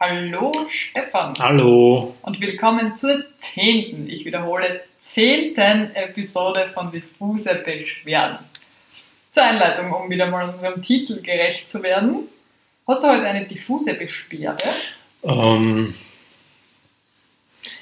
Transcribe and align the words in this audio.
Hallo 0.00 0.52
Stefan 0.70 1.32
Hallo. 1.40 2.14
und 2.22 2.40
willkommen 2.40 2.94
zur 2.94 3.24
zehnten, 3.40 4.08
ich 4.08 4.24
wiederhole, 4.24 4.82
zehnten 5.00 5.90
Episode 5.92 6.68
von 6.72 6.92
Diffuse 6.92 7.56
Beschwerden. 7.56 8.38
Zur 9.32 9.42
Einleitung, 9.42 9.92
um 9.92 10.08
wieder 10.08 10.30
mal 10.30 10.50
unserem 10.50 10.80
Titel 10.84 11.20
gerecht 11.20 11.68
zu 11.68 11.82
werden. 11.82 12.28
Hast 12.86 13.02
du 13.02 13.08
heute 13.08 13.24
eine 13.24 13.48
diffuse 13.48 13.94
Beschwerde? 13.94 14.62
Ähm, 15.24 15.92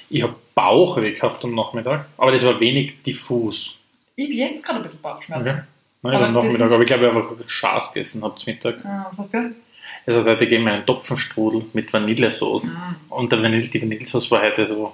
ich 0.09 0.23
habe 0.23 0.35
Bauchweh 0.55 1.11
gehabt 1.11 1.45
am 1.45 1.53
Nachmittag, 1.53 2.07
aber 2.17 2.31
das 2.31 2.43
war 2.43 2.59
wenig 2.59 3.03
diffus. 3.03 3.77
Ich 4.15 4.25
habe 4.25 4.33
jetzt 4.33 4.65
gerade 4.65 4.79
ein 4.79 4.83
bisschen 4.83 5.01
Bauchschmerzen. 5.01 5.49
Okay. 5.49 5.61
Nein, 6.01 6.15
Aber 6.15 6.25
am 6.25 6.33
Nachmittag, 6.33 6.71
aber 6.71 6.81
ich 6.81 6.87
glaube, 6.87 7.05
ich 7.05 7.13
habe 7.13 7.29
einfach 7.29 7.47
Schaß 7.47 7.93
gegessen 7.93 8.23
habe 8.23 8.35
zum 8.39 8.51
Mittag. 8.51 8.83
Ah, 8.83 9.05
was 9.11 9.19
hast 9.19 9.31
du 9.31 9.37
gesagt? 9.37 9.55
Also 10.07 10.23
heute 10.23 10.45
gegeben 10.45 10.63
mir 10.63 10.71
einen 10.71 10.85
Topfenstrudel 10.85 11.65
mit 11.73 11.91
Vanillesauce. 11.91 12.63
Mm. 12.63 12.95
Und 13.09 13.31
der 13.31 13.43
Vanille, 13.43 13.67
die 13.67 13.81
Vanillesauce 13.81 14.31
war 14.31 14.41
heute 14.41 14.65
so 14.65 14.93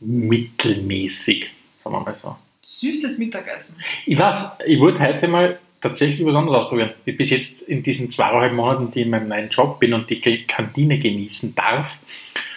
mittelmäßig, 0.00 1.50
sagen 1.82 1.96
wir 1.96 2.00
mal 2.00 2.14
so. 2.14 2.36
Süßes 2.66 3.16
Mittagessen. 3.16 3.74
Ich 4.04 4.18
weiß, 4.18 4.58
ich 4.66 4.78
wollte 4.80 5.00
heute 5.00 5.28
mal 5.28 5.58
tatsächlich 5.80 6.26
was 6.26 6.34
anderes 6.34 6.64
ausprobieren. 6.64 6.90
Wie 7.06 7.12
bis 7.12 7.30
jetzt 7.30 7.62
in 7.62 7.82
diesen 7.82 8.10
zweieinhalb 8.10 8.52
Monaten, 8.52 8.90
die 8.90 9.00
ich 9.00 9.04
in 9.06 9.10
meinem 9.10 9.28
neuen 9.28 9.48
Job 9.48 9.80
bin 9.80 9.94
und 9.94 10.10
die 10.10 10.20
Kantine 10.46 10.98
genießen 10.98 11.54
darf, 11.54 11.96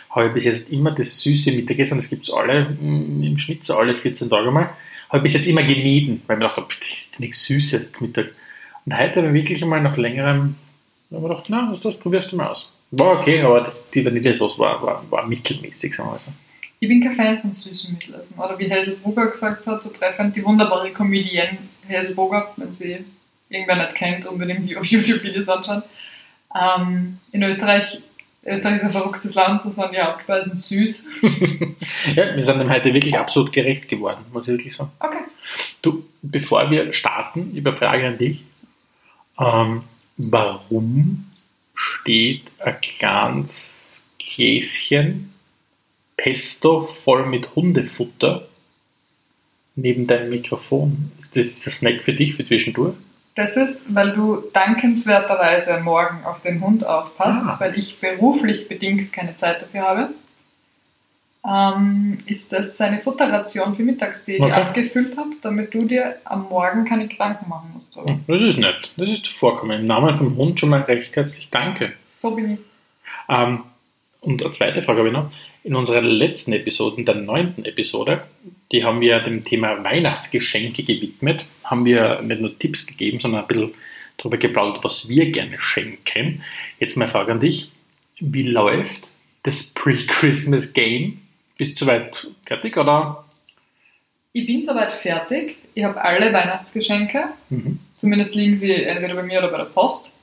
habe 0.09 0.27
ich 0.27 0.33
bis 0.33 0.43
jetzt 0.43 0.69
immer 0.69 0.91
das 0.91 1.21
süße 1.21 1.53
Mittagessen, 1.53 1.97
das 1.97 2.09
gibt 2.09 2.23
es 2.23 2.33
alle, 2.33 2.65
mm, 2.65 3.23
im 3.23 3.37
Schnitt 3.37 3.63
so 3.63 3.77
alle 3.77 3.95
14 3.95 4.29
Tage 4.29 4.51
mal, 4.51 4.71
habe 5.07 5.19
ich 5.19 5.23
bis 5.23 5.33
jetzt 5.35 5.47
immer 5.47 5.63
gemieden, 5.63 6.21
weil 6.27 6.35
ich 6.35 6.39
mir 6.39 6.47
gedacht 6.47 6.57
habe, 6.57 6.67
das 6.67 6.89
ist 6.89 7.19
nichts 7.19 7.45
Süßes 7.45 7.91
Mittag. 8.01 8.31
Und 8.85 8.97
heute 8.97 9.21
habe 9.21 9.27
ich 9.27 9.33
wirklich 9.33 9.63
einmal 9.63 9.81
nach 9.81 9.95
längerem, 9.95 10.55
habe 11.17 11.25
ich 11.25 11.29
gedacht, 11.29 11.45
na, 11.49 11.69
das, 11.71 11.79
das 11.81 11.95
probierst 11.95 12.31
du 12.31 12.35
mal 12.35 12.47
aus. 12.47 12.71
War 12.91 13.19
okay, 13.19 13.41
aber 13.41 13.61
das, 13.61 13.89
die 13.89 14.03
Vanillesauce 14.03 14.57
war, 14.57 14.81
war, 14.81 15.03
war 15.09 15.25
mittelmäßig, 15.27 15.95
sagen 15.95 16.09
wir 16.09 16.13
mal 16.13 16.19
so. 16.19 16.31
Ich 16.79 16.87
bin 16.87 17.03
kein 17.03 17.15
Fan 17.15 17.41
von 17.41 17.51
süßem 17.51 17.93
Mittagessen. 17.93 18.37
Oder 18.37 18.57
wie 18.57 18.71
Hazelbrugger 18.71 19.27
gesagt 19.27 19.67
hat, 19.67 19.81
so 19.81 19.89
treffend, 19.89 20.35
die 20.35 20.43
wunderbare 20.43 20.91
Comedienne 20.91 21.57
Hazelbrugger, 21.87 22.53
wenn 22.55 22.71
sie 22.71 23.05
irgendwer 23.49 23.75
nicht 23.75 23.95
kennt, 23.95 24.25
unbedingt 24.25 24.69
die 24.69 24.77
auf 24.77 24.85
YouTube-Videos 24.85 25.49
anschauen. 25.49 25.83
Ähm, 26.55 27.17
in 27.31 27.43
Österreich, 27.43 28.01
Österreich 28.45 28.77
ist 28.77 28.83
ein 28.83 28.91
verrücktes 28.91 29.35
Land, 29.35 29.65
da 29.65 29.71
sind 29.71 29.91
die 29.91 29.99
Hauptspeisen 29.99 30.55
süß. 30.55 31.05
Ja, 32.15 32.35
wir 32.35 32.43
sind 32.43 32.59
dem 32.59 32.69
heute 32.69 32.93
wirklich 32.93 33.17
absolut 33.17 33.51
gerecht 33.51 33.87
geworden, 33.89 34.23
muss 34.31 34.43
ich 34.43 34.49
wirklich 34.49 34.75
sagen. 34.75 34.91
Okay. 34.99 35.23
Du, 35.81 36.05
bevor 36.21 36.69
wir 36.69 36.93
starten, 36.93 37.51
ich 37.55 37.63
Frage 37.73 38.07
an 38.07 38.17
dich. 38.17 38.43
Ähm, 39.39 39.83
warum 40.19 41.25
steht 41.73 42.43
ein 42.59 42.79
kleines 42.81 44.01
Gläschen 44.19 45.33
Pesto 46.17 46.81
voll 46.81 47.25
mit 47.25 47.55
Hundefutter 47.55 48.47
neben 49.75 50.05
deinem 50.05 50.29
Mikrofon? 50.29 51.11
Ist 51.21 51.35
das 51.35 51.59
der 51.63 51.71
Snack 51.71 52.01
für 52.01 52.13
dich 52.13 52.35
für 52.35 52.45
zwischendurch? 52.45 52.93
Das 53.35 53.55
ist, 53.55 53.95
weil 53.95 54.11
du 54.13 54.43
dankenswerterweise 54.51 55.79
Morgen 55.79 56.25
auf 56.25 56.41
den 56.41 56.59
Hund 56.59 56.85
aufpasst, 56.85 57.41
Ah. 57.45 57.55
weil 57.59 57.79
ich 57.79 57.99
beruflich 57.99 58.67
bedingt 58.67 59.13
keine 59.13 59.37
Zeit 59.37 59.61
dafür 59.61 59.81
habe. 59.83 60.09
Ähm, 61.47 62.17
ist 62.25 62.51
das 62.51 62.79
eine 62.81 62.99
Futterration 62.99 63.75
für 63.75 63.83
mittags, 63.83 64.25
die 64.25 64.33
ich 64.33 64.41
Okay. 64.41 64.51
abgefüllt 64.51 65.15
habe, 65.17 65.29
damit 65.41 65.73
du 65.73 65.79
dir 65.79 66.17
am 66.25 66.49
Morgen 66.49 66.83
keine 66.85 67.07
Gedanken 67.07 67.47
machen 67.49 67.71
musst. 67.73 67.95
darüber. 67.95 68.11
Hm, 68.13 68.23
Das 68.27 68.41
ist 68.41 68.57
nett. 68.57 68.91
Das 68.97 69.09
ist 69.09 69.27
vorkommen. 69.27 69.79
Im 69.79 69.85
Namen 69.85 70.13
vom 70.15 70.35
Hund 70.35 70.59
schon 70.59 70.69
mal 70.69 70.81
recht 70.81 71.15
herzlich 71.15 71.49
danke. 71.49 71.93
So 72.17 72.31
bin 72.31 72.53
ich. 72.53 72.59
Ähm, 73.29 73.61
und 74.21 74.43
eine 74.43 74.51
zweite 74.51 74.83
Frage 74.83 74.99
habe 74.99 75.07
ich 75.09 75.13
noch. 75.13 75.31
In 75.63 75.75
unserer 75.75 76.01
letzten 76.01 76.51
Episode, 76.53 76.97
in 76.97 77.05
der 77.05 77.15
neunten 77.15 77.63
Episode, 77.65 78.23
die 78.71 78.83
haben 78.83 78.99
wir 79.01 79.19
dem 79.19 79.43
Thema 79.43 79.81
Weihnachtsgeschenke 79.83 80.83
gewidmet, 80.83 81.45
haben 81.63 81.85
wir 81.85 82.21
nicht 82.21 82.41
nur 82.41 82.57
Tipps 82.57 82.85
gegeben, 82.85 83.19
sondern 83.19 83.41
ein 83.41 83.47
bisschen 83.47 83.73
darüber 84.17 84.37
geplaudert, 84.37 84.83
was 84.83 85.07
wir 85.07 85.31
gerne 85.31 85.57
schenken. 85.59 86.43
Jetzt 86.79 86.97
meine 86.97 87.11
Frage 87.11 87.31
an 87.31 87.39
dich. 87.39 87.71
Wie 88.19 88.43
läuft 88.43 89.07
das 89.43 89.67
Pre-Christmas 89.73 90.73
Game? 90.73 91.21
Bist 91.59 91.81
du 91.81 91.83
soweit 91.83 92.25
fertig 92.47 92.77
oder? 92.77 93.25
Ich 94.31 94.47
bin 94.47 94.65
soweit 94.65 94.93
fertig. 94.93 95.57
Ich 95.73 95.83
habe 95.83 96.01
alle 96.01 96.31
Weihnachtsgeschenke. 96.31 97.25
Mhm. 97.49 97.81
Zumindest 97.97 98.33
liegen 98.33 98.55
sie 98.55 98.71
entweder 98.71 99.13
bei 99.13 99.23
mir 99.23 99.39
oder 99.39 99.49
bei 99.49 99.57
der 99.57 99.65
Post. 99.65 100.13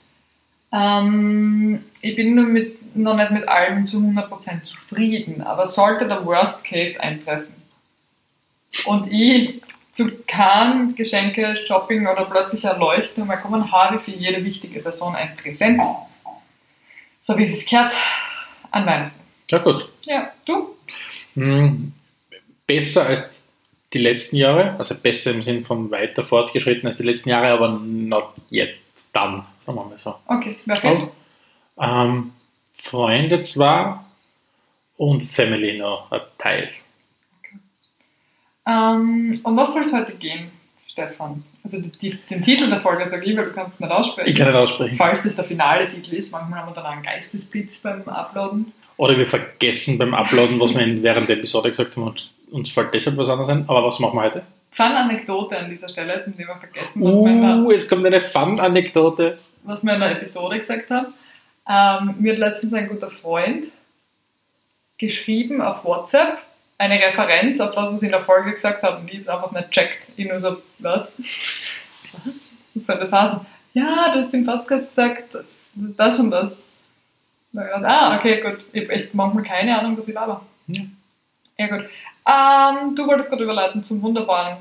Ähm, 0.73 1.85
ich 2.01 2.17
bin 2.17 2.35
nur 2.35 2.47
mit, 2.47 2.97
noch 2.97 3.17
nicht 3.17 3.33
mit 3.33 3.47
allem 3.47 3.87
zu 3.87 3.99
100% 3.99 4.63
zufrieden, 4.63 5.43
aber 5.43 5.67
sollte 5.67 6.09
der 6.09 6.25
Worst 6.25 6.65
Case 6.65 6.99
eintreffen 6.99 7.55
und 8.87 9.13
ich 9.13 9.61
zu 9.93 10.11
keinem 10.27 10.95
Geschenke, 10.95 11.55
Shopping 11.67 12.07
oder 12.07 12.25
plötzlich 12.25 12.65
Erleuchtung 12.65 13.27
mehr 13.27 13.37
kommen, 13.37 13.71
habe 13.71 13.97
ich 13.97 14.03
für 14.03 14.11
jede 14.11 14.43
wichtige 14.43 14.81
Person 14.81 15.15
ein 15.15 15.37
Präsent. 15.37 15.83
So 17.21 17.37
wie 17.37 17.45
es 17.45 17.67
gehört 17.67 17.93
an 18.71 18.87
Weihnachten. 18.87 19.21
Ja 19.51 19.59
gut. 19.59 19.89
Ja, 20.03 20.33
du? 20.47 20.76
Hm, 21.37 21.93
Besser 22.67 23.07
als 23.07 23.43
die 23.93 23.99
letzten 23.99 24.37
Jahre, 24.37 24.77
also 24.79 24.95
besser 24.97 25.31
im 25.31 25.43
Sinn 25.43 25.65
von 25.65 25.91
weiter 25.91 26.25
fortgeschritten 26.25 26.87
als 26.87 26.97
die 26.97 27.05
letzten 27.05 27.29
Jahre, 27.29 27.49
aber 27.49 27.69
not 27.69 28.33
yet 28.51 28.75
done, 29.13 29.45
sagen 29.65 29.79
wir 29.79 29.85
mal 29.85 29.99
so. 29.99 30.17
Okay, 30.27 30.57
wer 30.65 30.77
fehlt? 30.77 31.09
Ähm, 31.79 32.33
Freunde 32.73 33.43
zwar 33.43 34.05
und 34.97 35.25
Family 35.25 35.79
noch 35.79 36.11
ein 36.11 36.21
Teil. 36.39 36.71
Ähm, 38.67 39.41
um 39.45 39.57
was 39.57 39.75
soll 39.75 39.85
es 39.85 39.93
heute 39.93 40.13
gehen, 40.13 40.51
Stefan? 40.87 41.45
Also 41.63 41.81
die, 41.81 41.91
die, 41.91 42.11
den 42.17 42.43
Titel 42.43 42.69
der 42.69 42.81
Folge 42.81 43.07
sage 43.07 43.25
ich, 43.25 43.37
weil 43.37 43.47
du 43.47 43.53
kannst 43.53 43.81
nicht 43.81 43.91
aussprechen. 43.91 44.29
Ich 44.29 44.37
kann 44.37 44.49
nicht 44.49 44.57
aussprechen. 44.57 44.97
Falls 44.97 45.23
das 45.23 45.37
der 45.37 45.45
finale 45.45 45.89
Titel 45.89 46.17
ist, 46.17 46.33
manchmal 46.33 46.61
haben 46.61 46.71
wir 46.71 46.75
dann 46.75 46.87
einen 46.87 47.03
Geistesblitz 47.03 47.79
beim 47.81 48.09
Uploaden. 48.09 48.73
Oder 48.99 49.19
wir 49.19 49.27
vergessen 49.27 49.99
beim 49.99 50.15
Uploaden, 50.15 50.59
was 50.61 50.75
wir 50.75 50.83
in- 50.83 51.03
während 51.03 51.29
der 51.29 51.37
Episode 51.39 51.69
gesagt 51.71 51.97
haben 51.97 52.05
und 52.05 52.31
uns 52.51 52.71
fällt 52.71 52.95
deshalb 52.95 53.17
was 53.19 53.29
anderes 53.29 53.51
ein. 53.51 53.65
Aber 53.69 53.85
was 53.85 53.99
machen 54.01 54.17
wir 54.19 54.23
heute? 54.23 54.43
Fun-Anekdote 54.71 55.59
an 55.59 55.69
dieser 55.71 55.89
Stelle 55.89 56.21
zum 56.21 56.37
Thema 56.37 56.57
Vergessen, 56.57 57.03
was, 57.05 57.17
wir 57.17 57.31
in 57.31 57.45
Uh, 57.65 57.69
der, 57.69 57.77
es 57.77 57.89
kommt 57.89 58.07
eine 58.07 58.21
Fun-Anekdote. 58.21 59.39
was 59.65 59.83
wir 59.85 59.95
in 59.95 60.01
der 60.01 60.13
Episode 60.13 60.59
gesagt 60.59 60.91
haben. 60.91 61.13
Ähm, 61.69 62.15
mir 62.21 62.33
hat 62.33 62.39
letztens 62.39 62.73
ein 62.75 62.89
guter 62.89 63.11
Freund 63.11 63.67
geschrieben 64.99 65.61
auf 65.61 65.85
WhatsApp 65.85 66.39
eine 66.79 66.99
Referenz 67.01 67.59
auf 67.61 67.75
das, 67.75 67.93
was 67.93 68.03
ich 68.03 68.07
in 68.07 68.13
der 68.13 68.21
Folge 68.21 68.53
gesagt 68.53 68.83
habe 68.83 68.99
und 69.01 69.11
ich 69.13 69.27
habe 69.27 69.33
einfach 69.45 69.53
nicht 69.53 69.71
checkt. 69.71 70.09
Ich 70.17 70.29
nur 70.29 70.39
so, 70.39 70.59
was? 70.79 71.13
Was? 72.25 72.49
Was 72.75 72.87
soll 72.87 72.99
das 72.99 73.13
heißen? 73.13 73.41
Ja, 73.75 74.11
du 74.13 74.19
hast 74.19 74.33
im 74.35 74.45
Podcast 74.47 74.89
gesagt, 74.89 75.37
das 75.75 76.19
und 76.19 76.31
das. 76.31 76.63
Ja, 77.57 77.83
Ah, 77.83 78.17
okay, 78.19 78.41
gut. 78.41 78.59
Ich 78.73 78.83
habe 78.85 78.93
echt 78.93 79.15
manchmal 79.15 79.43
keine 79.45 79.79
Ahnung, 79.79 79.97
was 79.97 80.09
ich 80.09 80.15
laber. 80.15 80.45
Ja. 80.69 80.83
Ja, 81.59 81.67
gut. 81.69 81.87
Ähm, 82.29 82.95
du 82.95 83.07
wolltest 83.07 83.31
gerade 83.31 83.45
überleiten 83.45 83.83
zum 83.83 84.03
wunderbaren 84.03 84.59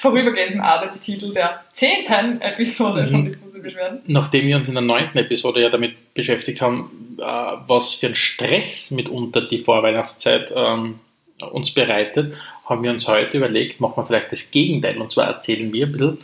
vorübergehenden 0.00 0.60
Arbeitstitel 0.60 1.32
der 1.34 1.62
zehnten 1.72 2.40
Episode 2.40 3.06
von 3.08 3.20
Mhm. 3.20 3.32
Diffuse 3.32 3.60
Beschwerden. 3.60 4.00
Nachdem 4.06 4.46
wir 4.46 4.56
uns 4.56 4.68
in 4.68 4.74
der 4.74 4.82
neunten 4.82 5.18
Episode 5.18 5.60
ja 5.62 5.68
damit 5.68 6.14
beschäftigt 6.14 6.60
haben, 6.60 7.16
äh, 7.20 7.22
was 7.66 7.94
für 7.94 8.06
ein 8.08 8.14
Stress 8.14 8.90
mitunter 8.90 9.42
die 9.42 9.60
Vorweihnachtszeit 9.60 10.52
ähm, 10.54 11.00
uns 11.52 11.72
bereitet, 11.72 12.34
haben 12.64 12.82
wir 12.82 12.90
uns 12.90 13.06
heute 13.06 13.36
überlegt, 13.36 13.80
machen 13.80 13.94
wir 13.96 14.04
vielleicht 14.04 14.32
das 14.32 14.50
Gegenteil. 14.50 14.98
Und 15.00 15.12
zwar 15.12 15.26
erzählen 15.26 15.72
wir 15.72 15.86
ein 15.86 15.92
bisschen 15.92 16.18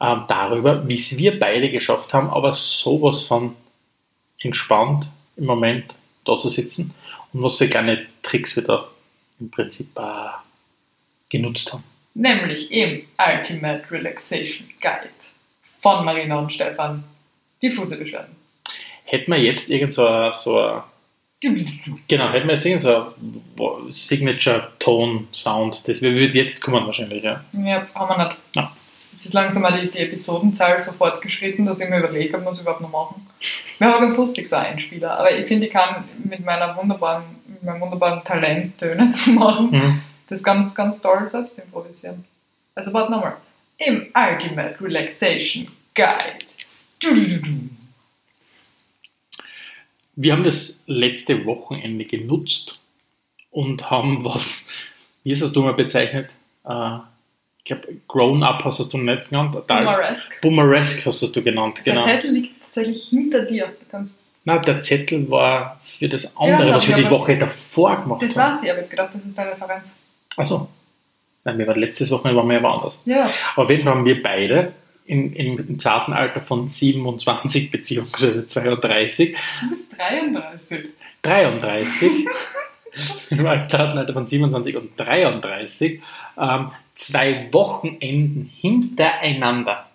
ähm, 0.00 0.22
darüber, 0.28 0.86
wie 0.88 0.96
es 0.96 1.18
wir 1.18 1.38
beide 1.38 1.70
geschafft 1.70 2.14
haben, 2.14 2.30
aber 2.30 2.54
sowas 2.54 3.24
von 3.24 3.56
entspannt 4.40 5.08
im 5.36 5.46
Moment 5.46 5.94
da 6.24 6.36
zu 6.38 6.48
sitzen 6.48 6.94
und 7.32 7.42
was 7.42 7.56
für 7.58 7.68
kleine 7.68 8.06
Tricks 8.22 8.56
wir 8.56 8.62
da 8.62 8.88
im 9.40 9.50
Prinzip 9.50 9.88
äh, 9.98 10.28
genutzt 11.28 11.72
haben. 11.72 11.84
Nämlich 12.14 12.70
im 12.70 13.02
Ultimate 13.18 13.90
Relaxation 13.90 14.68
Guide 14.80 15.10
von 15.82 16.04
Marina 16.04 16.38
und 16.38 16.52
Stefan. 16.52 17.02
Diffuse 17.62 17.96
Beschwerden. 17.98 18.36
Hätten 19.04 19.32
wir 19.32 19.38
jetzt 19.40 19.68
irgend 19.70 19.92
so, 19.94 20.06
ein- 20.06 20.32
so 20.32 20.58
ein 20.60 20.82
Genau, 22.08 22.30
hätten 22.30 22.46
wir 22.48 22.54
jetzt 22.54 22.64
irgend 22.64 22.82
so 22.82 23.12
ein 23.58 23.90
Signature-Tone-Sound, 23.90 25.86
das 25.88 26.00
würde 26.02 26.20
jetzt 26.38 26.62
kommen 26.62 26.86
wahrscheinlich, 26.86 27.22
ja. 27.22 27.44
Ja, 27.52 27.86
haben 27.94 28.18
wir 28.18 28.24
nicht. 28.28 28.36
Ja. 28.56 28.72
Ist 29.24 29.32
langsam 29.32 29.62
mal 29.62 29.80
die, 29.80 29.90
die 29.90 29.98
Episodenzahl 29.98 30.80
so 30.80 30.92
fortgeschritten, 30.92 31.64
dass 31.64 31.80
ich 31.80 31.88
mir 31.88 31.98
überlege, 31.98 32.36
ob 32.36 32.44
wir 32.44 32.50
es 32.50 32.60
überhaupt 32.60 32.82
noch 32.82 32.90
machen. 32.90 33.26
Wäre 33.78 33.92
aber 33.94 34.02
ganz 34.02 34.16
lustig, 34.18 34.46
so 34.48 34.56
ein 34.56 34.66
Einspieler. 34.66 35.18
Aber 35.18 35.36
ich 35.36 35.46
finde, 35.46 35.66
ich 35.66 35.72
kann 35.72 36.04
mit 36.22 36.44
meiner 36.44 36.76
wunderbaren, 36.76 37.24
mit 37.46 37.62
meinem 37.62 37.80
wunderbaren 37.80 38.22
Talent, 38.24 38.76
Töne 38.78 39.10
zu 39.12 39.30
machen, 39.30 39.70
Mhm. 39.70 40.02
das 40.28 40.42
ganz, 40.42 40.74
ganz 40.74 41.00
toll 41.00 41.26
selbst 41.30 41.58
improvisieren. 41.58 42.24
Also 42.74 42.92
warte 42.92 43.12
nochmal. 43.12 43.36
Im 43.78 44.08
Ultimate 44.14 44.76
Relaxation 44.80 45.68
Guide. 45.94 46.44
Du, 47.00 47.14
du, 47.14 47.40
du. 47.40 47.70
Wir 50.16 50.32
haben 50.32 50.44
das 50.44 50.82
letzte 50.86 51.44
Wochenende 51.44 52.04
genutzt 52.04 52.78
und 53.50 53.90
haben 53.90 54.24
was, 54.24 54.68
wie 55.24 55.32
ist 55.32 55.42
das 55.42 55.52
du 55.52 55.62
mal 55.62 55.74
bezeichnet? 55.74 56.30
Äh, 56.64 56.98
ich 57.64 57.68
glaube, 57.68 57.96
Grown 58.08 58.42
Up 58.42 58.62
hast 58.64 58.92
du 58.92 58.98
nicht 58.98 59.30
genannt. 59.30 59.56
Boomeresque. 59.66 60.40
Boomeresque 60.42 61.06
hast 61.06 61.34
du 61.34 61.42
genannt, 61.42 61.80
Der 61.86 61.94
genau. 61.94 62.04
Zettel 62.04 62.32
liegt 62.32 62.60
tatsächlich 62.62 63.04
hinter 63.04 63.40
dir. 63.40 63.66
Du 63.66 63.86
kannst, 63.90 64.32
Nein, 64.44 64.60
der 64.62 64.82
Zettel 64.82 65.30
war 65.30 65.80
für 65.82 66.06
das 66.06 66.36
andere, 66.36 66.58
das 66.58 66.68
hab 66.68 66.76
was 66.76 66.88
wir 66.88 66.96
die 66.96 67.10
Woche 67.10 67.38
davor 67.38 68.02
gemacht 68.02 68.22
das 68.22 68.36
haben. 68.36 68.52
weiß 68.52 68.62
ich, 68.64 68.70
aber 68.70 68.82
ich 68.82 68.90
gedacht, 68.90 69.14
das 69.14 69.24
ist 69.24 69.38
deine 69.38 69.52
Referenz. 69.52 69.84
Achso. 70.36 70.68
Nein, 71.44 71.56
wir 71.58 71.66
waren 71.66 71.78
letztes 71.78 72.10
Wochenende 72.10 72.38
waren 72.38 72.48
wir 72.48 72.56
ja 72.56 72.62
woanders. 72.62 72.98
Ja, 73.06 73.30
Auf 73.56 73.70
jeden 73.70 73.84
Fall 73.84 73.94
haben 73.94 74.04
wir 74.04 74.22
beide 74.22 74.74
in, 75.06 75.32
im, 75.32 75.58
im 75.66 75.78
zarten 75.78 76.12
Alter 76.12 76.42
von 76.42 76.68
27 76.68 77.70
bzw. 77.70 78.44
32, 78.44 79.36
du 79.62 79.70
bist 79.70 79.90
33. 79.96 80.88
33, 81.22 82.10
im 83.30 83.44
zarten 83.68 83.98
Alter 83.98 84.12
von 84.12 84.26
27 84.26 84.76
und 84.76 84.90
33, 84.98 86.02
ähm, 86.38 86.70
zwei 86.94 87.52
Wochenenden 87.52 88.50
hintereinander 88.54 89.86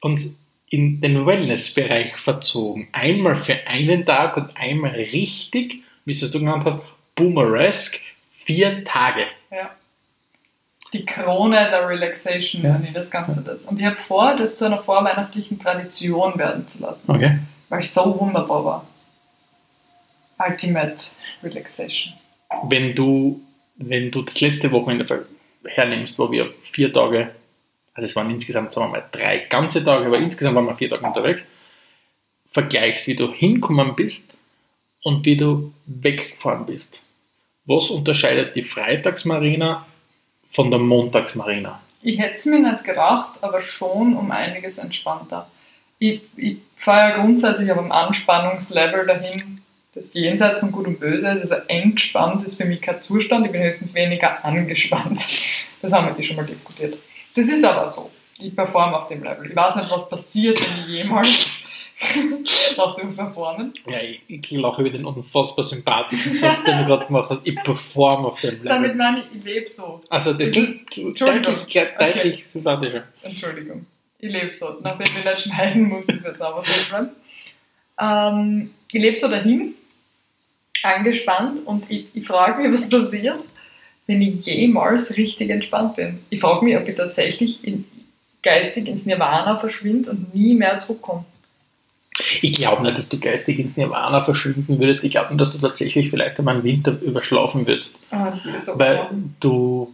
uns 0.00 0.36
in 0.68 1.00
den 1.00 1.24
Wellnessbereich 1.26 2.16
verzogen. 2.16 2.88
Einmal 2.92 3.36
für 3.36 3.66
einen 3.66 4.04
Tag 4.04 4.36
und 4.36 4.56
einmal 4.56 4.90
richtig, 4.92 5.82
wie 6.04 6.12
es 6.12 6.30
du 6.30 6.38
genannt 6.38 6.64
hast, 6.66 6.80
Boomeresque, 7.14 8.00
vier 8.44 8.84
Tage. 8.84 9.26
Ja. 9.50 9.70
Die 10.92 11.04
Krone 11.06 11.70
der 11.70 11.88
Relaxation, 11.88 12.62
Ja. 12.62 12.72
nenne 12.74 12.88
ich 12.88 12.94
das 12.94 13.10
Ganze 13.10 13.40
das. 13.40 13.64
Und 13.64 13.78
ich 13.80 13.86
habe 13.86 13.96
vor, 13.96 14.36
das 14.36 14.56
zu 14.56 14.66
einer 14.66 14.82
vorweihnachtlichen 14.82 15.58
Tradition 15.58 16.36
werden 16.38 16.66
zu 16.68 16.78
lassen, 16.80 17.10
Okay. 17.10 17.38
weil 17.68 17.80
es 17.80 17.94
so 17.94 18.18
wunderbar 18.20 18.64
war. 18.64 18.86
Ultimate 20.38 21.06
Relaxation. 21.42 22.12
wenn 22.68 22.94
du, 22.94 23.40
wenn 23.76 24.10
du 24.10 24.22
das 24.22 24.40
letzte 24.40 24.70
Wochenende 24.70 25.04
hernimmst, 25.66 26.18
wo 26.18 26.30
wir 26.30 26.52
vier 26.62 26.92
Tage, 26.92 27.30
also 27.94 28.04
es 28.04 28.16
waren 28.16 28.30
insgesamt, 28.30 28.72
sagen 28.72 28.86
wir 28.86 28.98
mal, 28.98 29.08
drei 29.12 29.38
ganze 29.48 29.84
Tage, 29.84 30.06
aber 30.06 30.18
insgesamt 30.18 30.56
waren 30.56 30.66
wir 30.66 30.76
vier 30.76 30.90
Tage 30.90 31.06
unterwegs, 31.06 31.46
vergleichst, 32.50 33.06
wie 33.06 33.16
du 33.16 33.32
hinkommen 33.32 33.94
bist 33.96 34.30
und 35.02 35.24
wie 35.26 35.36
du 35.36 35.72
weggefahren 35.86 36.66
bist. 36.66 37.00
Was 37.66 37.90
unterscheidet 37.90 38.54
die 38.56 38.62
Freitagsmarina 38.62 39.86
von 40.50 40.70
der 40.70 40.80
Montagsmarina? 40.80 41.80
Ich 42.02 42.18
hätte 42.18 42.34
es 42.34 42.44
mir 42.46 42.58
nicht 42.58 42.84
gedacht, 42.84 43.38
aber 43.40 43.60
schon 43.60 44.14
um 44.14 44.30
einiges 44.30 44.78
entspannter. 44.78 45.50
Ich, 45.98 46.20
ich 46.36 46.58
fahre 46.76 47.10
ja 47.10 47.16
grundsätzlich 47.16 47.70
auf 47.72 47.78
einem 47.78 47.92
Anspannungslevel 47.92 49.06
dahin, 49.06 49.62
das 49.94 50.12
jenseits 50.12 50.58
von 50.58 50.72
Gut 50.72 50.86
und 50.86 50.98
Böse 51.00 51.28
ist. 51.30 51.52
Also 51.52 51.64
entspannt 51.68 52.44
ist 52.46 52.56
für 52.56 52.64
mich 52.64 52.80
kein 52.80 53.00
Zustand, 53.02 53.46
ich 53.46 53.52
bin 53.52 53.62
höchstens 53.62 53.94
weniger 53.94 54.44
angespannt. 54.44 55.24
Das 55.82 55.92
haben 55.92 56.06
wir 56.06 56.14
die 56.14 56.22
schon 56.24 56.36
mal 56.36 56.46
diskutiert. 56.46 56.96
Das 57.36 57.46
ist 57.48 57.64
aber 57.64 57.86
so. 57.88 58.10
Ich 58.38 58.54
performe 58.54 58.96
auf 58.96 59.08
dem 59.08 59.22
Level. 59.22 59.48
Ich 59.50 59.56
weiß 59.56 59.76
nicht, 59.76 59.90
was 59.90 60.08
passiert, 60.08 60.58
wenn 60.60 60.82
ich 60.84 60.88
jemals 60.90 61.46
aus 62.76 62.96
dem 62.96 63.14
Performen. 63.14 63.72
Ja, 63.86 63.98
ich, 64.00 64.20
ich 64.26 64.50
lache 64.50 64.82
über 64.82 64.90
den 64.90 65.04
unfassbar 65.04 65.62
sympathischen 65.64 66.32
Satz, 66.32 66.64
den 66.64 66.78
du 66.78 66.84
gerade 66.86 67.06
gemacht 67.06 67.30
hast. 67.30 67.46
Ich 67.46 67.54
performe 67.62 68.26
auf 68.26 68.40
dem 68.40 68.62
Damit 68.64 68.82
Level. 68.82 68.96
meine 68.96 69.18
ich, 69.18 69.38
ich 69.38 69.44
lebe 69.44 69.70
so. 69.70 70.00
Also 70.08 70.32
das 70.32 70.48
ist- 70.48 70.84
deutlich, 71.20 71.64
deutlich 71.68 72.44
sympathischer. 72.52 73.04
Entschuldigung. 73.22 73.86
Ich 74.18 74.32
lebe 74.32 74.54
so. 74.54 74.76
Nachdem 74.82 75.02
ich 75.02 75.24
nicht 75.24 75.40
schneiden 75.40 75.84
muss, 75.88 76.08
ist 76.08 76.24
jetzt 76.24 76.40
aber 76.42 76.64
so 76.64 76.88
bleiben. 76.90 77.10
Ähm, 78.00 78.70
ich 78.92 79.00
lebe 79.00 79.16
so 79.16 79.28
dahin, 79.28 79.74
angespannt 80.84 81.66
und 81.66 81.84
ich, 81.90 82.06
ich 82.14 82.26
frage 82.26 82.62
mich, 82.62 82.72
was 82.72 82.88
passiert, 82.88 83.40
wenn 84.06 84.20
ich 84.20 84.44
jemals 84.46 85.16
richtig 85.16 85.50
entspannt 85.50 85.96
bin. 85.96 86.18
Ich 86.30 86.40
frage 86.40 86.64
mich, 86.64 86.76
ob 86.76 86.86
ich 86.86 86.96
tatsächlich 86.96 87.64
in, 87.64 87.84
geistig 88.42 88.86
ins 88.86 89.06
Nirvana 89.06 89.58
verschwinde 89.58 90.10
und 90.10 90.34
nie 90.34 90.54
mehr 90.54 90.78
zurückkomme. 90.78 91.24
Ich 92.42 92.52
glaube 92.52 92.82
nicht, 92.82 92.96
dass 92.96 93.08
du 93.08 93.18
geistig 93.18 93.58
ins 93.58 93.76
Nirvana 93.76 94.22
verschwinden 94.22 94.78
würdest. 94.78 95.02
Ich 95.02 95.10
glaube 95.10 95.30
nur, 95.30 95.38
dass 95.38 95.52
du 95.52 95.58
tatsächlich 95.58 96.10
vielleicht 96.10 96.38
einmal 96.38 96.54
einen 96.54 96.64
Winter 96.64 97.00
überschlafen 97.00 97.66
würdest. 97.66 97.96
Ah, 98.10 98.30
das 98.30 98.66
so 98.66 98.78
Weil 98.78 98.98
machen. 98.98 99.36
du. 99.40 99.92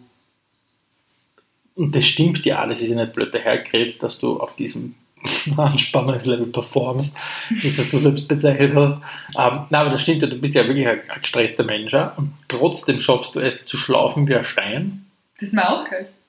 Und 1.77 1.95
das 1.95 2.05
stimmt 2.05 2.45
ja 2.45 2.59
alles, 2.59 2.83
ist 2.83 2.91
ja 2.91 2.97
nicht 2.97 3.15
blöd 3.15 3.33
dahergeredet, 3.33 4.03
dass 4.03 4.19
du 4.19 4.39
auf 4.39 4.55
diesem 4.57 4.97
Anspannungslevel 5.57 6.47
performst, 6.47 7.17
wie 7.51 7.69
es 7.69 7.91
du 7.91 7.99
selbst 7.99 8.29
bezeichnet 8.29 8.75
hast. 8.75 8.95
Ähm, 9.39 9.67
nein, 9.71 9.81
aber 9.81 9.91
das 9.91 10.03
stimmt 10.03 10.23
ja, 10.23 10.29
du 10.29 10.37
bist 10.37 10.55
ja 10.55 10.67
wirklich 10.67 10.87
ein, 10.87 11.01
ein 11.09 11.23
gestresster 11.23 11.65
Mensch 11.65 11.93
ja, 11.93 12.15
und 12.17 12.33
trotzdem 12.49 13.01
schaffst 13.01 13.35
du 13.35 13.41
es 13.41 13.67
zu 13.67 13.77
schlafen 13.77 14.29
wie 14.29 14.35
ein 14.35 14.45
Stein. 14.45 15.07
Das 15.39 15.49
ist 15.49 15.55
mir 15.55 15.69
ausgehört. 15.69 16.09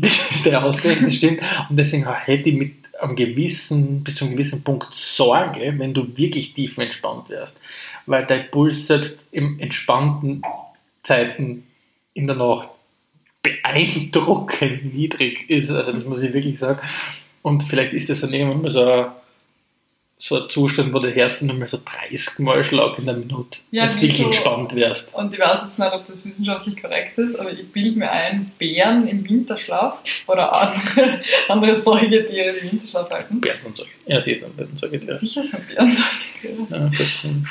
Das 0.00 0.32
ist 0.32 0.44
der 0.44 0.64
Ausgleich, 0.64 0.98
das 1.00 1.14
stimmt. 1.14 1.40
Und 1.70 1.76
deswegen 1.76 2.12
hätte 2.12 2.48
ich 2.48 2.56
mit 2.56 2.72
einem 3.00 3.14
gewissen, 3.14 4.02
bis 4.02 4.16
zu 4.16 4.24
einem 4.24 4.34
gewissen 4.34 4.64
Punkt 4.64 4.92
Sorge, 4.92 5.74
wenn 5.76 5.94
du 5.94 6.16
wirklich 6.16 6.54
tief 6.54 6.76
entspannt 6.78 7.28
wärst. 7.28 7.56
Weil 8.06 8.26
dein 8.26 8.50
Puls 8.50 8.88
selbst 8.88 9.16
im 9.30 9.60
entspannten 9.60 10.42
Zeiten 11.04 11.68
in 12.14 12.26
der 12.26 12.34
Nacht 12.34 12.68
beeindruckend 13.42 14.92
niedrig 14.92 15.48
ist. 15.48 15.70
Also 15.70 15.92
das 15.92 16.04
muss 16.04 16.22
ich 16.22 16.32
wirklich 16.32 16.58
sagen. 16.58 16.80
Und 17.46 17.62
vielleicht 17.62 17.92
ist 17.92 18.10
das 18.10 18.22
dann 18.22 18.32
irgendwann 18.32 18.62
mal 18.62 18.70
so 18.72 18.82
ein, 18.84 19.06
so 20.18 20.42
ein 20.42 20.48
Zustand, 20.48 20.92
wo 20.92 20.98
der 20.98 21.12
Herz 21.12 21.38
dann 21.38 21.56
mal 21.56 21.68
so 21.68 21.78
30 22.10 22.40
Mal 22.40 22.64
schlägt 22.64 22.98
in 22.98 23.04
der 23.06 23.14
Minute. 23.14 23.60
Ja, 23.70 23.84
wenn 23.84 23.90
du 23.90 23.96
wirklich 24.02 24.18
so- 24.18 24.28
gespannt 24.30 24.74
wärst. 24.74 25.14
Und 25.14 25.32
ich 25.32 25.38
weiß 25.38 25.62
jetzt 25.62 25.78
nicht, 25.78 25.92
ob 25.92 26.04
das 26.06 26.26
wissenschaftlich 26.26 26.82
korrekt 26.82 27.16
ist, 27.18 27.38
aber 27.38 27.52
ich 27.52 27.70
bilde 27.70 28.00
mir 28.00 28.10
ein, 28.10 28.50
Bären 28.58 29.06
im 29.06 29.28
Winterschlaf 29.28 30.02
oder 30.26 30.52
andere, 30.60 31.20
andere 31.48 31.76
Säugetiere, 31.76 32.52
die 32.60 32.72
Winterschlaf 32.72 33.08
halten. 33.10 33.40
Bären 33.40 33.60
und 33.64 33.76
so. 33.76 33.84
Ja, 34.06 34.20
sie 34.20 34.40
dann 34.40 34.52
Bären 34.56 34.72
und. 34.72 35.04
Ja. 35.06 35.16
Sicher 35.16 35.42
sind 35.44 35.68
Bären 35.68 35.90
Säugetiere. 35.92 36.66
Ja, 36.68 36.90
das, 36.98 37.08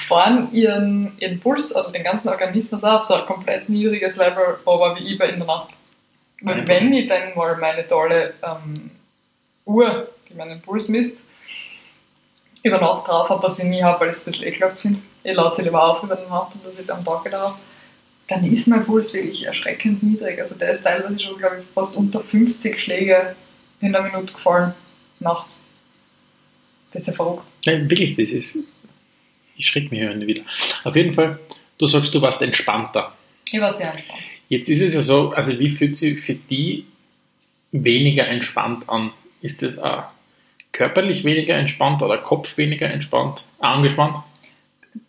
fahren 0.07 0.49
ihren, 0.51 1.13
ihren 1.19 1.39
Puls 1.39 1.73
oder 1.73 1.89
den 1.91 2.03
ganzen 2.03 2.27
Organismus 2.27 2.83
auf 2.83 3.05
so 3.05 3.13
ein 3.13 3.25
komplett 3.25 3.69
niedriges 3.69 4.17
Level, 4.17 4.57
aber 4.65 4.97
wie 4.99 5.15
bei 5.15 5.29
in 5.29 5.37
der 5.39 5.47
Nacht. 5.47 5.69
Weil 6.41 6.67
wenn 6.67 6.93
ich 6.93 7.07
dann 7.07 7.33
mal 7.35 7.55
meine 7.57 7.87
tolle 7.87 8.33
ähm, 8.43 8.91
Uhr, 9.65 10.09
die 10.29 10.33
meinen 10.33 10.61
Puls 10.61 10.87
misst, 10.89 11.19
über 12.63 12.79
Nacht 12.79 13.07
drauf 13.07 13.29
habe, 13.29 13.43
was 13.43 13.59
ich 13.59 13.65
nie 13.65 13.83
habe, 13.83 13.99
weil 13.99 14.09
ich 14.09 14.15
es 14.15 14.21
ein 14.21 14.31
bisschen 14.31 14.47
ekelhaft 14.47 14.79
finde, 14.79 14.99
ich 15.23 15.33
lade 15.33 15.55
sie 15.55 15.61
lieber 15.63 15.83
auf 15.83 16.03
über 16.03 16.15
die 16.15 16.29
Nacht 16.29 16.55
und 16.55 16.65
lasse 16.65 16.81
ich 16.81 16.91
am 16.91 17.03
Tag 17.03 17.25
wieder 17.25 17.47
auf, 17.47 17.57
dann 18.27 18.43
ist 18.45 18.67
mein 18.67 18.85
Puls 18.85 19.13
wirklich 19.13 19.43
erschreckend 19.45 20.01
niedrig. 20.01 20.39
Also 20.39 20.55
der 20.55 20.71
ist 20.71 20.83
teilweise 20.83 21.19
schon, 21.19 21.37
glaube 21.37 21.59
ich, 21.59 21.65
fast 21.73 21.95
unter 21.95 22.21
50 22.21 22.79
Schläge 22.79 23.35
in 23.81 23.91
der 23.91 24.01
Minute 24.01 24.33
gefallen, 24.33 24.73
nachts. 25.19 25.61
Das 26.91 27.03
ist 27.03 27.07
ja 27.07 27.13
verrückt. 27.13 27.43
Nein, 27.65 27.89
wirklich, 27.89 28.15
das 28.15 28.29
ist. 28.29 28.57
Ich 29.57 29.67
schreck 29.67 29.91
mich 29.91 30.01
immer 30.01 30.25
wieder. 30.25 30.43
Auf 30.83 30.95
jeden 30.95 31.13
Fall, 31.13 31.39
du 31.77 31.85
sagst, 31.85 32.13
du 32.13 32.21
warst 32.21 32.41
entspannter. 32.41 33.13
Ich 33.51 33.59
war 33.59 33.71
sehr 33.71 33.93
entspannt. 33.93 34.21
Jetzt 34.49 34.69
ist 34.69 34.81
es 34.81 34.93
ja 34.93 35.01
so, 35.01 35.31
also 35.31 35.57
wie 35.59 35.69
fühlt 35.69 35.97
sich 35.97 36.19
für 36.19 36.35
die 36.35 36.85
weniger 37.71 38.27
entspannt 38.27 38.89
an? 38.89 39.11
Ist 39.45 39.61
das 39.61 39.77
auch 39.77 40.05
körperlich 40.71 41.23
weniger 41.23 41.55
entspannt 41.55 42.01
oder 42.01 42.17
Kopf 42.17 42.57
weniger 42.57 42.89
entspannt, 42.89 43.45
angespannt? 43.59 44.17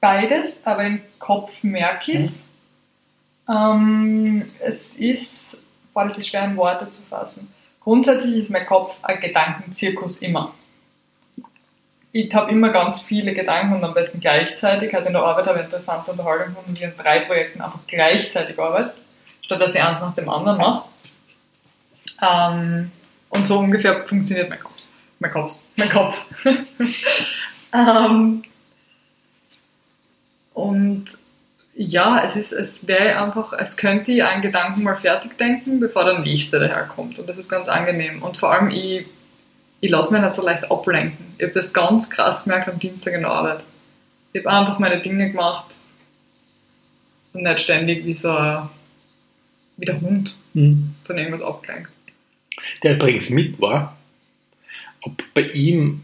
beides, 0.01 0.67
aber 0.67 0.85
im 0.85 1.01
Kopf 1.19 1.63
merke 1.63 2.13
ich 2.13 2.19
es. 2.19 2.45
Ähm, 3.49 4.51
es 4.61 4.97
ist, 4.97 5.63
boah, 5.95 6.05
das 6.05 6.19
ist 6.19 6.29
schwer 6.29 6.45
in 6.45 6.57
Worte 6.57 6.91
zu 6.91 7.03
fassen. 7.05 7.53
Grundsätzlich 7.81 8.37
ist 8.37 8.51
mein 8.51 8.67
Kopf 8.67 8.97
ein 9.03 9.21
Gedankenzirkus 9.21 10.19
immer. 10.19 10.53
Ich 12.13 12.35
habe 12.35 12.51
immer 12.51 12.71
ganz 12.71 13.03
viele 13.03 13.35
Gedanken 13.35 13.75
und 13.75 13.85
am 13.85 13.95
besten 13.95 14.21
gleichzeitig. 14.21 14.93
Halt 14.93 15.07
in 15.07 15.13
der 15.13 15.23
Arbeit 15.23 15.47
habe 15.47 15.59
ich 15.59 15.67
interessante 15.67 16.11
Unterhaltung 16.11 16.55
gefunden, 16.55 16.77
wie 16.79 16.85
an 16.85 16.95
drei 16.97 17.21
Projekten 17.21 17.61
einfach 17.61 17.81
gleichzeitig 17.87 18.59
arbeite, 18.59 18.95
statt 19.43 19.61
dass 19.61 19.75
ich 19.75 19.83
eins 19.83 20.01
nach 20.01 20.15
dem 20.15 20.29
anderen 20.29 20.59
mache. 20.59 20.89
Ähm, 22.23 22.91
und 23.37 23.47
so 23.47 23.59
ungefähr 23.59 24.05
funktioniert 24.07 24.49
mein 24.49 24.61
Kopf. 24.61 24.89
Mein 25.19 25.31
Kopf. 25.31 25.63
Mein 25.77 25.91
Kopf. 25.91 26.19
ähm, 27.73 28.43
und 30.55 31.05
ja, 31.75 32.25
es 32.25 32.37
ist, 32.37 32.53
es 32.53 32.87
wäre 32.87 33.23
einfach, 33.23 33.53
es 33.53 33.77
könnte 33.77 34.11
ich 34.11 34.25
einen 34.25 34.43
Gedanken 34.43 34.83
mal 34.83 34.97
fertig 34.97 35.37
denken, 35.37 35.79
bevor 35.79 36.05
der 36.05 36.21
nächste 36.21 36.59
daherkommt. 36.59 37.19
Und 37.19 37.29
das 37.29 37.37
ist 37.37 37.51
ganz 37.51 37.69
angenehm. 37.69 38.23
Und 38.23 38.39
vor 38.39 38.53
allem, 38.53 38.71
ich, 38.71 39.07
ich 39.81 39.91
lasse 39.91 40.13
mich 40.13 40.23
nicht 40.23 40.33
so 40.33 40.43
leicht 40.43 40.71
ablenken. 40.71 41.35
Ich 41.37 41.45
habe 41.45 41.53
das 41.53 41.75
ganz 41.75 42.09
krass 42.09 42.45
gemerkt 42.45 42.69
am 42.69 42.79
Dienstag 42.79 43.13
in 43.13 43.21
der 43.21 43.31
Arbeit. 43.31 43.63
Ich 44.33 44.45
habe 44.45 44.57
einfach 44.57 44.79
meine 44.79 45.01
Dinge 45.01 45.31
gemacht 45.31 45.77
und 47.35 47.43
nicht 47.43 47.61
ständig 47.61 48.07
wie 48.07 48.15
so 48.15 48.31
ein, 48.31 48.71
wie 49.77 49.85
der 49.85 50.01
Hund 50.01 50.37
von 50.55 51.19
irgendwas 51.19 51.43
abgelenkt. 51.43 51.91
Der 52.83 52.95
übrigens 52.95 53.31
mit 53.31 53.61
war, 53.61 53.97
ob 55.03 55.23
bei 55.35 55.43
ihm, 55.43 56.03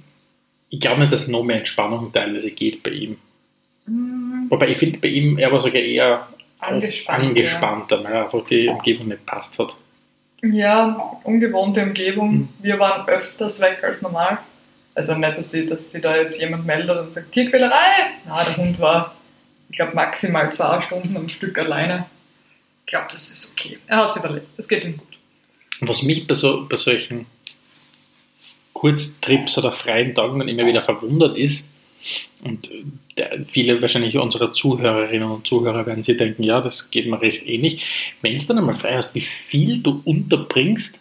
ich 0.71 0.81
glaube 0.81 1.01
nicht, 1.01 1.13
dass 1.13 1.29
noch 1.29 1.43
mehr 1.43 1.59
Entspannung 1.59 2.13
teilweise 2.13 2.51
geht 2.51 2.83
bei 2.83 2.91
ihm. 2.91 3.17
Mm, 3.87 4.51
Wobei 4.51 4.69
ich 4.69 4.79
finde 4.79 4.99
bei 4.99 5.09
ihm, 5.09 5.39
er 5.39 5.51
war 5.51 5.61
sogar 5.61 5.83
eher 5.83 6.29
Angespannt, 6.59 7.27
angespannter, 7.29 8.05
weil 8.05 8.17
einfach 8.17 8.47
die 8.47 8.69
Umgebung 8.69 9.09
nicht 9.09 9.27
passt 9.27 9.59
hat. 9.59 9.75
Ja, 10.43 11.19
ungewohnte 11.25 11.83
Umgebung. 11.83 12.33
Mhm. 12.33 12.49
Wir 12.61 12.79
waren 12.79 13.09
öfters 13.09 13.61
weg 13.61 13.83
als 13.83 14.03
normal. 14.03 14.39
Also 14.95 15.15
nicht, 15.15 15.39
dass 15.39 15.51
sie, 15.51 15.67
dass 15.67 15.91
sie 15.91 16.01
da 16.01 16.17
jetzt 16.17 16.41
jemand 16.41 16.67
meldet 16.67 16.99
und 16.99 17.13
sagt, 17.13 17.33
Tierquälerei. 17.33 18.11
Na, 18.27 18.45
der 18.45 18.57
Hund 18.57 18.79
war, 18.81 19.15
ich 19.71 19.77
glaube, 19.77 19.95
maximal 19.95 20.53
zwei 20.53 20.81
Stunden 20.81 21.17
am 21.17 21.29
Stück 21.29 21.59
alleine. 21.59 22.07
Ich 22.85 22.91
glaube, 22.91 23.07
das 23.11 23.31
ist 23.31 23.53
okay. 23.53 23.79
Er 23.87 23.99
hat 23.99 24.11
es 24.11 24.17
überlebt. 24.17 24.49
Das 24.57 24.69
geht 24.69 24.85
ihm 24.85 24.97
gut. 24.97 25.12
Was 25.81 26.03
mich 26.03 26.27
bei, 26.27 26.35
so, 26.35 26.67
bei 26.69 26.77
solchen 26.77 27.27
Kurztrips 28.73 29.59
oder 29.59 29.73
freien 29.73 30.15
Tagen 30.15 30.39
dann 30.39 30.49
immer 30.49 30.67
wieder 30.67 30.83
verwundert 30.83 31.37
ist, 31.37 31.73
und 32.43 32.69
der, 33.17 33.45
viele 33.47 33.81
wahrscheinlich 33.81 34.19
unserer 34.19 34.53
Zuhörerinnen 34.53 35.31
und 35.31 35.47
Zuhörer 35.47 35.87
werden 35.87 36.03
sich 36.03 36.17
denken, 36.17 36.43
ja, 36.43 36.61
das 36.61 36.91
geht 36.91 37.07
mir 37.07 37.21
recht 37.21 37.47
ähnlich. 37.47 38.15
Wenn 38.23 38.35
es 38.35 38.47
dann 38.47 38.59
einmal 38.59 38.75
frei 38.75 38.97
hast, 38.97 39.15
wie 39.15 39.21
viel 39.21 39.83
du 39.83 40.03
unterbringst 40.05 40.99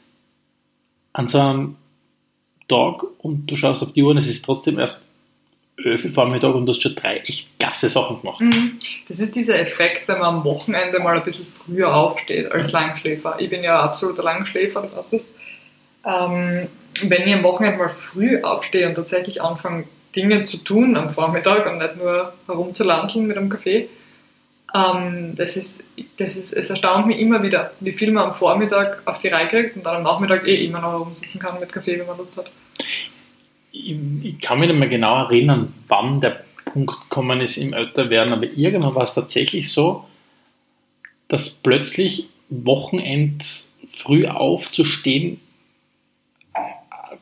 an 1.14 1.28
so 1.28 1.40
einem 1.40 1.76
Tag 2.68 3.04
und 3.18 3.48
du 3.48 3.58
schaust 3.58 3.82
auf 3.82 3.94
die 3.94 4.04
Uhr 4.04 4.12
und 4.12 4.18
es 4.18 4.28
ist 4.28 4.46
trotzdem 4.46 4.78
erst 4.78 5.04
11 5.86 6.06
Uhr 6.06 6.12
Vormittag 6.12 6.54
und 6.54 6.66
du 6.66 6.72
hast 6.72 6.82
schon 6.82 6.96
drei 6.96 7.18
echt 7.18 7.48
klasse 7.60 7.90
Sachen 7.90 8.22
gemacht. 8.22 8.42
Mhm. 8.42 8.80
Das 9.08 9.20
ist 9.20 9.36
dieser 9.36 9.60
Effekt, 9.60 10.08
wenn 10.08 10.20
man 10.20 10.36
am 10.36 10.44
Wochenende 10.44 11.00
mal 11.00 11.18
ein 11.18 11.24
bisschen 11.24 11.46
früher 11.46 11.94
aufsteht 11.94 12.52
als 12.52 12.72
Langschläfer. 12.72 13.36
Ich 13.40 13.50
bin 13.50 13.64
ja 13.64 13.80
absoluter 13.82 14.24
Langschläfer, 14.24 14.82
du 14.82 14.96
weißt 14.96 15.14
das. 15.14 15.26
Ähm, 16.06 16.68
wenn 17.04 17.28
ich 17.28 17.34
am 17.34 17.44
Wochenende 17.44 17.78
mal 17.78 17.90
früh 17.90 18.42
aufstehe 18.42 18.88
und 18.88 18.96
tatsächlich 18.96 19.42
anfange, 19.42 19.86
Dinge 20.16 20.44
zu 20.44 20.58
tun 20.58 20.98
am 20.98 21.10
Vormittag 21.10 21.72
und 21.72 21.78
nicht 21.78 21.96
nur 21.98 22.34
herumzulanzeln 22.48 23.28
mit 23.28 23.38
einem 23.38 23.50
Kaffee, 23.50 23.88
ähm, 24.74 25.36
das, 25.36 25.58
ist, 25.58 25.84
das 26.18 26.36
ist, 26.36 26.54
es 26.54 26.70
erstaunt 26.70 27.08
mich 27.08 27.20
immer 27.20 27.44
wieder, 27.44 27.72
wie 27.80 27.92
viel 27.92 28.12
man 28.12 28.26
am 28.26 28.34
Vormittag 28.34 29.02
auf 29.06 29.20
die 29.20 29.28
Reihe 29.28 29.48
kriegt 29.48 29.76
und 29.76 29.86
dann 29.86 29.98
am 29.98 30.04
Nachmittag 30.04 30.48
eh 30.48 30.66
immer 30.66 30.80
noch 30.80 30.92
herumsitzen 30.92 31.42
kann 31.42 31.60
mit 31.60 31.72
Kaffee, 31.72 32.00
wenn 32.00 32.08
man 32.08 32.18
Lust 32.18 32.38
hat. 32.38 32.50
Ich, 33.72 33.96
ich 34.24 34.40
kann 34.40 34.60
mich 34.60 34.70
nicht 34.70 34.80
mehr 34.80 34.90
genau 34.90 35.24
erinnern, 35.24 35.74
wann 35.88 36.22
der 36.22 36.44
Punkt 36.66 37.02
gekommen 37.02 37.42
ist 37.42 37.58
im 37.58 37.74
Älterwerden, 37.74 38.34
aber 38.34 38.46
irgendwann 38.46 38.96
war 38.96 39.04
es 39.04 39.14
tatsächlich 39.14 39.72
so, 39.72 40.06
dass 41.28 41.50
plötzlich 41.50 42.28
Wochenend 42.50 43.46
früh 43.94 44.28
aufzustehen 44.28 45.40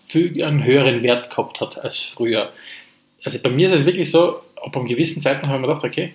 viel 0.09 0.43
einen 0.43 0.63
höheren 0.63 1.03
Wert 1.03 1.29
gehabt 1.29 1.61
hat 1.61 1.77
als 1.77 2.01
früher. 2.01 2.51
Also 3.23 3.39
bei 3.41 3.49
mir 3.49 3.67
ist 3.67 3.81
es 3.81 3.85
wirklich 3.85 4.09
so, 4.09 4.41
ab 4.61 4.75
einem 4.75 4.87
gewissen 4.87 5.21
Zeitpunkt 5.21 5.47
habe 5.47 5.57
ich 5.57 5.61
mir 5.61 5.73
gedacht, 5.73 5.85
okay, 5.85 6.13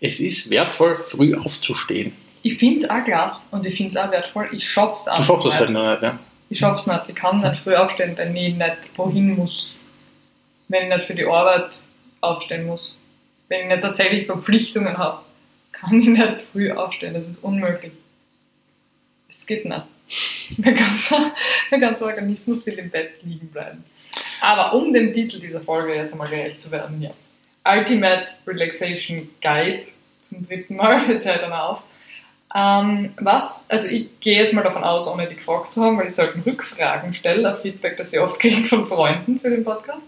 es 0.00 0.20
ist 0.20 0.50
wertvoll, 0.50 0.96
früh 0.96 1.34
aufzustehen. 1.34 2.12
Ich 2.42 2.58
finde 2.58 2.84
es 2.84 2.90
auch 2.90 3.04
klasse 3.04 3.46
und 3.52 3.64
ich 3.66 3.74
finde 3.74 3.90
es 3.90 3.96
auch 3.96 4.10
wertvoll. 4.10 4.48
Ich 4.52 4.68
schaffe 4.68 4.96
es 4.96 5.08
auch. 5.08 5.16
Du 5.18 5.22
schaffst 5.22 5.46
nicht. 5.46 5.58
halt 5.58 5.70
noch 5.70 5.90
nicht, 5.90 6.02
ja. 6.02 6.18
Ich 6.54 6.60
schaff's 6.60 6.86
nicht. 6.86 7.08
Ich 7.08 7.16
kann 7.16 7.40
nicht 7.40 7.56
früh 7.56 7.74
aufstehen, 7.74 8.16
wenn 8.16 8.36
ich 8.36 8.54
nicht 8.54 8.96
wohin 8.96 9.34
muss. 9.34 9.76
Wenn 10.68 10.84
ich 10.84 10.94
nicht 10.94 11.06
für 11.06 11.14
die 11.16 11.26
Arbeit 11.26 11.80
aufstehen 12.20 12.66
muss. 12.66 12.96
Wenn 13.48 13.62
ich 13.62 13.66
nicht 13.66 13.82
tatsächlich 13.82 14.26
Verpflichtungen 14.26 14.96
habe, 14.96 15.24
kann 15.72 15.98
ich 15.98 16.06
nicht 16.06 16.42
früh 16.52 16.70
aufstehen. 16.70 17.12
Das 17.12 17.26
ist 17.26 17.42
unmöglich. 17.42 17.90
Es 19.28 19.44
geht 19.44 19.64
nicht. 19.64 19.82
Mein 20.58 20.76
ganzer, 20.76 21.32
mein 21.72 21.80
ganzer 21.80 22.06
Organismus 22.06 22.64
will 22.66 22.78
im 22.78 22.88
Bett 22.88 23.14
liegen 23.22 23.48
bleiben. 23.48 23.82
Aber 24.40 24.74
um 24.74 24.92
dem 24.92 25.12
Titel 25.12 25.40
dieser 25.40 25.60
Folge 25.60 25.96
jetzt 25.96 26.12
einmal 26.12 26.28
gerecht 26.28 26.60
zu 26.60 26.70
werden, 26.70 26.98
hier. 27.00 27.14
Ultimate 27.64 28.26
Relaxation 28.46 29.28
Guide 29.42 29.82
zum 30.20 30.46
dritten 30.46 30.76
Mal, 30.76 31.08
jetzt 31.10 31.26
hört 31.26 31.42
er 31.42 31.68
auf. 31.68 31.82
Ähm, 32.56 33.12
was, 33.16 33.64
also 33.68 33.88
ich 33.88 34.20
gehe 34.20 34.38
jetzt 34.38 34.54
mal 34.54 34.62
davon 34.62 34.84
aus, 34.84 35.08
ohne 35.08 35.26
die 35.26 35.34
gefragt 35.34 35.70
zu 35.72 35.82
haben, 35.82 35.98
weil 35.98 36.06
ich 36.06 36.14
selten 36.14 36.40
Rückfragen 36.40 37.12
stelle, 37.12 37.52
auf 37.52 37.62
Feedback, 37.62 37.96
das 37.96 38.12
ich 38.12 38.20
oft 38.20 38.38
kriege 38.38 38.66
von 38.68 38.86
Freunden 38.86 39.40
für 39.40 39.50
den 39.50 39.64
Podcast. 39.64 40.06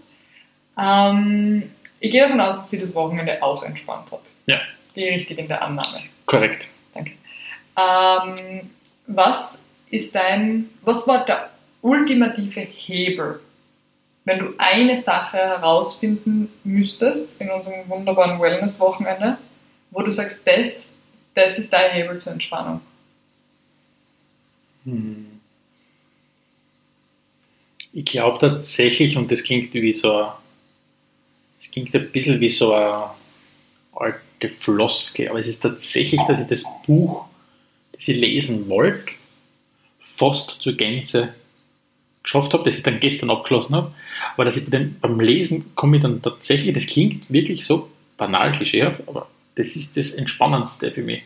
Ähm, 0.78 1.70
ich 1.98 2.12
gehe 2.12 2.22
davon 2.22 2.40
aus, 2.40 2.58
dass 2.58 2.70
sie 2.70 2.78
das 2.78 2.94
Wochenende 2.94 3.42
auch 3.42 3.62
entspannt 3.64 4.12
hat. 4.12 4.20
Ja. 4.46 4.60
Die 4.94 5.04
richtig 5.04 5.38
in 5.38 5.48
der 5.48 5.60
Annahme. 5.62 5.98
Korrekt. 6.24 6.66
Danke. 6.94 7.12
Ähm, 7.76 8.70
was 9.08 9.58
ist 9.90 10.14
dein, 10.14 10.70
was 10.82 11.08
war 11.08 11.24
der 11.24 11.50
ultimative 11.82 12.60
Hebel, 12.60 13.40
wenn 14.24 14.38
du 14.38 14.54
eine 14.58 15.00
Sache 15.00 15.38
herausfinden 15.38 16.52
müsstest 16.64 17.40
in 17.40 17.50
unserem 17.50 17.88
wunderbaren 17.88 18.40
Wellness-Wochenende, 18.40 19.38
wo 19.90 20.02
du 20.02 20.10
sagst, 20.10 20.46
das, 20.46 20.92
das 21.36 21.58
ist 21.58 21.72
dein 21.72 21.92
Hebel 21.92 22.18
zur 22.18 22.32
Entspannung? 22.32 22.80
Hm. 24.84 25.40
Ich 27.92 28.04
glaube 28.04 28.38
tatsächlich, 28.40 29.16
und 29.16 29.30
das 29.30 29.42
klingt 29.42 29.72
wie 29.72 29.92
so 29.92 30.32
das 31.58 31.70
klingt 31.70 31.94
ein 31.94 32.10
bisschen 32.10 32.40
wie 32.40 32.48
so 32.48 32.72
eine 32.72 33.10
alte 33.94 34.48
Floske, 34.58 35.30
aber 35.30 35.40
es 35.40 35.48
ist 35.48 35.62
tatsächlich, 35.62 36.20
dass 36.28 36.40
ich 36.40 36.46
das 36.46 36.64
Buch, 36.86 37.26
das 37.92 38.08
ich 38.08 38.16
lesen 38.16 38.68
wollte, 38.68 39.12
fast 40.00 40.58
zur 40.60 40.74
Gänze 40.74 41.34
geschafft 42.22 42.52
habe, 42.52 42.64
das 42.64 42.76
ich 42.76 42.82
dann 42.82 43.00
gestern 43.00 43.30
abgeschlossen 43.30 43.74
habe, 43.74 43.92
aber 44.34 44.44
dass 44.44 44.56
ich 44.56 44.68
beim 44.68 45.20
Lesen 45.20 45.74
komme 45.74 45.96
ich 45.96 46.02
dann 46.02 46.22
tatsächlich, 46.22 46.74
das 46.74 46.86
klingt 46.86 47.30
wirklich 47.30 47.64
so 47.66 47.90
banal 48.16 48.52
klischeehaft, 48.52 49.02
aber 49.06 49.28
das 49.56 49.74
ist 49.76 49.96
das 49.96 50.10
Entspannendste 50.10 50.92
für 50.92 51.02
mich. 51.02 51.22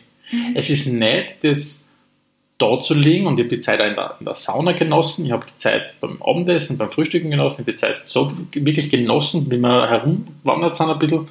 Es 0.55 0.69
ist 0.69 0.87
nicht 0.87 1.35
das 1.43 1.87
da 2.57 2.79
zu 2.81 2.93
liegen 2.93 3.25
und 3.27 3.39
ich 3.39 3.45
habe 3.45 3.55
die 3.55 3.59
Zeit 3.59 3.79
auch 3.81 3.85
in 3.87 3.95
der, 3.95 4.15
in 4.19 4.25
der 4.25 4.35
Sauna 4.35 4.71
genossen, 4.73 5.25
ich 5.25 5.31
habe 5.31 5.45
die 5.51 5.57
Zeit 5.57 5.99
beim 5.99 6.21
Abendessen, 6.21 6.77
beim 6.77 6.91
Frühstücken 6.91 7.31
genossen, 7.31 7.55
ich 7.55 7.59
habe 7.61 7.71
die 7.71 7.77
Zeit 7.77 7.97
so 8.05 8.31
wirklich 8.53 8.89
genossen, 8.89 9.49
wie 9.49 9.57
wir 9.57 9.89
herumwandert 9.89 10.77
sind 10.77 10.89
ein 10.89 10.99
bisschen 10.99 11.27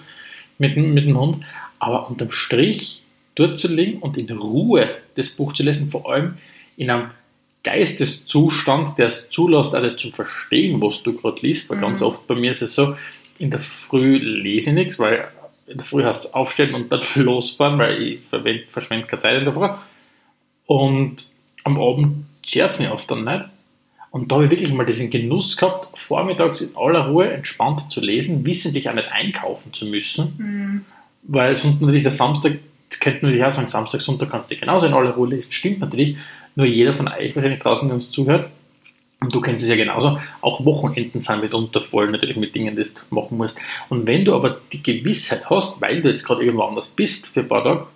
mit, 0.59 0.75
dem- 0.77 0.93
mit 0.93 1.07
dem 1.07 1.19
Hund, 1.19 1.45
aber 1.79 2.11
unterm 2.11 2.33
Strich 2.33 3.03
dort 3.37 3.59
zu 3.61 3.73
liegen 3.73 3.99
und 4.01 4.19
in 4.19 4.29
Ruhe 4.37 4.91
das 5.15 5.29
Buch 5.31 5.53
zu 5.55 5.63
lesen, 5.63 5.89
vor 5.89 6.11
allem 6.11 6.37
in 6.77 6.91
einem 6.91 7.11
Geisteszustand, 7.63 8.99
der 8.99 9.09
es 9.09 9.31
zulässt, 9.31 9.75
alles 9.75 9.97
zu 9.97 10.11
verstehen, 10.11 10.81
was 10.81 11.03
du 11.03 11.15
gerade 11.15 11.41
liest, 11.43 11.71
weil 11.71 11.77
Mhm. 11.79 11.83
ganz 11.83 12.03
oft 12.03 12.27
bei 12.27 12.35
mir 12.35 12.53
ist 12.53 12.63
es 12.63 12.75
so, 12.75 12.97
in 13.39 13.51
der 13.51 13.61
Früh 13.61 14.19
lese 14.19 14.71
ich 14.71 14.77
nichts, 14.77 14.99
weil 14.99 15.29
in 15.71 15.79
der 15.79 15.87
Früh 15.87 16.03
hast 16.05 16.27
du 16.27 16.35
aufstehen 16.35 16.75
und 16.75 16.91
dann 16.91 17.01
losfahren, 17.15 17.79
weil 17.79 18.03
ich 18.03 18.21
verschwende 18.71 19.07
keine 19.07 19.21
Zeit 19.21 19.39
in 19.39 19.45
der 19.45 19.53
Früh. 19.55 19.69
Und 20.67 21.27
am 21.65 21.81
Abend 21.81 22.27
schert 22.45 22.73
es 22.73 22.79
mich 22.79 22.91
oft 22.91 23.11
dann 23.11 23.25
nicht. 23.25 23.45
Und 24.11 24.31
da 24.31 24.37
habe 24.37 24.47
ich 24.47 24.51
wirklich 24.51 24.73
mal 24.73 24.85
diesen 24.87 25.09
Genuss 25.11 25.57
gehabt, 25.57 25.97
vormittags 25.97 26.61
in 26.61 26.77
aller 26.77 27.07
Ruhe 27.09 27.31
entspannt 27.31 27.93
zu 27.93 28.01
lesen, 28.01 28.45
wissentlich 28.45 28.89
auch 28.89 28.95
nicht 28.95 29.11
einkaufen 29.13 29.73
zu 29.73 29.85
müssen, 29.87 30.35
Mhm. 30.39 30.85
weil 31.23 31.55
sonst 31.55 31.81
natürlich 31.81 32.03
der 32.03 32.11
Samstag, 32.13 32.59
das 32.89 32.99
könnte 32.99 33.21
man 33.23 33.31
natürlich 33.31 33.47
auch 33.47 33.53
sagen, 33.55 33.69
Samstag, 33.69 34.01
Sonntag 34.01 34.31
kannst 34.31 34.51
du 34.51 34.57
genauso 34.57 34.89
in 34.89 34.95
aller 34.95 35.13
Ruhe 35.13 35.29
lesen, 35.29 35.53
stimmt 35.53 35.79
natürlich, 35.79 36.17
nur 36.57 36.67
jeder 36.67 36.97
von 36.97 37.07
euch 37.07 37.37
wahrscheinlich 37.37 37.61
draußen, 37.61 37.87
der 37.89 37.95
uns 37.95 38.11
zuhört, 38.11 38.51
und 39.21 39.35
du 39.35 39.41
kennst 39.41 39.63
es 39.63 39.71
ja 39.71 39.77
genauso, 39.77 40.19
auch 40.41 40.65
Wochenenden 40.65 41.21
sind 41.21 41.43
mitunter 41.43 41.83
voll, 41.83 42.11
natürlich 42.11 42.37
mit 42.37 42.55
Dingen, 42.55 42.75
die 42.75 42.83
du 42.83 43.15
machen 43.15 43.37
musst. 43.37 43.59
Und 43.91 44.07
wenn 44.07 44.25
du 44.25 44.35
aber 44.35 44.61
die 44.73 44.83
Gewissheit 44.83 45.51
hast, 45.51 45.81
weil 45.81 46.01
du 46.01 46.09
jetzt 46.09 46.25
gerade 46.25 46.43
irgendwo 46.43 46.65
anders 46.65 46.89
bist 46.89 47.27
für 47.27 47.41
ein 47.41 47.49
paar 47.49 47.63
Tage, 47.63 47.87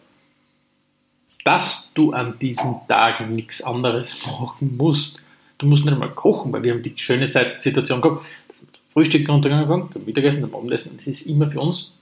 dass 1.45 1.91
du 1.95 2.13
an 2.13 2.39
diesen 2.39 2.77
Tagen 2.89 3.35
nichts 3.35 3.63
anderes 3.63 4.27
machen 4.27 4.77
musst. 4.77 5.19
Du 5.59 5.67
musst 5.67 5.85
nicht 5.85 5.93
einmal 5.93 6.11
kochen, 6.11 6.53
weil 6.53 6.63
wir 6.63 6.73
haben 6.73 6.83
die 6.83 6.95
schöne 6.97 7.29
Situation 7.59 8.01
gehabt, 8.01 8.25
dass 8.49 8.61
wir 8.61 8.69
zum 8.73 8.83
Frühstück 8.93 9.29
runtergegangen 9.29 9.67
sind, 9.67 9.93
zum 9.93 10.05
Mittagessen, 10.05 10.41
zum 10.41 10.55
Abendessen. 10.55 10.97
Das 10.97 11.07
ist 11.07 11.27
immer 11.27 11.51
für 11.51 11.61
uns, 11.61 11.97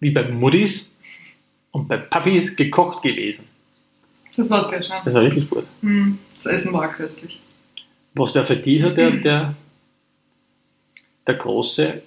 wie 0.00 0.10
bei 0.10 0.24
Muddis 0.28 0.94
und 1.70 1.86
bei 1.86 1.98
Papis, 1.98 2.56
gekocht 2.56 3.02
gewesen. 3.02 3.44
Das 4.36 4.48
war 4.50 4.64
sehr 4.64 4.82
schön. 4.82 4.96
Das 5.04 5.14
war 5.14 5.22
wirklich 5.22 5.48
gut. 5.48 5.64
Mhm. 5.82 6.18
Das 6.36 6.46
Essen 6.46 6.72
war 6.72 6.88
köstlich. 6.88 7.40
Was 8.18 8.34
wäre 8.34 8.46
für 8.46 8.56
dich 8.56 8.82
der, 8.82 9.10
der, 9.10 9.54
der 11.26 11.34
große 11.34 12.02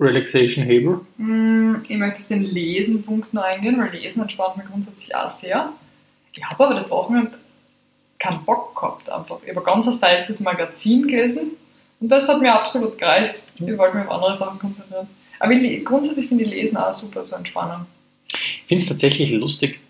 Relaxation-Hebel? 0.00 1.00
Mm, 1.18 1.76
Ich 1.88 1.96
möchte 1.96 2.22
auf 2.22 2.28
den 2.28 2.44
Lesen-Punkt 2.44 3.32
noch 3.34 3.42
eingehen, 3.42 3.78
weil 3.78 3.90
Lesen 3.90 4.22
entspannt 4.22 4.56
mich 4.56 4.66
grundsätzlich 4.66 5.14
auch 5.14 5.30
sehr. 5.30 5.72
Ich 6.32 6.44
habe 6.44 6.64
aber 6.64 6.74
das 6.74 6.90
Wochenende 6.90 7.32
keinen 8.18 8.44
Bock 8.44 8.74
gehabt 8.74 9.10
einfach. 9.10 9.38
Ich 9.42 9.50
habe 9.50 9.60
ein 9.60 9.64
ganz 9.64 10.00
seichtes 10.00 10.40
Magazin 10.40 11.06
gelesen 11.06 11.52
und 12.00 12.08
das 12.08 12.28
hat 12.28 12.40
mir 12.40 12.52
absolut 12.52 12.98
gereicht. 12.98 13.40
Ich 13.56 13.78
wollte 13.78 13.96
mich 13.96 14.06
auf 14.06 14.12
andere 14.12 14.36
Sachen 14.36 14.58
konzentrieren. 14.58 15.08
Aber 15.38 15.52
ich, 15.52 15.84
grundsätzlich 15.84 16.28
finde 16.28 16.44
ich 16.44 16.50
Lesen 16.50 16.76
auch 16.76 16.92
super 16.92 17.24
zu 17.24 17.36
entspannen. 17.36 17.86
Ich 18.32 18.64
finde 18.66 18.82
es 18.82 18.88
tatsächlich 18.88 19.30
lustig, 19.32 19.80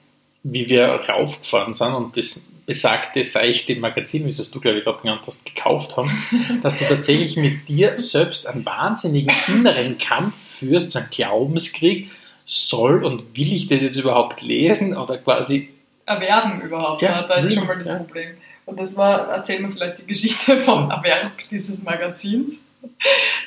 wie 0.42 0.68
wir 0.68 0.86
raufgefahren 1.08 1.74
sind 1.74 1.94
und 1.94 2.16
das 2.16 2.44
besagte 2.66 3.24
seichte 3.24 3.76
Magazin, 3.76 4.24
wie 4.24 4.28
es 4.28 4.50
du, 4.50 4.60
glaube 4.60 4.78
ich, 4.78 4.84
gerade 4.84 5.00
genannt 5.00 5.22
hast, 5.26 5.44
gekauft 5.46 5.96
haben, 5.96 6.10
dass 6.62 6.78
du 6.78 6.84
tatsächlich 6.84 7.36
mit 7.36 7.68
dir 7.68 7.96
selbst 7.96 8.46
einen 8.46 8.66
wahnsinnigen 8.66 9.32
inneren 9.46 9.98
Kampf 9.98 10.36
führst, 10.58 10.90
so 10.90 10.98
einen 10.98 11.10
Glaubenskrieg, 11.10 12.10
soll 12.44 13.04
und 13.04 13.36
will 13.36 13.52
ich 13.52 13.68
das 13.68 13.82
jetzt 13.82 13.98
überhaupt 13.98 14.42
lesen 14.42 14.96
oder 14.96 15.18
quasi. 15.18 15.70
Erwerben 16.04 16.60
überhaupt, 16.60 17.02
Ja, 17.02 17.22
ne? 17.22 17.26
da 17.28 17.34
ist 17.36 17.54
schon 17.54 17.66
mal 17.66 17.76
das 17.78 17.86
ja. 17.86 17.98
Problem. 17.98 18.36
Und 18.66 18.78
das 18.80 18.96
war, 18.96 19.28
erzählen 19.28 19.62
wir 19.62 19.70
vielleicht 19.70 19.98
die 19.98 20.06
Geschichte 20.06 20.60
vom 20.64 20.90
Erwerb 20.90 21.32
dieses 21.50 21.82
Magazins. 21.82 22.54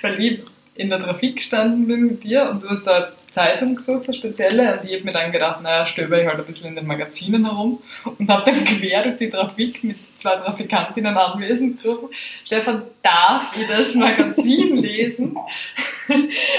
Weil 0.02 0.20
ich 0.22 0.42
in 0.80 0.90
der 0.90 1.00
Trafik 1.00 1.36
gestanden 1.36 1.88
bin 1.88 2.08
mit 2.08 2.24
dir 2.24 2.50
und 2.50 2.64
du 2.64 2.70
hast 2.70 2.88
da 2.88 3.12
Zeitung 3.32 3.76
gesucht, 3.76 4.06
eine 4.06 4.14
spezielle, 4.14 4.80
und 4.80 4.90
ich 4.90 4.96
habe 4.96 5.04
mir 5.04 5.12
dann 5.12 5.32
gedacht, 5.32 5.62
naja, 5.62 5.86
stöber 5.86 6.22
ich 6.22 6.28
halt 6.28 6.40
ein 6.40 6.46
bisschen 6.46 6.70
in 6.70 6.76
den 6.76 6.88
Magazinen 6.88 7.46
herum 7.46 7.82
und 8.06 8.30
habe 8.30 8.50
dann 8.50 8.64
quer 8.80 9.04
durch 9.04 9.18
die 9.18 9.30
Trafik 9.30 9.84
mit 9.84 9.98
zwei 10.18 10.38
Trafikantinnen 10.38 11.16
anwesend 11.18 11.84
gerufen, 11.84 12.10
Stefan, 12.46 12.84
darf 13.04 13.54
ich 13.60 13.68
das 13.68 13.94
Magazin 13.96 14.76
lesen? 14.82 15.38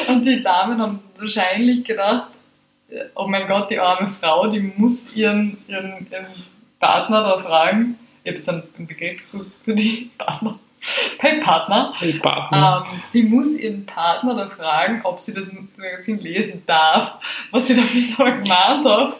Und 0.06 0.26
die 0.26 0.42
Damen 0.42 0.80
haben 0.80 1.00
wahrscheinlich 1.18 1.82
gedacht, 1.84 2.28
oh 3.14 3.26
mein 3.26 3.48
Gott, 3.48 3.70
die 3.70 3.78
arme 3.78 4.08
Frau, 4.20 4.48
die 4.48 4.60
muss 4.60 5.16
ihren, 5.16 5.56
ihren, 5.66 6.06
ihren 6.10 6.26
Partner 6.78 7.22
da 7.22 7.38
fragen. 7.38 7.98
Ich 8.22 8.30
habe 8.30 8.36
jetzt 8.36 8.48
einen 8.48 8.86
Begriff 8.86 9.22
gesucht 9.22 9.50
für 9.64 9.74
die 9.74 10.10
Partner. 10.18 10.58
Beim 11.20 11.40
Partner. 11.40 11.92
Hey, 11.98 12.14
Partner. 12.14 12.86
Ähm, 12.90 13.02
die 13.12 13.22
muss 13.22 13.58
ihren 13.58 13.84
Partner 13.86 14.34
da 14.34 14.48
fragen, 14.48 15.00
ob 15.04 15.20
sie 15.20 15.34
das 15.34 15.48
Magazin 15.76 16.18
lesen 16.18 16.62
darf. 16.66 17.16
Was 17.50 17.66
sie 17.66 17.74
damit 17.74 18.18
aber 18.18 18.32
gemeint 18.32 18.86
hat, 18.86 19.16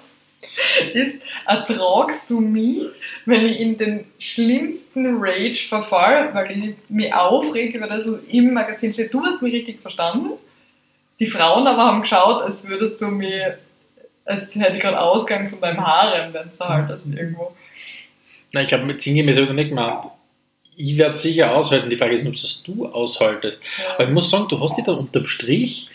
ist, 0.95 1.23
ertragst 1.47 2.31
du 2.31 2.40
mich, 2.40 2.83
wenn 3.26 3.47
ich 3.47 3.61
in 3.61 3.76
den 3.76 4.07
schlimmsten 4.19 5.19
Rage 5.23 5.67
verfall, 5.69 6.35
weil 6.35 6.50
ich 6.50 6.75
mich 6.88 7.12
aufrege, 7.12 7.81
weil 7.81 7.90
das 7.90 8.05
so 8.05 8.19
im 8.29 8.55
Magazin 8.55 8.93
steht. 8.93 9.12
Du 9.12 9.23
hast 9.25 9.43
mich 9.43 9.52
richtig 9.52 9.81
verstanden. 9.81 10.31
Die 11.19 11.26
Frauen 11.26 11.67
aber 11.67 11.85
haben 11.85 12.00
geschaut, 12.00 12.43
als 12.43 12.67
würdest 12.67 13.02
du 13.02 13.09
mir, 13.09 13.59
als 14.25 14.55
hätte 14.55 14.76
ich 14.76 14.81
gerade 14.81 14.99
Ausgang 14.99 15.50
von 15.50 15.61
deinem 15.61 15.87
Harem, 15.87 16.33
wenn 16.33 16.47
es 16.47 16.57
da 16.57 16.69
halt 16.71 16.88
das 16.88 17.05
irgendwo. 17.05 17.55
Nein, 18.52 18.64
ich 18.64 18.69
glaube, 18.69 18.87
mit 18.87 19.02
Single 19.02 19.33
sogar 19.35 19.52
nicht 19.52 19.69
gemeint. 19.69 20.07
Ich 20.82 20.96
werde 20.96 21.18
sicher 21.18 21.54
aushalten. 21.54 21.90
Die 21.90 21.96
Frage 21.96 22.14
ist, 22.14 22.26
ob 22.26 22.32
es 22.32 22.62
du 22.62 22.87
aushaltest. 22.87 23.58
Aber 23.96 24.04
ich 24.08 24.14
muss 24.14 24.30
sagen, 24.30 24.46
du 24.49 24.58
hast 24.60 24.78
dich 24.78 24.84
dann 24.87 24.96
unterm 24.96 25.26
Strich. 25.26 25.90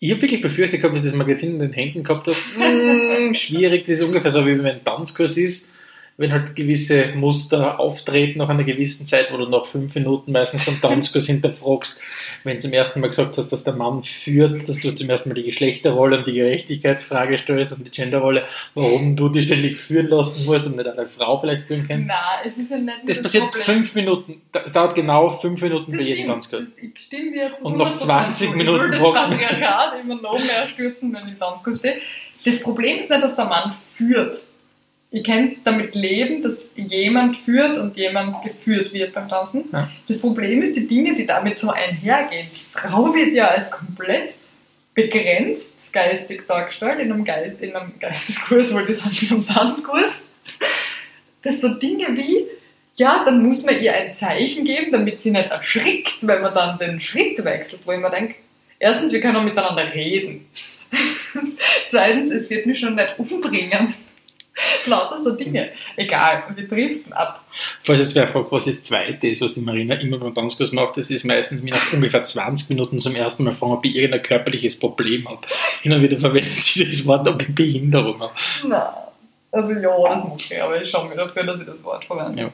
Ich 0.00 0.10
habe 0.10 0.22
wirklich 0.22 0.40
befürchtet 0.40 0.80
gehabt, 0.80 0.96
dass 0.96 1.04
ich 1.04 1.10
das 1.10 1.18
Magazin 1.18 1.52
in 1.52 1.58
den 1.60 1.72
Händen 1.72 2.02
gehabt 2.02 2.26
habe. 2.26 2.36
Mm, 2.56 3.34
schwierig, 3.34 3.86
das 3.86 3.98
ist 3.98 4.04
ungefähr 4.04 4.32
so, 4.32 4.44
wie 4.44 4.58
wenn 4.58 4.66
ein 4.66 4.84
Tanzkurs 4.84 5.36
ist. 5.36 5.72
Wenn 6.20 6.32
halt 6.32 6.56
gewisse 6.56 7.12
Muster 7.14 7.78
auftreten 7.78 8.40
nach 8.40 8.48
einer 8.48 8.64
gewissen 8.64 9.06
Zeit, 9.06 9.32
wo 9.32 9.36
du 9.36 9.48
nach 9.48 9.66
fünf 9.66 9.94
Minuten 9.94 10.32
meistens 10.32 10.66
einen 10.66 10.80
Tanzkurs 10.80 11.26
hinterfragst, 11.26 12.00
wenn 12.42 12.56
du 12.56 12.60
zum 12.62 12.72
ersten 12.72 13.00
Mal 13.00 13.06
gesagt 13.06 13.38
hast, 13.38 13.50
dass 13.50 13.62
der 13.62 13.74
Mann 13.74 14.02
führt, 14.02 14.68
dass 14.68 14.80
du 14.80 14.92
zum 14.92 15.08
ersten 15.08 15.28
Mal 15.28 15.36
die 15.36 15.44
Geschlechterrolle 15.44 16.18
und 16.18 16.26
die 16.26 16.32
Gerechtigkeitsfrage 16.32 17.38
stellst 17.38 17.72
und 17.72 17.86
die 17.86 17.92
Genderrolle, 17.92 18.46
warum 18.74 19.14
du 19.14 19.28
dich 19.28 19.44
ständig 19.44 19.78
führen 19.78 20.08
lassen 20.08 20.44
musst 20.44 20.66
und 20.66 20.74
nicht 20.74 20.88
eine 20.88 21.06
Frau 21.06 21.38
vielleicht 21.38 21.68
führen 21.68 21.86
kannst. 21.86 22.02
Nein, 22.08 22.16
es 22.44 22.58
ist 22.58 22.72
ja 22.72 22.78
nicht 22.78 22.98
Das 23.06 23.22
passiert 23.22 23.54
fünf 23.54 23.94
Minuten, 23.94 24.40
es 24.52 24.72
dauert 24.72 24.96
genau 24.96 25.30
fünf 25.30 25.62
Minuten 25.62 25.92
bei 25.92 25.98
Das 25.98 26.08
jedem 26.08 26.24
stimmt. 26.24 26.32
Tanzkurs. 26.32 26.66
Ich 26.82 27.00
stimme 27.04 27.30
dir 27.30 27.54
zu 27.54 27.64
Und 27.64 27.76
nach 27.76 27.94
100% 27.94 27.96
20 27.96 28.50
zu. 28.50 28.56
Minuten 28.56 28.90
das 28.90 28.98
fragst 29.00 29.26
du 29.28 29.34
mich. 29.36 29.42
Immer 30.02 30.20
noch 30.20 30.32
mehr 30.32 30.66
stürzen, 30.68 31.14
wenn 31.14 31.26
ich 31.26 31.34
im 31.34 31.38
Tanzkurs 31.38 31.78
stehe. 31.78 31.98
Das 32.44 32.60
Problem 32.60 32.98
ist 32.98 33.08
nicht, 33.08 33.22
dass 33.22 33.36
der 33.36 33.44
Mann 33.44 33.72
führt. 33.94 34.42
Ich 35.10 35.24
kann 35.24 35.56
damit 35.64 35.94
leben, 35.94 36.42
dass 36.42 36.70
jemand 36.76 37.36
führt 37.36 37.78
und 37.78 37.96
jemand 37.96 38.42
geführt 38.44 38.92
wird 38.92 39.14
beim 39.14 39.28
Tanzen. 39.28 39.64
Ja. 39.72 39.90
Das 40.06 40.20
Problem 40.20 40.60
ist 40.60 40.76
die 40.76 40.86
Dinge, 40.86 41.14
die 41.14 41.24
damit 41.24 41.56
so 41.56 41.70
einhergehen. 41.70 42.48
Die 42.54 42.64
Frau 42.64 43.14
wird 43.14 43.32
ja 43.32 43.48
als 43.48 43.70
komplett 43.70 44.34
begrenzt 44.94 45.92
geistig 45.92 46.46
dargestellt 46.46 46.98
in 46.98 47.12
einem, 47.12 47.24
Ge 47.24 47.52
in 47.60 47.74
einem 47.74 47.98
Geisteskurs, 47.98 48.74
wollte 48.74 48.90
ich 48.90 48.98
sagen, 48.98 49.16
in 49.22 49.30
einem 49.30 49.46
Tanzkurs. 49.46 50.24
Das 51.42 51.60
so 51.60 51.68
Dinge 51.74 52.16
wie, 52.16 52.44
ja, 52.96 53.22
dann 53.24 53.42
muss 53.42 53.64
man 53.64 53.80
ihr 53.80 53.94
ein 53.94 54.12
Zeichen 54.14 54.64
geben, 54.64 54.90
damit 54.90 55.20
sie 55.20 55.30
nicht 55.30 55.50
erschrickt, 55.50 56.26
wenn 56.26 56.42
man 56.42 56.52
dann 56.52 56.78
den 56.78 57.00
Schritt 57.00 57.42
wechselt, 57.44 57.86
wo 57.86 57.92
ich 57.92 58.00
mir 58.00 58.10
denke, 58.10 58.34
erstens, 58.78 59.12
wir 59.12 59.20
können 59.20 59.44
miteinander 59.44 59.94
reden. 59.94 60.46
Zweitens, 61.88 62.30
es 62.30 62.50
wird 62.50 62.66
mich 62.66 62.80
schon 62.80 62.96
nicht 62.96 63.18
umbringen. 63.18 63.94
Lauter 64.86 65.18
so 65.18 65.32
Dinge. 65.32 65.70
Egal, 65.96 66.44
wir 66.54 66.66
driften 66.66 67.12
ab. 67.12 67.44
Falls 67.82 68.00
jetzt 68.00 68.14
wer 68.14 68.28
fragt, 68.28 68.52
was 68.52 68.64
das 68.64 68.82
zweite 68.82 69.28
ist, 69.28 69.42
was 69.42 69.52
die 69.52 69.60
Marina 69.60 69.94
immer 69.96 70.18
beim 70.18 70.34
Tanzkurs 70.34 70.72
macht, 70.72 70.96
das 70.96 71.10
ist 71.10 71.24
meistens 71.24 71.62
mir 71.62 71.72
nach 71.72 71.92
ungefähr 71.92 72.24
20 72.24 72.70
Minuten 72.70 72.98
zum 73.00 73.14
ersten 73.14 73.44
Mal 73.44 73.52
fragen, 73.52 73.72
ob 73.72 73.84
ich 73.84 73.94
irgendein 73.94 74.22
körperliches 74.22 74.78
Problem 74.78 75.28
habe. 75.28 75.40
Hin 75.82 75.92
und 75.92 76.02
wieder 76.02 76.18
verwendet 76.18 76.58
sie 76.58 76.84
das 76.84 77.06
Wort, 77.06 77.28
ob 77.28 77.40
ich 77.42 77.54
Behinderung 77.54 78.20
habe. 78.20 78.32
Na, 78.66 79.08
also 79.50 79.72
ja, 79.72 80.14
das 80.14 80.24
muss 80.24 80.50
ich, 80.50 80.62
aber 80.62 80.80
ich 80.82 80.90
schaue 80.90 81.08
mir 81.08 81.16
dafür, 81.16 81.44
dass 81.44 81.60
ich 81.60 81.66
das 81.66 81.82
Wort 81.82 82.04
verwende. 82.04 82.42
Ja. 82.42 82.50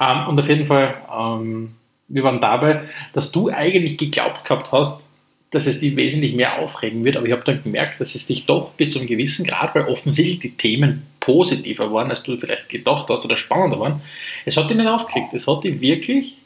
Ähm, 0.00 0.28
und 0.28 0.38
auf 0.38 0.48
jeden 0.48 0.66
Fall, 0.66 0.96
ähm, 1.12 1.74
wir 2.08 2.22
waren 2.24 2.40
dabei, 2.40 2.82
dass 3.12 3.30
du 3.32 3.50
eigentlich 3.50 3.98
geglaubt 3.98 4.44
gehabt 4.44 4.72
hast, 4.72 5.02
dass 5.50 5.66
es 5.66 5.80
dich 5.80 5.96
wesentlich 5.96 6.34
mehr 6.34 6.60
aufregen 6.60 7.04
wird, 7.04 7.16
aber 7.16 7.26
ich 7.26 7.32
habe 7.32 7.42
dann 7.44 7.62
gemerkt, 7.62 8.00
dass 8.00 8.14
es 8.14 8.26
dich 8.26 8.46
doch 8.46 8.72
bis 8.74 8.92
zu 8.92 9.00
einem 9.00 9.08
gewissen 9.08 9.44
Grad, 9.44 9.74
weil 9.74 9.86
offensichtlich 9.86 10.38
die 10.38 10.56
Themen 10.56 11.02
positiver 11.18 11.92
waren, 11.92 12.10
als 12.10 12.22
du 12.22 12.36
vielleicht 12.36 12.68
gedacht 12.68 13.08
hast 13.08 13.24
oder 13.24 13.36
spannender 13.36 13.80
waren, 13.80 14.00
es 14.44 14.56
hat 14.56 14.70
dich 14.70 14.76
nicht 14.76 14.86
aufgeregt. 14.86 15.34
Es 15.34 15.48
hat 15.48 15.64
dich 15.64 15.80
wirklich, 15.80 16.38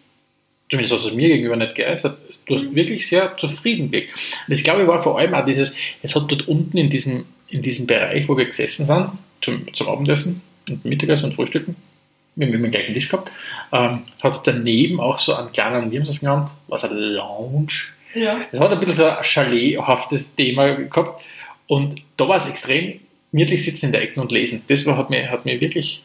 zumindest 0.70 0.94
hast 0.94 1.04
du 1.04 1.10
es 1.10 1.14
mir 1.14 1.28
gegenüber 1.28 1.56
nicht 1.56 1.74
geäußert, 1.74 2.18
du 2.46 2.54
hast 2.54 2.74
wirklich 2.74 3.06
sehr 3.06 3.36
zufrieden 3.36 3.90
gewirkt. 3.90 4.14
Und 4.14 4.52
das 4.52 4.62
glaube 4.62 4.82
ich 4.82 4.88
war 4.88 5.02
vor 5.02 5.18
allem 5.18 5.34
auch 5.34 5.44
dieses, 5.44 5.76
es 6.02 6.16
hat 6.16 6.30
dort 6.30 6.48
unten 6.48 6.78
in 6.78 6.88
diesem, 6.88 7.26
in 7.50 7.60
diesem 7.60 7.86
Bereich, 7.86 8.26
wo 8.26 8.36
wir 8.38 8.46
gesessen 8.46 8.86
sind, 8.86 9.10
zum, 9.42 9.72
zum 9.74 9.88
Abendessen 9.88 10.40
und 10.68 10.82
Mittagessen 10.86 11.26
und 11.26 11.34
Frühstücken, 11.34 11.76
wir 12.36 12.46
haben 12.46 12.54
immer 12.54 12.64
den 12.64 12.72
gleichen 12.72 12.94
Tisch 12.94 13.10
gehabt, 13.10 13.30
ähm, 13.70 14.04
hat 14.20 14.32
es 14.32 14.42
daneben 14.42 14.98
auch 14.98 15.18
so 15.18 15.34
einen 15.34 15.52
kleinen, 15.52 15.92
wie 15.92 15.98
haben 15.98 16.06
sie 16.06 16.12
es 16.12 16.20
genannt, 16.20 16.50
was 16.68 16.84
ein 16.84 16.96
Lounge, 16.96 17.92
Ja. 18.14 18.40
es 18.50 18.60
hat 18.60 18.70
ein 18.70 18.80
bisschen 18.80 18.96
so 18.96 19.06
ein 19.06 19.22
chalethaftes 19.22 20.34
Thema 20.34 20.74
gehabt 20.74 21.22
und 21.66 22.02
da 22.16 22.28
war 22.28 22.36
es 22.36 22.48
extrem 22.48 23.00
gemütlich 23.32 23.64
sitzen 23.64 23.86
in 23.86 23.92
der 23.92 24.02
Ecke 24.02 24.20
und 24.20 24.30
lesen. 24.30 24.62
Das 24.68 24.86
war, 24.86 24.96
hat, 24.96 25.10
mir, 25.10 25.30
hat 25.30 25.44
mir 25.44 25.60
wirklich 25.60 26.02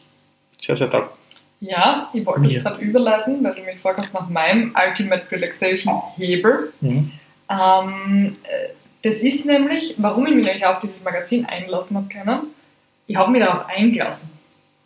sehr, 0.58 0.76
sehr 0.76 0.90
taugt. 0.90 1.16
Ja, 1.60 2.10
ich 2.12 2.24
wollte 2.24 2.40
Mir. 2.40 2.50
jetzt 2.52 2.64
gerade 2.64 2.82
überleiten, 2.82 3.44
weil 3.44 3.54
du 3.54 3.62
mich 3.62 3.78
fragst 3.78 4.14
nach 4.14 4.28
meinem 4.28 4.74
Ultimate 4.74 5.30
Relaxation 5.30 6.00
Hebel. 6.16 6.72
Ähm, 6.80 8.36
äh, 8.44 8.68
das 9.02 9.22
ist 9.22 9.46
nämlich, 9.46 9.94
warum 9.98 10.26
ich 10.26 10.34
mich 10.34 10.44
nämlich 10.44 10.64
auf 10.66 10.80
dieses 10.80 11.04
Magazin 11.04 11.46
einlassen 11.46 11.96
habe 11.96 12.08
können. 12.08 12.40
Ich 13.06 13.16
habe 13.16 13.30
mich 13.30 13.42
darauf 13.42 13.68
eingelassen. 13.68 14.30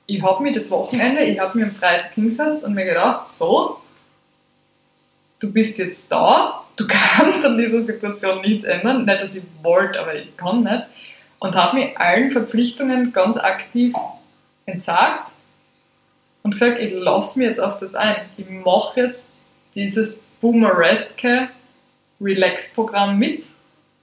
Ich 0.06 0.22
habe 0.22 0.42
mich 0.42 0.54
das 0.54 0.70
Wochenende, 0.70 1.22
ich 1.24 1.38
habe 1.38 1.56
mir 1.56 1.64
am 1.64 1.70
Freitag 1.70 2.14
hingesetzt 2.14 2.64
und 2.64 2.74
mir 2.74 2.84
gedacht, 2.84 3.26
so, 3.26 3.78
du 5.44 5.52
bist 5.52 5.78
jetzt 5.78 6.10
da, 6.10 6.64
du 6.76 6.86
kannst 6.88 7.44
an 7.44 7.58
dieser 7.58 7.82
Situation 7.82 8.40
nichts 8.40 8.64
ändern. 8.64 9.04
Nicht, 9.04 9.22
dass 9.22 9.34
ich 9.34 9.42
wollte, 9.62 10.00
aber 10.00 10.14
ich 10.14 10.36
kann 10.36 10.64
nicht. 10.64 10.84
Und 11.38 11.54
habe 11.54 11.76
mich 11.76 11.98
allen 11.98 12.30
Verpflichtungen 12.30 13.12
ganz 13.12 13.36
aktiv 13.36 13.94
entsagt 14.64 15.30
und 16.42 16.52
gesagt, 16.52 16.80
ich 16.80 16.92
lasse 16.94 17.38
mir 17.38 17.48
jetzt 17.48 17.60
auf 17.60 17.78
das 17.78 17.94
ein. 17.94 18.16
Ich 18.38 18.48
mache 18.48 19.00
jetzt 19.00 19.26
dieses 19.74 20.24
Boomereske 20.40 21.48
Relax-Programm 22.20 23.18
mit 23.18 23.44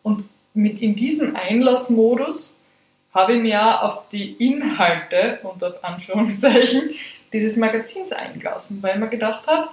und 0.03 0.25
mit 0.53 0.81
in 0.81 0.95
diesem 0.95 1.35
Einlassmodus 1.35 2.55
habe 3.13 3.33
ich 3.33 3.41
mich 3.41 3.55
auch 3.55 3.81
auf 3.81 4.09
die 4.09 4.33
Inhalte, 4.33 5.39
unter 5.43 5.79
Anführungszeichen, 5.81 6.91
dieses 7.33 7.57
Magazins 7.57 8.11
eingelassen, 8.11 8.83
weil 8.83 8.95
ich 8.95 8.99
mir 8.99 9.09
gedacht 9.09 9.47
habe, 9.47 9.69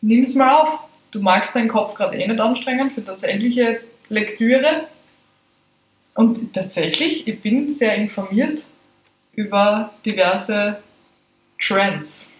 nimm 0.00 0.22
es 0.22 0.34
mal 0.34 0.60
auf. 0.62 0.80
Du 1.10 1.20
magst 1.20 1.54
deinen 1.56 1.68
Kopf 1.68 1.94
gerade 1.94 2.16
eh 2.16 2.26
nicht 2.26 2.40
anstrengen 2.40 2.90
für 2.90 3.04
tatsächliche 3.04 3.80
Lektüre. 4.08 4.86
Und 6.14 6.52
tatsächlich, 6.54 7.26
ich 7.26 7.40
bin 7.40 7.72
sehr 7.72 7.94
informiert 7.96 8.64
über 9.34 9.92
diverse 10.04 10.80
Trends, 11.60 12.30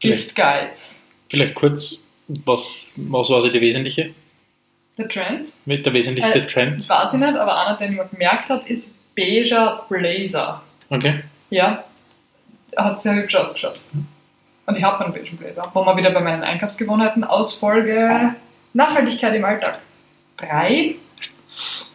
Gift 0.00 0.34
Guides. 0.34 1.02
Vielleicht 1.30 1.54
kurz, 1.54 2.04
was, 2.28 2.86
was 2.96 3.30
war 3.30 3.42
so 3.42 3.50
die 3.50 3.60
wesentliche? 3.60 4.14
Der 4.96 5.08
Trend, 5.08 5.48
Mit 5.64 5.86
der 5.86 5.92
wesentlichste 5.92 6.40
Äh, 6.40 6.46
Trend? 6.46 6.88
weiß 6.88 7.12
ich 7.12 7.20
nicht, 7.20 7.36
aber 7.36 7.66
einer, 7.66 7.76
den 7.76 7.92
ich 7.92 7.98
mir 7.98 8.06
gemerkt 8.06 8.48
habe, 8.48 8.68
ist 8.68 8.92
beiger 9.16 9.84
Blazer. 9.88 10.62
Okay. 10.90 11.20
Ja, 11.50 11.84
hat 12.76 13.00
sehr 13.00 13.14
hübsch 13.14 13.34
ausgeschaut. 13.36 13.80
Und 14.68 14.76
ich 14.76 14.82
habe 14.84 15.02
einen 15.04 15.14
beigen 15.14 15.36
Blazer. 15.38 15.70
Wo 15.72 15.84
wir 15.86 15.96
wieder 15.96 16.10
bei 16.10 16.20
meinen 16.20 16.42
Einkaufsgewohnheiten 16.42 17.24
aus 17.24 17.54
Folge 17.54 18.34
Nachhaltigkeit 18.74 19.34
im 19.34 19.44
Alltag. 19.44 19.78
Drei, 20.36 20.96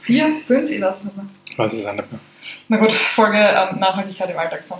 vier, 0.01 0.31
fünf, 0.47 0.69
ich 0.71 0.81
weiß 0.81 0.97
es 0.97 1.03
nicht 1.05 1.15
mehr. 1.15 1.25
Auch 1.65 1.71
nicht 1.71 1.85
mehr. 1.85 2.03
Na 2.69 2.77
gut, 2.77 2.91
Folge 2.93 3.37
ähm, 3.37 3.79
Nachhaltigkeit 3.79 4.29
im 4.31 4.39
Alltag 4.39 4.65
sind. 4.65 4.79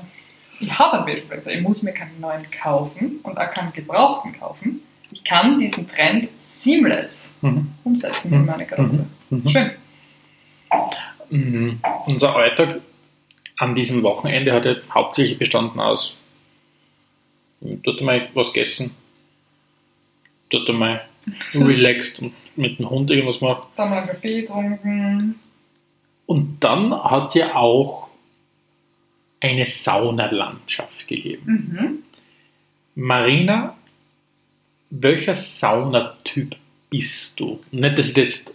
Ich 0.59 0.77
habe 0.79 0.97
einen 0.97 1.05
Beige 1.05 1.21
Blazer, 1.21 1.51
ich 1.51 1.61
muss 1.61 1.83
mir 1.83 1.93
keinen 1.93 2.19
neuen 2.19 2.49
kaufen 2.49 3.19
und 3.23 3.37
auch 3.37 3.51
keinen 3.51 3.71
gebrauchten 3.73 4.37
kaufen. 4.39 4.81
ich 5.11 5.23
kann 5.23 5.59
diesen 5.59 5.87
Trend 5.87 6.29
seamless 6.39 7.35
Mhm. 7.41 7.67
umsetzen 7.83 8.33
in 8.33 8.39
Mhm. 8.41 8.45
meine 8.47 8.65
Kartoffel. 8.65 9.05
Mhm. 9.29 9.49
Schön. 9.49 9.71
Mhm. 11.29 11.79
Unser 12.07 12.35
Alltag 12.35 12.79
an 13.57 13.75
diesem 13.75 14.01
Wochenende 14.01 14.51
hat 14.51 14.65
ja 14.65 14.73
hauptsächlich 14.91 15.37
bestanden 15.37 15.79
aus, 15.79 16.17
dort 17.83 17.99
einmal 17.99 18.29
was 18.33 18.53
gegessen, 18.53 18.91
dort 20.49 20.69
einmal 20.69 21.01
relaxed 21.53 22.19
und 22.19 22.33
mit 22.55 22.79
dem 22.79 22.89
Hund 22.89 23.09
irgendwas 23.09 23.39
gemacht. 23.39 23.63
Dann 23.75 23.89
mal 23.89 24.05
Kaffee 24.05 24.41
getrunken. 24.41 25.39
Und 26.25 26.59
dann 26.63 26.93
hat 26.93 27.27
es 27.29 27.33
ja 27.35 27.55
auch 27.55 28.07
eine 29.39 29.65
Saunalandschaft 29.65 31.07
gegeben. 31.07 31.69
Mhm. 31.71 32.03
Marina, 32.95 33.75
welcher 34.89 35.35
Saunatyp 35.35 36.55
bist 36.89 37.39
du? 37.39 37.59
Nicht, 37.71 37.97
dass 37.97 38.09
ich 38.09 38.17
jetzt 38.17 38.53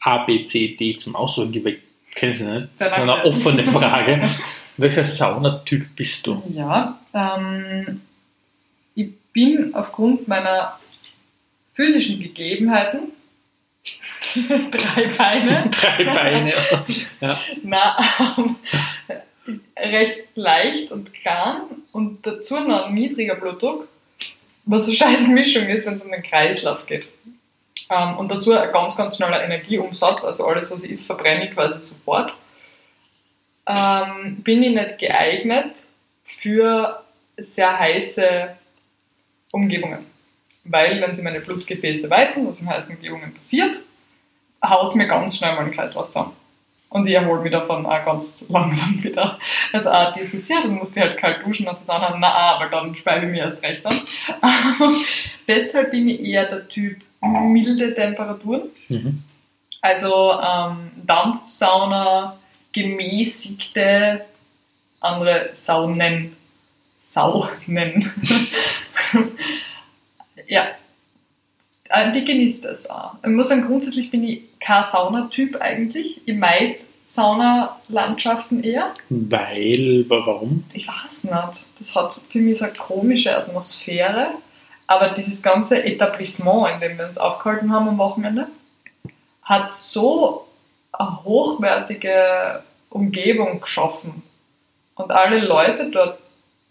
A, 0.00 0.18
B, 0.24 0.46
C, 0.46 0.76
D 0.76 0.96
zum 0.96 1.16
Aussuchen 1.16 1.52
gebe, 1.52 1.70
ich 1.72 1.78
kenne 2.14 2.32
sie 2.34 2.44
nicht. 2.44 2.68
Das 2.78 2.88
ist 2.88 2.94
eine 2.94 3.24
offene 3.24 3.64
Frage. 3.72 4.28
welcher 4.76 5.04
Saunatyp 5.04 5.94
bist 5.96 6.26
du? 6.26 6.42
Ja, 6.54 6.98
ähm, 7.12 8.00
bin 9.32 9.74
aufgrund 9.74 10.28
meiner 10.28 10.78
physischen 11.74 12.20
Gegebenheiten 12.20 13.12
drei 14.70 15.08
Beine. 15.08 15.68
Drei 15.70 16.04
Beine. 16.04 16.54
ja. 17.20 17.40
Na, 17.62 17.96
ähm, 18.38 18.56
recht 19.76 20.20
leicht 20.34 20.92
und 20.92 21.12
klein 21.12 21.62
und 21.92 22.26
dazu 22.26 22.60
noch 22.60 22.86
ein 22.86 22.94
niedriger 22.94 23.34
Blutdruck, 23.34 23.88
was 24.64 24.86
eine 24.86 24.96
scheiß 24.96 25.28
Mischung 25.28 25.66
ist, 25.68 25.86
wenn 25.86 25.94
es 25.94 26.02
um 26.02 26.12
den 26.12 26.22
Kreislauf 26.22 26.86
geht. 26.86 27.06
Ähm, 27.90 28.16
und 28.18 28.30
dazu 28.30 28.52
ein 28.52 28.72
ganz, 28.72 28.96
ganz 28.96 29.16
schneller 29.16 29.42
Energieumsatz, 29.42 30.24
also 30.24 30.46
alles, 30.46 30.70
was 30.70 30.84
ich 30.84 30.92
isst, 30.92 31.06
verbrenne 31.06 31.48
ich 31.48 31.54
quasi 31.54 31.80
sofort. 31.80 32.32
Ähm, 33.66 34.42
bin 34.42 34.62
ich 34.62 34.74
nicht 34.74 34.98
geeignet 34.98 35.74
für 36.24 37.02
sehr 37.36 37.78
heiße 37.78 38.56
Umgebungen. 39.52 40.06
Weil, 40.64 41.00
wenn 41.00 41.14
sie 41.14 41.22
meine 41.22 41.40
Blutgefäße 41.40 42.08
weiten, 42.10 42.46
was 42.46 42.60
in 42.60 42.68
heißen 42.68 42.94
Umgebungen 42.94 43.34
passiert, 43.34 43.76
haut 44.64 44.88
es 44.88 44.94
mir 44.94 45.06
ganz 45.06 45.36
schnell 45.36 45.54
mal 45.54 45.64
den 45.64 45.74
Kreislauf 45.74 46.08
zusammen. 46.08 46.32
Und 46.88 47.06
ich 47.06 47.14
erhole 47.14 47.40
mich 47.40 47.50
davon 47.50 47.86
auch 47.86 48.04
ganz 48.04 48.44
langsam 48.48 49.02
wieder. 49.02 49.38
Also 49.72 49.90
auch 49.90 50.12
dieses, 50.12 50.46
ja, 50.48 50.60
dann 50.60 50.74
musst 50.74 50.94
du 50.94 51.00
halt 51.00 51.16
kalt 51.16 51.44
duschen 51.44 51.66
und 51.66 51.80
das 51.80 51.88
andere, 51.88 52.18
na, 52.18 52.28
aber 52.28 52.68
dann 52.68 52.94
speibe 52.94 53.26
ich 53.26 53.32
mir 53.32 53.44
erst 53.44 53.62
recht 53.62 53.84
an. 53.84 53.94
Deshalb 55.48 55.90
bin 55.90 56.08
ich 56.08 56.20
eher 56.20 56.44
der 56.46 56.68
Typ 56.68 56.98
milde 57.22 57.94
Temperaturen. 57.94 58.62
Mhm. 58.88 59.22
Also 59.80 60.32
ähm, 60.32 60.90
Dampfsauna, 61.06 62.38
gemäßigte, 62.72 64.24
andere 65.00 65.50
Saunen. 65.54 66.36
Saunen. 67.02 68.12
ja. 70.46 70.68
Äh, 71.88 72.12
Die 72.12 72.24
genießt 72.24 72.64
das 72.64 72.88
auch. 72.88 73.14
Ich 73.22 73.28
muss 73.30 73.48
sagen, 73.48 73.66
grundsätzlich 73.66 74.10
bin 74.10 74.24
ich 74.24 74.42
kein 74.60 74.84
Saunatyp 74.84 75.60
eigentlich. 75.60 76.20
Ich 76.26 76.36
meid 76.36 76.80
Saunalandschaften 77.04 78.62
eher. 78.62 78.92
Weil, 79.10 80.04
wa- 80.08 80.22
warum? 80.24 80.64
Ich 80.72 80.86
weiß 80.88 81.24
nicht. 81.24 81.66
Das 81.78 81.94
hat 81.94 82.14
für 82.30 82.38
mich 82.38 82.58
so 82.58 82.64
eine 82.64 82.72
komische 82.74 83.36
Atmosphäre. 83.36 84.28
Aber 84.86 85.08
dieses 85.10 85.42
ganze 85.42 85.82
Etablissement, 85.84 86.74
in 86.74 86.80
dem 86.80 86.98
wir 86.98 87.08
uns 87.08 87.18
aufgehalten 87.18 87.72
haben 87.72 87.88
am 87.88 87.98
Wochenende, 87.98 88.46
hat 89.42 89.72
so 89.72 90.46
eine 90.92 91.24
hochwertige 91.24 92.62
Umgebung 92.90 93.60
geschaffen. 93.60 94.22
Und 94.94 95.10
alle 95.10 95.40
Leute 95.40 95.90
dort 95.90 96.18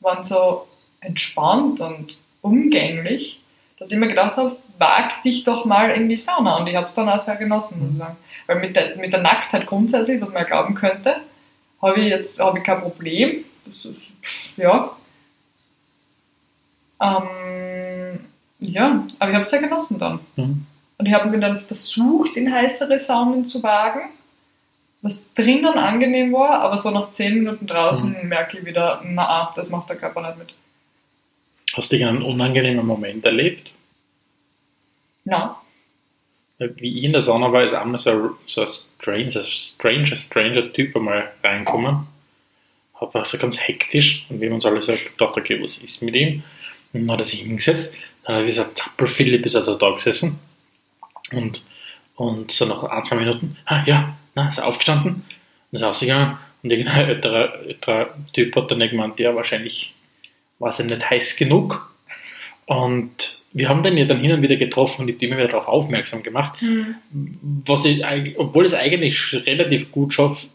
waren 0.01 0.23
so 0.23 0.67
entspannt 0.99 1.79
und 1.79 2.17
umgänglich, 2.41 3.39
dass 3.79 3.91
ich 3.91 3.97
mir 3.97 4.07
gedacht 4.07 4.37
habe, 4.37 4.55
wag 4.77 5.23
dich 5.23 5.43
doch 5.43 5.65
mal 5.65 5.91
in 5.91 6.09
die 6.09 6.17
Sauna. 6.17 6.57
Und 6.57 6.67
ich 6.67 6.75
habe 6.75 6.85
es 6.85 6.93
dann 6.93 7.09
auch 7.09 7.19
sehr 7.19 7.35
genossen, 7.35 7.79
muss 7.79 7.91
ich 7.91 7.97
sagen. 7.97 8.17
Weil 8.47 8.59
mit 8.59 8.75
der, 8.75 8.95
mit 8.97 9.13
der 9.13 9.21
Nacktheit 9.21 9.65
grundsätzlich, 9.65 10.21
was 10.21 10.29
man 10.29 10.43
ja 10.43 10.47
glauben 10.47 10.75
könnte, 10.75 11.17
habe 11.81 11.99
ich 11.99 12.09
jetzt 12.09 12.39
habe 12.39 12.59
ich 12.59 12.63
kein 12.63 12.81
Problem. 12.81 13.45
Das 13.65 13.85
ist, 13.85 14.01
ja. 14.57 14.91
Ähm, 17.01 18.19
ja, 18.59 19.07
aber 19.17 19.29
ich 19.29 19.35
habe 19.35 19.43
es 19.43 19.49
sehr 19.49 19.61
genossen 19.61 19.97
dann. 19.97 20.19
Mhm. 20.35 20.65
Und 20.97 21.05
ich 21.07 21.13
habe 21.13 21.29
mir 21.29 21.39
dann 21.39 21.59
versucht, 21.59 22.37
in 22.37 22.53
heißere 22.53 22.99
Saunen 22.99 23.45
zu 23.45 23.63
wagen, 23.63 24.09
was 25.01 25.33
drinnen 25.33 25.77
angenehm 25.77 26.31
war, 26.31 26.61
aber 26.61 26.77
so 26.77 26.91
nach 26.91 27.09
10 27.09 27.35
Minuten 27.35 27.65
draußen 27.65 28.27
merke 28.27 28.59
ich 28.59 28.65
wieder, 28.65 29.01
na, 29.03 29.51
das 29.55 29.69
macht 29.69 29.89
der 29.89 29.95
Körper 29.95 30.21
nicht 30.21 30.37
mit. 30.37 30.53
Hast 31.73 31.91
du 31.91 31.95
dich 31.95 32.03
in 32.03 32.09
einem 32.09 32.25
unangenehmen 32.25 32.85
Moment 32.85 33.25
erlebt? 33.25 33.71
Na, 35.23 35.61
Wie 36.59 36.99
ich 36.99 37.03
in 37.03 37.13
der 37.13 37.21
Sauna 37.21 37.51
war, 37.51 37.63
ist 37.63 37.73
einmal 37.73 37.97
so 37.97 38.11
ein, 38.11 38.29
so 38.45 38.61
ein 38.61 38.67
stranger, 38.67 39.43
stranger, 39.43 40.17
stranger 40.17 40.73
Typ 40.73 40.95
einmal 40.95 41.31
reinkommen. 41.43 42.07
Hat 42.95 43.13
war 43.15 43.25
so 43.25 43.39
ganz 43.39 43.59
hektisch 43.67 44.27
und 44.29 44.39
wir 44.39 44.49
haben 44.49 44.55
uns 44.55 44.65
alle 44.65 44.81
so 44.81 44.93
gedacht, 44.93 45.37
okay, 45.37 45.61
was 45.61 45.79
ist 45.79 46.03
mit 46.03 46.15
ihm? 46.15 46.43
Und 46.93 47.07
dann 47.07 47.11
hat 47.11 47.21
er 47.21 47.25
sich 47.25 47.41
hingesetzt, 47.41 47.91
dann 48.23 48.35
hat 48.35 48.55
er 48.55 48.65
ein 48.65 48.75
Zappelphilipp 48.75 49.45
ist 49.45 49.55
da, 49.55 49.61
da 49.61 49.91
gesessen 49.91 50.39
und, 51.31 51.65
und 52.15 52.51
so 52.51 52.65
nach 52.65 52.83
ein, 52.83 53.03
zwei 53.03 53.15
Minuten, 53.15 53.57
ah 53.65 53.83
ja, 53.87 54.15
na, 54.35 54.49
ist 54.49 54.57
er 54.57 54.65
aufgestanden 54.67 55.23
und 55.71 55.75
ist 55.77 55.83
rausgegangen 55.83 56.37
und 56.63 56.71
irgendein 56.71 57.07
älterer, 57.09 57.59
älterer 57.61 58.09
Typ 58.33 58.55
hat 58.55 58.71
dann 58.71 58.79
gemeint, 58.79 59.19
ja, 59.19 59.35
wahrscheinlich 59.35 59.93
war 60.59 60.69
es 60.69 60.79
ihm 60.79 60.87
nicht 60.87 61.09
heiß 61.09 61.35
genug 61.37 61.93
und 62.65 63.41
wir 63.53 63.67
haben 63.67 63.83
den 63.83 63.97
ja 63.97 64.05
dann 64.05 64.21
hin 64.21 64.31
und 64.31 64.41
wieder 64.41 64.55
getroffen 64.55 65.01
und 65.01 65.09
ich 65.09 65.15
habe 65.15 65.25
immer 65.25 65.37
wieder 65.37 65.47
darauf 65.49 65.67
aufmerksam 65.67 66.23
gemacht, 66.23 66.57
was 67.65 67.83
ich, 67.85 68.03
obwohl 68.37 68.65
es 68.65 68.73
eigentlich 68.73 69.33
relativ 69.45 69.91
gut 69.91 70.13
schaffe, 70.13 70.47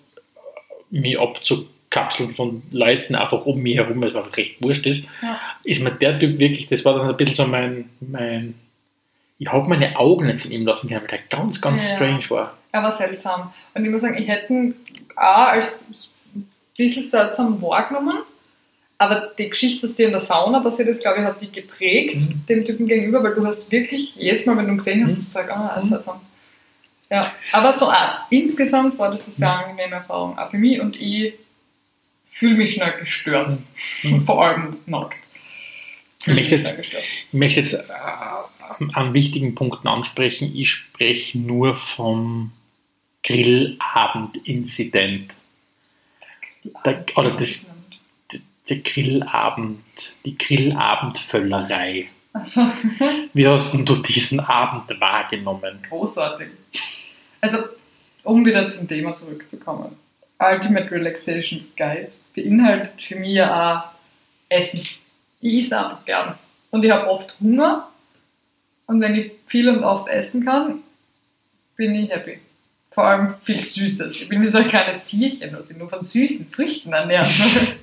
mich 0.91 1.19
abzukapseln 1.19 2.35
von 2.35 2.63
Leuten 2.71 3.15
einfach 3.17 3.45
um 3.45 3.61
mich 3.61 3.77
herum, 3.77 4.01
weil 4.01 4.11
es 4.11 4.17
einfach 4.17 4.37
recht 4.37 4.63
wurscht 4.63 4.87
ist, 4.87 5.05
Ja. 5.23 5.39
ist 5.65 5.83
mir 5.83 5.91
der 5.91 6.19
Typ 6.19 6.39
wirklich, 6.39 6.69
das 6.69 6.85
war 6.85 6.97
dann 6.97 7.09
ein 7.09 7.17
bisschen 7.17 7.35
so 7.35 7.47
mein, 7.47 7.91
mein 8.01 8.55
ich 9.39 9.49
habe 9.53 9.69
meine 9.69 9.99
Augen 9.99 10.29
nicht 10.29 10.41
von 10.41 10.51
ihm 10.51 10.65
lassen 10.65 10.89
können, 10.89 11.03
weil 11.03 11.09
der 11.09 11.19
ganz, 11.29 11.61
ganz 11.61 11.87
Ja. 11.87 11.97
strange 11.97 12.31
war. 12.31 12.57
Er 12.77 12.83
war 12.83 12.93
seltsam. 12.93 13.53
Und 13.75 13.85
ich 13.85 13.91
muss 13.91 14.03
sagen, 14.03 14.17
ich 14.21 14.29
hätte 14.29 14.53
ihn 14.53 14.75
auch 15.17 15.49
als 15.49 15.85
ein 16.35 16.49
bisschen 16.77 17.05
seltsam 17.05 17.61
wahrgenommen, 17.63 18.19
aber 18.99 19.31
die 19.39 19.49
Geschichte, 19.51 19.85
was 19.85 19.97
dir 19.97 20.07
in 20.07 20.13
der 20.13 20.21
Sauna 20.21 20.61
passiert 20.61 20.89
ist, 20.89 21.03
glaube 21.03 21.21
ich, 21.21 21.25
hat 21.25 21.41
die 21.41 21.51
geprägt, 21.51 22.17
Mhm. 22.17 22.47
dem 22.49 22.65
Typen 22.65 22.87
gegenüber, 22.87 23.23
weil 23.23 23.35
du 23.35 23.47
hast 23.47 23.71
wirklich 23.73 24.15
jedes 24.17 24.47
Mal, 24.47 24.57
wenn 24.57 24.67
du 24.67 24.73
ihn 24.73 24.79
gesehen 24.79 25.05
hast, 25.05 25.13
Mhm. 25.13 25.17
gesagt, 25.17 25.51
ah, 25.51 25.69
er 25.75 25.79
ist 25.79 25.85
Mhm. 25.85 25.89
seltsam. 25.91 26.21
Ja, 27.11 27.33
aber 27.53 27.73
so 27.73 27.87
auch, 27.87 28.31
insgesamt 28.31 28.99
war 28.99 29.11
das 29.13 29.27
eine 29.27 29.35
sehr 29.35 29.53
angenehme 29.53 29.95
Erfahrung, 29.97 30.37
auch 30.39 30.51
für 30.51 30.59
mich 30.59 30.81
und 30.81 30.97
ich 31.01 31.35
fühle 32.33 32.57
mich 32.57 32.75
schnell 32.75 32.93
gestört, 32.99 33.59
Mhm. 34.03 34.23
vor 34.27 34.45
allem 34.45 34.77
nackt. 34.87 35.17
Ich 36.27 36.35
möchte 36.35 36.57
jetzt-. 36.57 36.81
Ich 36.81 36.93
möchte 37.33 37.61
jetzt 37.61 37.75
äh, 37.75 37.83
an 38.95 39.15
wichtigen 39.15 39.55
Punkten 39.55 39.87
ansprechen. 39.87 40.51
Ich 40.57 40.71
spreche 40.73 41.39
nur 41.39 41.77
vom 41.77 42.51
Grillabend-Inzident. 43.27 45.35
Der- 46.85 47.05
oder 47.17 47.33
das- 47.37 47.71
Der 48.69 48.79
Grillabend, 48.79 49.85
die 50.25 50.37
Grillabendvöllerei. 50.37 52.09
Also, 52.33 52.67
Wie 53.33 53.47
hast 53.47 53.73
denn 53.73 53.87
du 53.87 53.95
diesen 53.97 54.41
Abend 54.41 55.01
wahrgenommen? 55.01 55.79
großartig. 55.89 56.49
Also, 57.41 57.59
um 58.25 58.45
wieder 58.45 58.67
zum 58.67 58.89
Thema 58.89 59.15
zurückzukommen. 59.15 59.97
Ultimate 60.41 60.91
Relaxation 60.91 61.65
Guide 61.77 62.09
beinhaltet 62.35 63.01
für 63.01 63.15
mich 63.17 63.41
auch 63.41 63.85
Essen. 64.49 64.83
Ich 65.41 65.65
esse 65.65 65.79
einfach 65.79 66.05
gern. 66.05 66.35
Und 66.73 66.85
ich 66.85 66.91
habe 66.91 67.09
oft 67.09 67.39
Hunger. 67.41 67.89
Und 68.87 69.01
wenn 69.01 69.15
ich 69.15 69.31
viel 69.47 69.69
und 69.69 69.85
oft 69.85 70.09
essen 70.09 70.45
kann, 70.45 70.81
bin 71.77 71.95
ich 71.95 72.11
happy. 72.11 72.41
Vor 72.97 73.05
allem 73.05 73.35
viel 73.43 73.61
Süßes. 73.61 74.23
Ich 74.23 74.29
bin 74.31 74.41
wie 74.41 74.49
so 74.49 74.57
ein 74.57 74.69
kleines 74.69 75.05
Tierchen, 75.05 75.55
was 75.55 75.71
ich 75.71 75.77
nur 75.77 75.91
von 75.91 76.03
süßen 76.03 76.47
Früchten 76.47 76.95
ernähren 76.95 77.27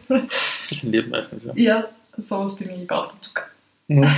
will. 0.08 0.24
Das 0.70 0.82
Leben 0.82 1.12
meistens, 1.12 1.44
ja. 1.46 1.54
ja, 1.56 1.88
sowas 2.18 2.56
bin 2.56 2.72
ich. 2.72 2.88
Brauche 2.88 3.14
Zucker. 3.22 3.44
Mhm. 3.90 4.12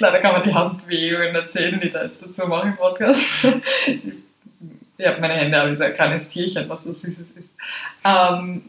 Leider 0.00 0.18
kann 0.22 0.32
man 0.32 0.42
die 0.42 0.52
Handbewegungen 0.52 1.34
nicht 1.34 1.52
sehen, 1.52 1.80
die 1.80 1.92
da 1.92 2.02
jetzt 2.02 2.20
dazu 2.20 2.48
mache 2.48 2.66
im 2.68 2.76
Podcast. 2.76 3.24
Ich 4.98 5.08
habe 5.08 5.20
meine 5.20 5.34
Hände, 5.34 5.60
aber 5.60 5.70
wie 5.70 5.74
so 5.74 5.82
ein 5.82 5.94
kleines 5.94 6.28
Tierchen, 6.28 6.68
was 6.68 6.84
so 6.84 6.92
Süßes 6.92 7.26
ist. 7.34 7.48
Ähm, 8.04 8.62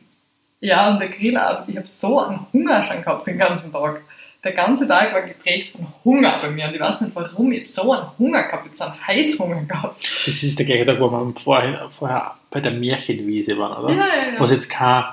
ja, 0.62 0.92
und 0.92 1.00
der 1.00 1.10
Grillabend, 1.10 1.70
ich 1.70 1.78
habe 1.78 1.86
so 1.86 2.20
einen 2.20 2.48
Hunger 2.52 2.88
schon 2.88 3.02
gehabt 3.04 3.28
den 3.28 3.38
ganzen 3.38 3.72
Tag. 3.72 4.02
Der 4.44 4.52
ganze 4.52 4.88
Tag 4.88 5.14
war 5.14 5.22
geprägt 5.22 5.70
von 5.70 5.88
Hunger 6.04 6.38
bei 6.42 6.50
mir 6.50 6.68
und 6.68 6.76
ich 6.76 6.82
weiß 6.82 7.02
nicht, 7.02 7.16
warum 7.16 7.52
ich 7.52 7.72
so 7.72 7.94
einen 7.94 8.08
Hunger 8.20 8.44
gehabt 8.44 8.66
habe, 8.66 8.76
so 8.76 8.84
einen 8.84 9.08
Heißhunger 9.08 9.64
gehabt. 9.64 10.18
Das 10.26 10.44
ist 10.44 10.60
der 10.60 10.66
gleiche 10.66 10.86
Tag, 10.86 11.00
wo 11.00 11.10
wir 11.10 11.34
vorher, 11.42 11.90
vorher 11.98 12.36
bei 12.52 12.60
der 12.60 12.72
Märchenwiese 12.72 13.58
waren, 13.58 13.84
oder? 13.84 13.94
Ja, 13.94 14.00
ja, 14.00 14.34
ja. 14.34 14.40
Was 14.40 14.52
jetzt 14.52 14.70
kein 14.70 15.06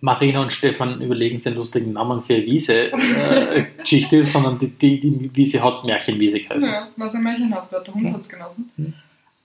Marina 0.00 0.42
und 0.42 0.52
Stefan 0.52 1.00
überlegen 1.00 1.38
sich 1.38 1.48
einen 1.48 1.56
lustigen 1.56 1.92
Namen 1.92 2.22
für 2.22 2.34
eine 2.34 2.46
Wiese-Geschichte 2.46 4.16
ist, 4.18 4.32
sondern 4.32 4.58
die, 4.58 4.68
die, 4.68 5.00
die 5.00 5.30
Wiese 5.34 5.62
hat 5.62 5.84
Märchenwiese 5.84 6.40
geheißen. 6.40 6.68
Ja, 6.68 6.88
was 6.96 7.14
ein 7.14 7.22
Märchen 7.22 7.54
hat, 7.54 7.70
der 7.72 7.94
Hund 7.94 8.12
hat 8.12 8.20
es 8.20 8.28
genossen. 8.28 8.70
Mhm. 8.76 8.94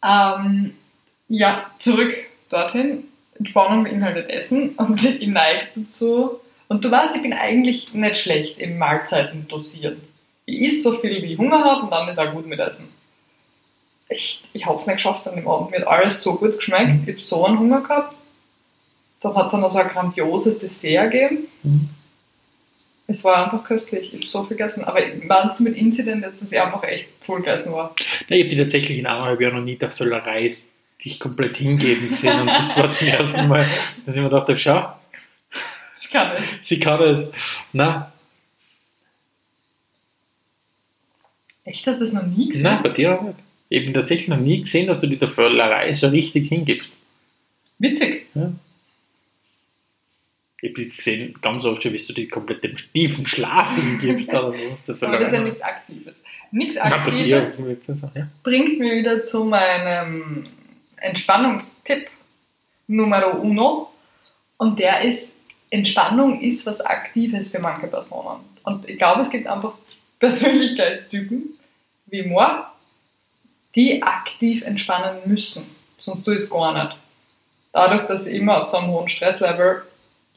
Ähm, 0.04 0.74
ja, 1.28 1.66
zurück 1.80 2.14
dorthin. 2.50 3.06
Entspannung 3.38 3.86
beinhaltet 3.86 4.30
Essen 4.30 4.70
und 4.72 5.04
ich 5.22 5.28
neige 5.28 5.68
dazu. 5.76 6.40
Und 6.70 6.86
du 6.86 6.92
weißt, 6.92 7.16
ich 7.16 7.24
bin 7.24 7.34
eigentlich 7.34 7.94
nicht 7.94 8.18
schlecht 8.18 8.60
im 8.60 8.78
Mahlzeiten 8.78 9.48
dosieren. 9.48 9.98
Ich 10.46 10.62
esse 10.62 10.82
so 10.84 11.00
viel, 11.00 11.22
wie 11.22 11.34
ich 11.34 11.38
Hunger 11.38 11.64
habe 11.64 11.84
und 11.84 11.92
dann 11.92 12.08
ist 12.08 12.20
auch 12.20 12.32
gut 12.32 12.48
mit 12.48 12.60
Essen. 12.60 12.88
Ich, 14.08 14.44
ich 14.54 14.66
habe 14.66 14.80
es 14.80 14.86
nicht 14.86 14.98
geschafft 14.98 15.28
an 15.28 15.36
dem 15.36 15.48
Abend. 15.48 15.72
Mir 15.72 15.80
hat 15.80 15.88
alles 15.88 16.22
so 16.22 16.36
gut 16.36 16.58
geschmeckt. 16.58 17.08
Ich 17.08 17.16
habe 17.16 17.24
so 17.24 17.46
einen 17.46 17.60
Hunger 17.60 17.82
gehabt. 17.82 18.16
Da 19.20 19.36
hat 19.36 19.48
es 19.48 19.52
dann 19.52 19.62
noch 19.62 19.72
so 19.72 19.80
ein 19.80 19.90
grandioses 19.90 20.60
Dessert 20.60 21.12
gegeben. 21.12 21.48
Mhm. 21.64 21.90
Es 23.08 23.24
war 23.24 23.44
einfach 23.44 23.64
köstlich. 23.64 24.14
Ich 24.14 24.20
habe 24.20 24.28
so 24.28 24.44
viel 24.44 24.58
gegessen. 24.58 24.84
Aber 24.84 25.02
meinst 25.26 25.60
du 25.60 25.64
mit 25.64 25.76
Incident 25.76 26.24
jetzt, 26.24 26.42
dass 26.42 26.52
ich 26.52 26.62
einfach 26.62 26.84
echt 26.84 27.08
voll 27.20 27.40
gegessen 27.40 27.74
war? 27.74 27.96
Ja, 28.28 28.36
ich 28.36 28.44
habe 28.44 28.50
die 28.50 28.58
tatsächlich 28.58 29.00
in 29.00 29.08
eineinhalb 29.08 29.42
Jahren 29.42 29.56
noch 29.56 29.64
nie 29.64 29.76
der 29.76 29.90
Völlerei 29.90 30.52
dich 31.04 31.20
komplett 31.20 31.58
hingeben 31.58 32.10
gesehen 32.10 32.42
und 32.42 32.48
das 32.48 32.78
war 32.78 32.92
zum 32.92 33.08
ersten 33.08 33.48
Mal, 33.48 33.70
dass 34.06 34.18
ich 34.18 34.22
mir 34.22 34.30
dachte, 34.30 34.58
schau, 34.58 34.94
Das 36.12 36.22
kann 36.22 36.38
ich. 36.38 36.68
sie 36.68 36.80
kann 36.80 37.00
das. 37.00 37.28
Na, 37.74 38.12
Echt, 41.70 41.86
hast 41.86 42.02
du 42.02 42.06
das 42.06 42.14
noch 42.14 42.26
nie 42.26 42.48
gesehen? 42.48 42.64
na, 42.64 42.82
bei 42.82 42.90
dir 42.90 43.20
auch 43.20 43.22
nicht. 43.22 43.38
Ich 43.70 43.84
habe 43.84 43.94
tatsächlich 43.94 44.28
noch 44.28 44.40
nie 44.40 44.62
gesehen, 44.62 44.88
dass 44.88 45.02
du 45.02 45.08
dir 45.08 45.18
der 45.18 45.30
Völlerei 45.30 45.94
so 45.94 46.08
richtig 46.08 46.50
hingibst. 46.50 46.92
Witzig. 47.78 48.26
Ja. 48.34 48.52
Ich 50.62 50.72
habe 50.72 50.86
gesehen, 50.88 51.36
ganz 51.42 51.64
oft 51.66 51.84
schon, 51.84 51.94
wie 51.94 51.98
du 52.04 52.14
dich 52.14 52.30
komplett 52.32 52.64
dem 52.64 52.76
tiefen 52.76 53.28
Schlaf 53.28 53.76
hingibst. 53.76 54.30
Aber 54.32 54.52
das 54.98 55.30
ist 55.30 55.34
ja 55.34 55.44
nichts 55.44 55.62
Aktives. 55.62 56.24
Nichts 56.52 56.78
Aktives 56.78 57.64
ja. 58.16 58.28
bringt 58.42 58.80
mich 58.80 58.92
wieder 58.92 59.24
zu 59.24 59.46
meinem 59.46 60.48
Entspannungstipp 60.98 62.10
Numero 62.88 63.38
uno. 63.42 63.92
Und 64.58 64.80
der 64.80 65.04
ist, 65.04 65.36
Entspannung 65.72 66.42
ist 66.42 66.66
was 66.66 66.82
Aktives 66.82 67.50
für 67.52 67.60
manche 67.60 67.88
Personen. 67.88 68.40
Und 68.64 68.88
ich 68.90 68.98
glaube, 68.98 69.22
es 69.22 69.30
gibt 69.30 69.48
einfach 69.48 69.74
Persönlichkeitstypen 70.20 71.58
wie 72.08 72.24
moi, 72.24 72.64
die 73.76 74.02
aktiv 74.02 74.64
entspannen 74.64 75.20
müssen. 75.26 75.66
Sonst 76.00 76.24
tue 76.24 76.36
ich 76.36 76.42
es 76.42 76.50
gar 76.50 76.74
nicht. 76.74 76.98
Dadurch, 77.72 78.08
dass 78.08 78.26
ich 78.26 78.36
immer 78.36 78.60
auf 78.62 78.68
so 78.68 78.78
einem 78.78 78.88
hohen 78.88 79.08
Stresslevel 79.10 79.84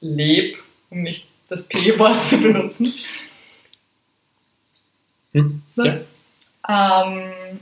lebe, 0.01 0.59
um 0.91 1.03
nicht 1.03 1.27
das 1.49 1.67
P-Wort 1.67 2.25
zu 2.25 2.39
benutzen, 2.41 2.93
Hm? 5.33 5.63
Was? 5.77 5.87
ja. 5.89 7.03
ähm, 7.05 7.61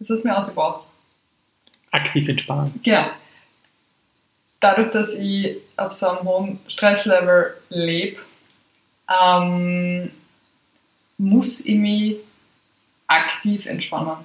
das 0.00 0.08
hast 0.10 0.22
du 0.24 0.28
mir 0.28 0.36
ausgebracht. 0.36 0.80
Aktiv 1.92 2.28
entspannen. 2.28 2.80
Genau. 2.82 3.06
Dadurch, 4.64 4.92
dass 4.92 5.12
ich 5.14 5.58
auf 5.76 5.92
so 5.92 6.08
einem 6.08 6.26
hohen 6.26 6.58
Stresslevel 6.68 7.54
lebe, 7.68 8.16
ähm, 9.12 10.10
muss 11.18 11.60
ich 11.60 11.74
mich 11.74 12.16
aktiv 13.06 13.66
entspannen. 13.66 14.24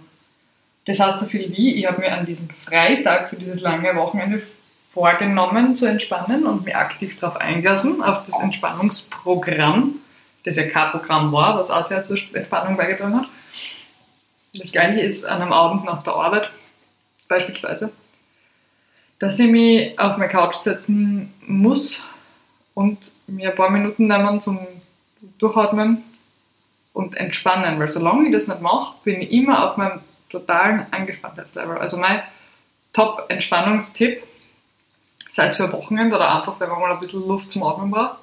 Das 0.86 0.98
heißt 0.98 1.20
so 1.20 1.26
viel 1.26 1.52
wie, 1.58 1.74
ich 1.76 1.86
habe 1.86 2.00
mir 2.00 2.14
an 2.14 2.26
diesem 2.26 2.50
Freitag 2.50 3.30
für 3.30 3.36
dieses 3.36 3.60
lange 3.60 3.94
Wochenende 3.98 4.42
vorgenommen 4.88 5.76
zu 5.76 5.86
entspannen 5.86 6.46
und 6.46 6.64
mich 6.64 6.74
aktiv 6.74 7.20
darauf 7.20 7.36
eingelassen, 7.36 8.02
auf 8.02 8.24
das 8.24 8.40
Entspannungsprogramm, 8.40 9.96
das 10.46 10.56
ja 10.56 10.70
kein 10.70 10.92
Programm 10.92 11.34
war, 11.34 11.58
was 11.58 11.70
auch 11.70 11.84
sehr 11.84 12.06
zur 12.06 12.18
Entspannung 12.32 12.78
beigetragen 12.78 13.18
hat. 13.18 13.28
Das 14.54 14.72
gleiche 14.72 15.02
ist 15.02 15.26
an 15.26 15.42
einem 15.42 15.52
Abend 15.52 15.84
nach 15.84 16.02
der 16.04 16.14
Arbeit, 16.14 16.50
beispielsweise 17.28 17.92
dass 19.20 19.38
ich 19.40 19.50
mich 19.50 20.00
auf 20.00 20.18
meine 20.18 20.32
Couch 20.32 20.56
setzen 20.56 21.34
muss 21.46 22.02
und 22.74 23.12
mir 23.28 23.52
ein 23.52 23.56
paar 23.56 23.70
Minuten 23.70 24.08
nehmen 24.08 24.40
zum 24.40 24.60
Durchatmen 25.38 26.04
und 26.94 27.16
entspannen. 27.16 27.80
Weil 27.80 27.90
solange 27.90 28.28
ich 28.28 28.34
das 28.34 28.48
nicht 28.48 28.62
mache, 28.62 28.96
bin 29.04 29.22
ich 29.22 29.32
immer 29.32 29.70
auf 29.70 29.78
meinem 29.78 30.00
totalen 30.30 30.86
Angespanntheitslevel. 30.92 31.78
Also 31.78 31.98
mein 31.98 32.22
Top-Entspannungstipp, 32.94 34.24
sei 35.30 35.48
es 35.48 35.58
für 35.58 35.66
ein 35.66 35.74
Wochenende 35.74 36.16
oder 36.16 36.36
einfach, 36.36 36.60
wenn 36.60 36.70
man 36.70 36.80
mal 36.80 36.94
ein 36.94 37.00
bisschen 37.00 37.28
Luft 37.28 37.52
zum 37.52 37.64
Atmen 37.64 37.92
braucht, 37.92 38.18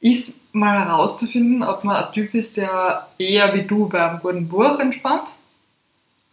ist 0.00 0.34
mal 0.52 0.86
herauszufinden, 0.86 1.62
ob 1.62 1.84
man 1.84 1.96
ein 1.96 2.12
Typ 2.12 2.34
ist, 2.34 2.56
der 2.56 3.06
eher 3.18 3.54
wie 3.54 3.62
du 3.62 3.88
bei 3.88 4.04
einem 4.04 4.20
guten 4.20 4.48
Buch 4.48 4.78
entspannt 4.80 5.34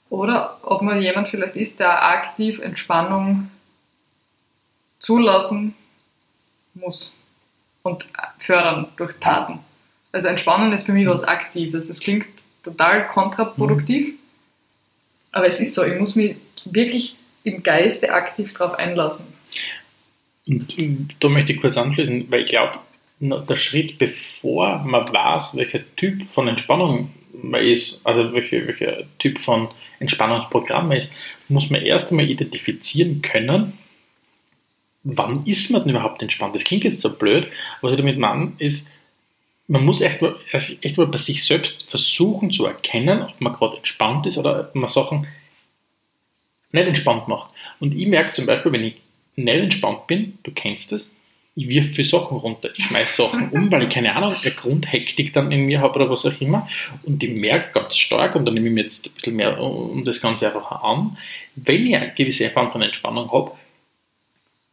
oder 0.10 0.58
ob 0.63 0.82
man 0.82 1.02
jemand 1.02 1.28
vielleicht 1.28 1.56
ist, 1.56 1.80
der 1.80 2.04
aktiv 2.04 2.60
Entspannung 2.60 3.52
zulassen 5.08 5.74
muss 6.74 7.15
und 7.82 8.06
fördern 8.39 8.89
durch 8.98 9.13
Taten. 9.22 9.60
Also 10.12 10.28
Entspannen 10.28 10.74
ist 10.74 10.86
für 10.86 10.91
mich 10.91 11.08
was 11.08 11.24
Aktives. 11.24 11.88
Das 11.88 12.02
klingt 12.02 12.28
total 12.63 13.08
kontraproduktiv, 13.08 14.15
aber 15.32 15.48
es 15.48 15.62
ist 15.62 15.74
so, 15.74 15.86
ich 15.86 15.98
muss 15.98 16.15
mich 16.15 16.36
wirklich 16.65 17.15
im 17.43 17.63
Geiste 17.63 18.12
aktiv 18.12 18.54
darauf 18.54 18.78
einlassen. 18.78 19.26
Und 20.46 21.15
da 21.20 21.30
möchte 21.30 21.54
ich 21.54 21.62
kurz 21.62 21.78
anschließen, 21.78 22.30
weil 22.30 22.41
ich 22.41 22.50
glaube, 22.50 22.80
der 23.22 23.56
Schritt, 23.56 23.98
bevor 23.98 24.80
man 24.80 25.08
weiß, 25.08 25.56
welcher 25.56 25.80
Typ 25.96 26.30
von 26.32 26.50
Entspannung 26.50 27.13
man 27.32 27.62
ist, 27.62 28.06
also 28.06 28.34
welcher, 28.34 28.67
welcher 28.67 29.04
Typ 29.20 29.39
von 29.39 29.70
Entspannungsprogramm 30.00 30.89
man 30.89 30.98
ist, 30.98 31.13
muss 31.48 31.70
man 31.70 31.82
erst 31.82 32.12
einmal 32.12 32.30
identifizieren 32.30 33.22
können, 33.22 33.74
wann 35.15 35.46
ist 35.46 35.72
man 35.72 35.84
denn 35.84 35.91
überhaupt 35.91 36.22
entspannt. 36.22 36.56
Das 36.56 36.63
klingt 36.63 36.84
jetzt 36.84 37.02
so 37.02 37.15
blöd, 37.15 37.48
was 37.82 37.91
ich 37.91 37.98
damit 37.98 38.20
meine, 38.20 38.52
ist, 38.58 38.88
man 39.67 39.86
muss 39.86 40.02
echt 40.02 40.22
mal, 40.22 40.36
also 40.52 40.74
echt 40.82 40.98
mal 40.98 41.08
bei 41.08 41.17
sich 41.17 41.43
selbst 41.43 41.89
versuchen 41.89 42.52
zu 42.52 42.65
erkennen, 42.65 43.22
ob 43.22 43.39
man 43.39 43.54
gerade 43.54 43.78
entspannt 43.78 44.26
ist 44.26 44.38
oder 44.38 44.60
ob 44.62 44.76
man 44.76 44.89
Sachen 44.89 45.28
nicht 46.72 46.88
entspannt 46.88 47.28
macht. 47.28 47.52
Und 47.80 47.96
ich 47.96 48.08
merke 48.08 48.34
zum 48.34 48.46
Beispiel, 48.46 48.72
wenn 48.72 48.84
ich 48.84 48.96
nicht 49.36 49.63
entspannt 49.63 50.08
bin, 50.08 50.38
du 50.43 50.52
kennst 50.52 50.91
das, 50.91 51.13
ich 51.56 51.67
wirf 51.70 51.96
für 51.96 52.04
Sachen 52.04 52.38
runter, 52.38 52.70
ich 52.78 52.86
schmeiß 52.86 53.15
Sachen 53.15 53.50
um, 53.50 53.72
weil 53.72 53.84
ich 53.84 53.89
keine 53.89 54.15
Ahnung, 54.15 54.36
eine 54.36 54.52
Grundhektik 54.52 55.34
dann 55.34 55.52
in 55.52 55.65
mir 55.65 55.80
habe 55.80 55.96
oder 55.96 56.10
was 56.10 56.26
auch 56.26 56.39
immer. 56.39 56.67
Und 57.04 57.24
ich 57.24 57.32
merke 57.32 57.72
ganz 57.80 57.98
stark, 57.98 58.36
und 58.36 58.46
dann 58.46 58.54
nehme 58.54 58.67
ich 58.67 58.74
mir 58.74 58.84
jetzt 58.84 59.08
ein 59.08 59.13
bisschen 59.13 59.36
mehr 59.36 59.60
um 59.60 60.06
das 60.06 60.22
Ganze 60.22 60.48
einfach 60.48 60.84
an, 60.84 61.17
wenn 61.56 61.88
ich 61.88 61.96
eine 61.96 62.13
gewisse 62.13 62.50
Form 62.50 62.72
von 62.72 62.82
Entspannung 62.82 63.32
habe, 63.32 63.52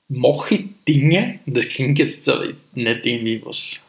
mache 0.09 0.55
ich 0.55 0.65
Dinge, 0.87 1.41
und 1.47 1.57
das 1.57 1.69
klingt 1.69 1.99
jetzt 1.99 2.27
nicht 2.75 3.07
irgendwie 3.07 3.45
was 3.45 3.81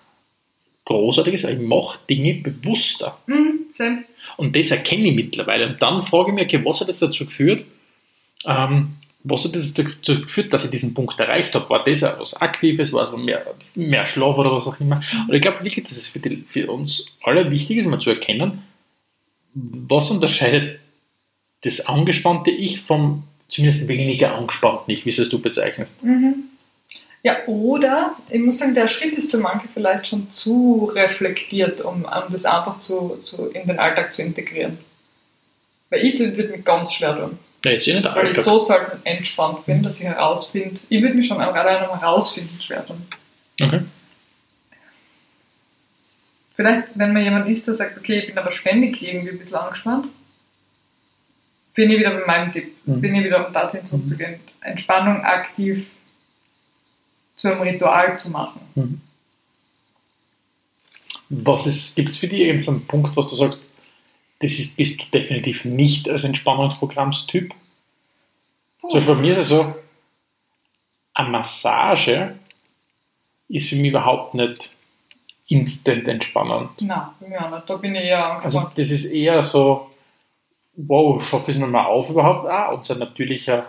Großartiges, 0.85 1.45
aber 1.45 1.55
ich 1.55 1.61
mache 1.61 1.99
Dinge 2.09 2.35
bewusster. 2.35 3.17
Mhm. 3.27 4.05
Und 4.37 4.55
das 4.55 4.71
erkenne 4.71 5.09
ich 5.09 5.15
mittlerweile. 5.15 5.67
Und 5.67 5.81
dann 5.81 6.03
frage 6.03 6.29
ich 6.29 6.35
mich, 6.35 6.45
okay, 6.45 6.65
was 6.65 6.81
hat 6.81 6.87
jetzt 6.87 7.01
dazu 7.01 7.25
geführt, 7.25 7.65
ähm, 8.45 8.93
was 9.23 9.43
hat 9.43 9.55
jetzt 9.55 9.77
dazu 9.77 10.21
geführt, 10.21 10.53
dass 10.53 10.63
ich 10.63 10.69
diesen 10.69 10.93
Punkt 10.93 11.19
erreicht 11.19 11.55
habe? 11.55 11.69
War 11.69 11.83
das 11.83 12.03
auch 12.03 12.19
was 12.19 12.35
Aktives, 12.35 12.93
war 12.93 13.03
es 13.03 13.17
mehr, 13.17 13.43
mehr 13.73 14.05
Schlaf 14.05 14.37
oder 14.37 14.51
was 14.51 14.67
auch 14.67 14.79
immer? 14.79 15.01
Und 15.27 15.33
ich 15.33 15.41
glaube 15.41 15.63
wirklich, 15.63 15.83
dass 15.85 15.97
es 15.97 16.07
für, 16.07 16.19
die, 16.19 16.43
für 16.47 16.71
uns 16.71 17.17
alle 17.23 17.49
wichtig 17.49 17.77
ist, 17.77 17.87
mal 17.87 17.99
zu 17.99 18.11
erkennen, 18.11 18.61
was 19.53 20.11
unterscheidet 20.11 20.79
das 21.63 21.87
angespannte 21.87 22.51
Ich 22.51 22.81
vom 22.81 23.23
zumindest 23.55 23.87
weniger 23.87 24.35
angespannten 24.35 24.91
Ich, 24.91 25.05
wie 25.05 25.09
es 25.09 25.29
du 25.29 25.39
bezeichnest. 25.39 25.93
Mhm. 26.03 26.45
Ja, 27.23 27.37
oder 27.47 28.15
ich 28.29 28.39
muss 28.39 28.59
sagen, 28.59 28.75
der 28.75 28.87
Schritt 28.87 29.13
ist 29.13 29.31
für 29.31 29.37
manche 29.37 29.67
vielleicht 29.73 30.07
schon 30.07 30.29
zu 30.29 30.91
reflektiert, 30.93 31.81
um, 31.81 32.03
um 32.03 32.31
das 32.31 32.45
einfach 32.45 32.79
zu, 32.79 33.17
zu, 33.23 33.47
in 33.47 33.67
den 33.67 33.79
Alltag 33.79 34.13
zu 34.13 34.21
integrieren. 34.21 34.77
Weil 35.89 36.05
ich 36.05 36.19
würde 36.19 36.49
mich 36.49 36.63
ganz 36.63 36.93
schwer 36.93 37.17
tun. 37.17 37.39
Ja, 37.63 37.71
jetzt 37.71 37.87
eh 37.87 37.93
nicht 37.93 38.05
Weil 38.05 38.27
ich 38.27 38.37
Alltag. 38.37 38.43
so 38.43 38.59
selten 38.59 38.99
entspannt 39.05 39.65
bin, 39.65 39.81
dass 39.81 39.99
ich 39.99 40.05
herausfinde, 40.05 40.79
ich 40.87 41.01
würde 41.01 41.15
mich 41.15 41.25
schon 41.25 41.39
gerade 41.39 41.67
einem 41.67 41.99
herausfinden 41.99 42.61
schwer 42.61 42.85
tun. 42.85 43.01
Okay. 43.59 43.79
Vielleicht, 46.55 46.89
wenn 46.93 47.13
mir 47.13 47.23
jemand 47.23 47.49
ist, 47.49 47.67
der 47.67 47.73
sagt, 47.73 47.97
okay, 47.97 48.19
ich 48.19 48.27
bin 48.27 48.37
aber 48.37 48.51
ständig 48.51 49.01
irgendwie 49.01 49.31
ein 49.31 49.39
bisschen 49.39 49.55
angespannt, 49.55 50.07
bin 51.75 51.91
ich 51.91 51.99
wieder 51.99 52.11
bei 52.11 52.25
meinem 52.25 52.51
Tipp. 52.51 52.75
Mhm. 52.85 53.01
Bin 53.01 53.15
ich 53.15 53.23
wieder, 53.25 53.45
um 53.45 53.53
dorthin 53.53 53.85
zurückzugehen. 53.85 54.39
Entspannung 54.61 55.21
aktiv 55.23 55.87
zu 57.35 57.49
einem 57.51 57.61
Ritual 57.61 58.17
zu 58.17 58.29
machen. 58.31 58.61
Mhm. 58.75 59.01
Was 61.29 61.95
gibt 61.95 62.09
es 62.09 62.17
für 62.19 62.27
dich 62.27 62.39
irgendeinen 62.41 62.85
Punkt, 62.87 63.15
was 63.17 63.27
du 63.27 63.35
sagst, 63.35 63.59
das 64.39 64.53
ist, 64.59 64.77
bist 64.77 65.01
du 65.01 65.05
definitiv 65.11 65.65
nicht 65.65 66.09
als 66.09 66.23
Entspannungsprogrammstyp? 66.23 67.53
Beispiel 68.81 69.01
bei 69.15 69.15
mir 69.21 69.31
ist 69.31 69.37
es 69.39 69.49
so, 69.49 69.75
eine 71.13 71.29
Massage 71.29 72.35
ist 73.49 73.69
für 73.69 73.75
mich 73.77 73.89
überhaupt 73.89 74.33
nicht 74.35 74.75
instant 75.47 76.07
entspannend. 76.07 76.69
Nein, 76.81 77.07
nicht. 77.21 77.69
Da 77.69 77.75
bin 77.77 77.95
ich 77.95 78.03
eher 78.03 78.25
Also 78.25 78.59
angespannt. 78.59 78.77
das 78.77 78.91
ist 78.91 79.05
eher 79.11 79.41
so, 79.43 79.89
wow, 80.77 81.21
schaffe 81.23 81.51
ich 81.51 81.57
es 81.57 81.61
nochmal 81.61 81.85
auf 81.85 82.09
überhaupt? 82.09 82.47
Ah, 82.47 82.71
unser 82.71 82.95
natürlicher, 82.95 83.65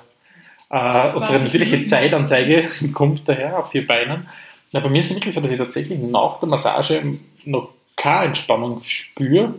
äh, 0.70 1.08
unsere 1.08 1.38
20 1.38 1.44
natürliche. 1.44 1.82
Zeitanzeige 1.84 2.68
kommt 2.92 3.28
daher 3.28 3.58
auf 3.58 3.70
vier 3.70 3.86
Beinen. 3.86 4.28
Na, 4.72 4.80
bei 4.80 4.88
mir 4.88 4.98
ist 4.98 5.10
es 5.10 5.16
wirklich 5.16 5.34
so, 5.34 5.40
dass 5.40 5.50
ich 5.50 5.58
tatsächlich 5.58 5.98
nach 6.00 6.40
der 6.40 6.48
Massage 6.48 7.18
noch 7.44 7.70
keine 7.94 8.26
Entspannung 8.26 8.82
spüre, 8.82 9.54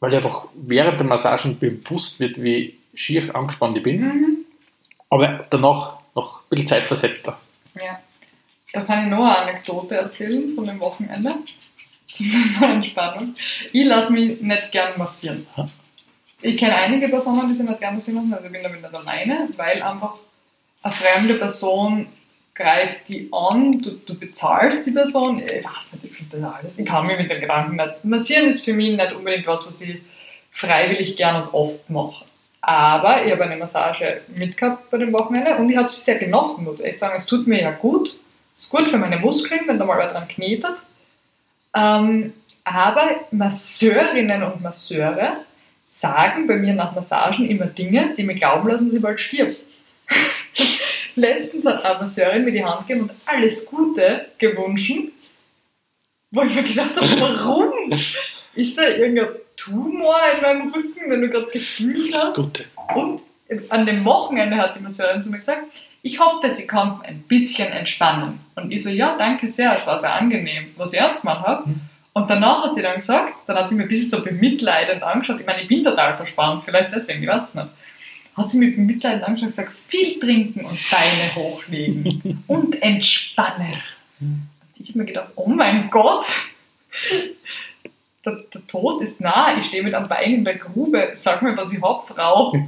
weil 0.00 0.12
ich 0.12 0.16
einfach 0.16 0.46
während 0.54 0.98
der 0.98 1.06
Massage 1.06 1.48
bewusst 1.50 2.18
wird, 2.18 2.42
wie 2.42 2.78
schier 2.94 3.34
angespannt 3.34 3.76
ich 3.76 3.82
bin. 3.82 4.00
Mhm. 4.00 4.36
Aber 5.10 5.46
danach 5.50 5.98
noch 6.14 6.40
ein 6.40 6.48
bisschen 6.50 6.66
zeitversetzter. 6.66 7.38
Ja. 7.74 8.00
Da 8.72 8.82
kann 8.82 9.04
ich 9.04 9.10
noch 9.10 9.24
eine 9.24 9.38
Anekdote 9.38 9.94
erzählen 9.94 10.54
von 10.54 10.66
dem 10.66 10.80
Wochenende 10.80 11.34
zum 12.12 12.26
Thema 12.26 12.72
Entspannung. 12.72 13.34
Ich 13.72 13.86
lasse 13.86 14.12
mich 14.12 14.40
nicht 14.40 14.72
gern 14.72 14.98
massieren. 14.98 15.46
Ja. 15.56 15.68
Ich 16.40 16.56
kenne 16.56 16.76
einige 16.76 17.08
Personen, 17.08 17.48
die 17.48 17.54
sich 17.54 17.68
nicht 17.68 17.80
gern 17.80 17.94
massieren 17.94 18.30
lassen, 18.30 18.34
also 18.34 18.46
ich 18.46 18.52
bin 18.52 18.62
damit 18.62 18.82
nicht 18.82 18.94
alleine, 18.94 19.48
weil 19.56 19.82
einfach 19.82 20.14
eine 20.82 20.94
fremde 20.94 21.34
Person 21.34 22.06
greift 22.54 23.08
die 23.08 23.28
an, 23.32 23.80
du, 23.80 23.92
du 24.04 24.18
bezahlst 24.18 24.84
die 24.86 24.90
Person, 24.90 25.40
ich 25.40 25.64
weiß 25.64 25.92
nicht, 25.92 26.04
ich 26.04 26.12
finde 26.12 26.40
das 26.40 26.52
alles, 26.54 26.78
ich 26.78 26.86
kann 26.86 27.06
mich 27.06 27.18
mit 27.18 27.30
dem 27.30 27.40
Gedanken 27.40 27.76
nicht. 27.76 28.04
Massieren 28.04 28.48
ist 28.48 28.64
für 28.64 28.72
mich 28.72 28.96
nicht 28.96 29.12
unbedingt 29.12 29.46
was, 29.46 29.66
was 29.66 29.80
ich 29.80 30.00
freiwillig 30.50 31.16
gern 31.16 31.42
und 31.42 31.54
oft 31.54 31.88
mache. 31.90 32.24
Aber 32.60 33.24
ich 33.24 33.32
habe 33.32 33.44
eine 33.44 33.56
Massage 33.56 34.22
mitgehabt 34.28 34.90
bei 34.90 34.98
dem 34.98 35.12
Wochenende 35.12 35.56
und 35.56 35.70
ich 35.70 35.76
habe 35.76 35.88
sie 35.88 36.00
sehr 36.00 36.18
genossen, 36.18 36.64
muss 36.64 36.80
ich 36.80 36.98
sagen. 36.98 37.14
Es 37.16 37.26
tut 37.26 37.46
mir 37.46 37.62
ja 37.62 37.70
gut. 37.70 38.14
Es 38.52 38.64
ist 38.64 38.70
gut 38.70 38.88
für 38.88 38.98
meine 38.98 39.18
Muskeln, 39.18 39.62
wenn 39.66 39.78
da 39.78 39.84
mal 39.84 39.98
wer 39.98 40.10
dran 40.10 40.28
knetet. 40.28 40.74
Ähm, 41.74 42.32
aber 42.64 43.20
Masseurinnen 43.30 44.42
und 44.42 44.60
Masseure 44.60 45.44
sagen 45.88 46.46
bei 46.46 46.56
mir 46.56 46.74
nach 46.74 46.94
Massagen 46.94 47.48
immer 47.48 47.66
Dinge, 47.66 48.14
die 48.16 48.22
mir 48.22 48.34
glauben 48.34 48.68
lassen, 48.68 48.90
sie 48.90 48.98
bald 48.98 49.20
stirbt. 49.20 49.56
Letztens 51.14 51.66
hat 51.66 51.84
eine 51.84 52.00
Masseurin 52.00 52.44
mir 52.44 52.52
die 52.52 52.64
Hand 52.64 52.86
gegeben 52.86 53.08
und 53.08 53.12
alles 53.26 53.66
Gute 53.66 54.26
gewünscht, 54.38 54.92
wo 56.30 56.42
ich 56.42 56.54
mir 56.54 56.62
gedacht 56.62 56.96
habe, 56.96 57.20
warum? 57.20 57.72
Ist 58.54 58.78
da 58.78 58.86
irgendein 58.88 59.28
Tumor 59.56 60.18
in 60.36 60.42
meinem 60.42 60.72
Rücken, 60.72 61.10
den 61.10 61.20
du 61.20 61.28
gerade 61.28 61.50
gefühlt 61.50 62.14
Das 62.14 62.24
hast? 62.24 62.34
Gute. 62.34 62.64
Und 62.94 63.22
an 63.70 63.86
dem 63.86 64.04
Wochenende 64.04 64.56
hat 64.56 64.76
die 64.76 64.80
Masseurin 64.80 65.22
zu 65.22 65.30
mir 65.30 65.38
gesagt, 65.38 65.64
ich 66.02 66.20
hoffe, 66.20 66.50
Sie 66.50 66.66
konnten 66.66 67.04
ein 67.04 67.22
bisschen 67.22 67.68
entspannen. 67.68 68.40
Und 68.54 68.70
ich 68.70 68.82
so, 68.82 68.88
ja, 68.88 69.16
danke 69.18 69.48
sehr, 69.48 69.74
es 69.74 69.86
war 69.86 69.98
sehr 69.98 70.14
angenehm, 70.14 70.68
was 70.76 70.92
ich 70.92 71.00
ernst 71.00 71.22
gemacht 71.22 71.46
habe. 71.46 71.64
Und 72.12 72.28
danach 72.28 72.64
hat 72.64 72.74
sie 72.74 72.82
dann 72.82 72.96
gesagt, 72.96 73.34
dann 73.46 73.56
hat 73.56 73.68
sie 73.68 73.74
mir 73.74 73.84
ein 73.84 73.88
bisschen 73.88 74.08
so 74.08 74.22
bemitleidend 74.22 75.02
angeschaut, 75.02 75.40
ich 75.40 75.46
meine, 75.46 75.62
ich 75.62 75.68
bin 75.68 75.84
total 75.84 76.16
verspannt, 76.16 76.64
vielleicht 76.64 76.92
deswegen, 76.92 77.22
ich 77.22 77.28
weiß 77.28 77.48
es 77.48 77.54
nicht. 77.54 77.68
Hat 78.36 78.50
sie 78.50 78.58
mir 78.58 78.74
bemitleidend 78.74 79.24
angeschaut 79.24 79.48
und 79.48 79.56
gesagt, 79.56 79.72
viel 79.88 80.18
trinken 80.18 80.64
und 80.64 80.78
Beine 80.90 81.34
hochlegen 81.34 82.44
und 82.46 82.80
entspannen. 82.82 83.74
Und 84.20 84.48
ich 84.78 84.88
habe 84.90 84.98
mir 84.98 85.06
gedacht, 85.06 85.32
oh 85.36 85.48
mein 85.48 85.90
Gott, 85.90 86.26
der, 88.24 88.44
der 88.52 88.66
Tod 88.66 89.02
ist 89.02 89.20
nah, 89.20 89.56
ich 89.58 89.66
stehe 89.66 89.82
mit 89.82 89.94
einem 89.94 90.08
Bein 90.08 90.34
in 90.34 90.44
der 90.44 90.56
Grube, 90.56 91.10
sag 91.14 91.42
mir, 91.42 91.56
was 91.56 91.72
ich 91.72 91.80
hab, 91.80 92.08
Frau. 92.08 92.54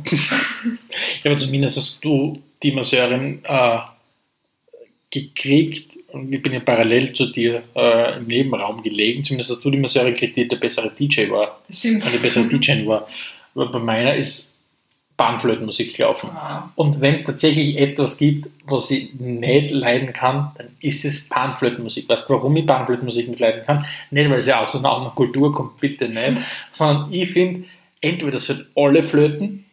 Ja, 1.22 1.30
aber 1.30 1.38
zumindest 1.38 1.76
hast 1.76 2.04
du 2.04 2.42
die 2.62 2.72
Masseurin 2.72 3.42
äh, 3.44 3.78
gekriegt 5.10 5.96
und 6.12 6.32
ich 6.32 6.42
bin 6.42 6.52
ja 6.52 6.60
parallel 6.60 7.12
zu 7.12 7.26
dir 7.26 7.62
äh, 7.74 8.18
im 8.18 8.26
Nebenraum 8.26 8.82
gelegen. 8.82 9.24
Zumindest 9.24 9.50
hast 9.50 9.64
du 9.64 9.70
die 9.70 9.78
Masseurin 9.78 10.14
gekriegt, 10.14 10.36
die 10.36 10.48
der 10.48 10.56
bessere 10.56 10.92
DJ 10.92 11.30
war, 11.30 11.60
stimmt. 11.70 12.06
eine 12.06 12.18
bessere 12.18 12.46
DJ 12.46 12.86
war. 12.86 13.08
Aber 13.54 13.72
bei 13.72 13.78
meiner 13.78 14.14
ist 14.14 14.56
Bahnflötenmusik 15.20 15.94
gelaufen. 15.96 16.30
Ah, 16.30 16.72
Und 16.76 17.02
wenn 17.02 17.16
es 17.16 17.24
tatsächlich 17.24 17.76
etwas 17.76 18.16
gibt, 18.16 18.48
was 18.64 18.90
ich 18.90 19.12
nicht 19.14 19.70
leiden 19.70 20.14
kann, 20.14 20.52
dann 20.56 20.68
ist 20.80 21.04
es 21.04 21.28
Panflötenmusik. 21.28 22.08
Weißt 22.08 22.26
du, 22.26 22.32
warum 22.32 22.56
ich 22.56 22.66
Panflötenmusik 22.66 23.28
nicht 23.28 23.38
leiden 23.38 23.64
kann? 23.66 23.84
Nicht, 24.10 24.30
weil 24.30 24.40
sie 24.40 24.54
aus 24.56 24.74
einer 24.74 24.90
anderen 24.90 25.14
Kultur 25.14 25.52
kommt, 25.52 25.78
bitte 25.78 26.08
nicht, 26.08 26.38
sondern 26.72 27.12
ich 27.12 27.30
finde, 27.32 27.64
entweder 28.00 28.38
sollten 28.38 28.68
alle 28.74 29.02
Flöten 29.02 29.66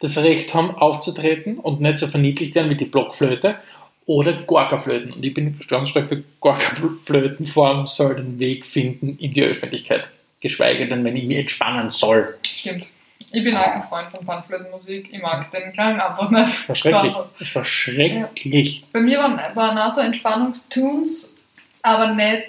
das 0.00 0.16
Recht 0.16 0.54
haben, 0.54 0.70
aufzutreten 0.70 1.58
und 1.58 1.82
nicht 1.82 1.98
so 1.98 2.06
verniedlicht 2.06 2.54
werden 2.54 2.70
wie 2.70 2.76
die 2.76 2.86
Blockflöte 2.86 3.56
oder 4.06 4.32
Gorka-Flöten. 4.42 5.12
Und 5.12 5.24
ich 5.24 5.32
bin 5.34 5.58
ganz 5.68 5.88
stark 5.90 6.08
für 6.08 6.22
Gorka-Flötenform 6.40 7.86
soll 7.86 8.16
den 8.16 8.38
Weg 8.38 8.66
finden 8.66 9.16
in 9.18 9.32
die 9.32 9.42
Öffentlichkeit. 9.42 10.08
Geschweige 10.40 10.88
denn, 10.88 11.04
wenn 11.04 11.16
ich 11.16 11.24
mich 11.24 11.38
entspannen 11.38 11.90
soll. 11.90 12.36
stimmt. 12.42 12.86
Ich 13.34 13.44
bin 13.44 13.56
auch 13.56 13.64
kein 13.64 13.82
Freund 13.84 14.08
von 14.10 14.26
Panflötenmusik. 14.26 15.08
Ich 15.10 15.22
mag 15.22 15.50
den 15.52 15.72
Klang 15.72 15.98
einfach 15.98 16.28
nicht. 16.30 16.68
Das 16.68 16.68
war 16.68 16.74
schrecklich. 16.76 17.14
Das 17.38 17.54
war 17.54 17.64
schrecklich. 17.64 18.84
Bei 18.92 19.00
mir 19.00 19.18
waren, 19.20 19.40
waren 19.54 19.78
auch 19.78 19.90
so 19.90 20.02
Entspannungstunes, 20.02 21.34
aber 21.80 22.12
nicht, 22.12 22.48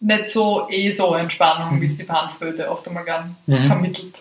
nicht 0.00 0.24
so 0.24 0.66
eh 0.70 0.90
so 0.90 1.14
Entspannung, 1.14 1.76
Mhm. 1.76 1.82
wie 1.82 1.86
es 1.86 1.98
die 1.98 2.02
Panflöte 2.04 2.68
oft 2.68 2.88
einmal 2.88 3.04
gern 3.04 3.36
Mhm. 3.46 3.66
vermittelt. 3.68 4.14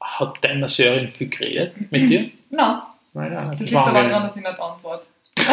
Hat 0.00 0.36
deine 0.42 0.60
Masseurin 0.60 1.08
viel 1.08 1.28
geredet 1.28 1.72
mit 1.90 2.10
dir? 2.10 2.30
Nein, 2.50 2.80
Nein, 3.14 3.32
das 3.32 3.50
das 3.58 3.70
liegt 3.70 3.76
aber 3.76 4.02
daran, 4.02 4.22
dass 4.22 4.36
ich 4.36 4.42
nicht 4.42 4.60
antworte. 4.60 5.06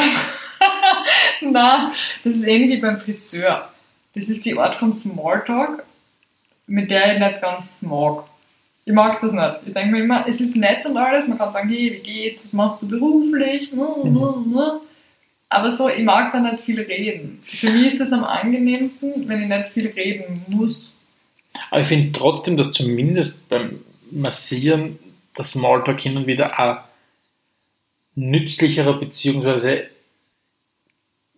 Nein, 1.41 1.91
das 2.23 2.35
ist 2.35 2.47
ähnlich 2.47 2.77
wie 2.77 2.81
beim 2.81 2.99
Friseur. 2.99 3.69
Das 4.15 4.29
ist 4.29 4.45
die 4.45 4.57
Art 4.57 4.75
von 4.75 4.93
Smalltalk, 4.93 5.83
mit 6.67 6.89
der 6.89 7.13
ich 7.13 7.19
nicht 7.19 7.41
ganz 7.41 7.81
mag. 7.81 8.23
Ich 8.85 8.93
mag 8.93 9.21
das 9.21 9.33
nicht. 9.33 9.55
Ich 9.67 9.73
denke 9.73 9.91
mir 9.91 10.03
immer, 10.03 10.27
es 10.27 10.41
ist 10.41 10.55
nett 10.55 10.85
und 10.85 10.97
alles, 10.97 11.27
man 11.27 11.37
kann 11.37 11.51
sagen, 11.51 11.69
hey, 11.69 11.93
wie 11.93 11.99
geht's, 11.99 12.43
was 12.43 12.53
machst 12.53 12.81
du 12.81 12.87
beruflich? 12.87 13.71
Mhm. 13.71 14.79
Aber 15.49 15.71
so, 15.71 15.89
ich 15.89 16.03
mag 16.03 16.31
da 16.31 16.39
nicht 16.39 16.63
viel 16.63 16.79
reden. 16.79 17.41
Für 17.45 17.71
mich 17.71 17.87
ist 17.87 17.99
das 17.99 18.13
am 18.13 18.23
angenehmsten, 18.23 19.27
wenn 19.27 19.41
ich 19.43 19.47
nicht 19.47 19.69
viel 19.69 19.87
reden 19.87 20.43
muss. 20.47 21.01
Aber 21.71 21.81
ich 21.81 21.87
finde 21.87 22.17
trotzdem, 22.17 22.55
dass 22.57 22.71
zumindest 22.71 23.47
beim 23.49 23.81
Massieren 24.11 24.99
der 25.37 25.45
Smalltalk 25.45 25.99
hin 25.99 26.17
und 26.17 26.27
wieder 26.27 26.59
ein 26.59 26.77
nützlicherer 28.19 28.99
beziehungsweise 28.99 29.87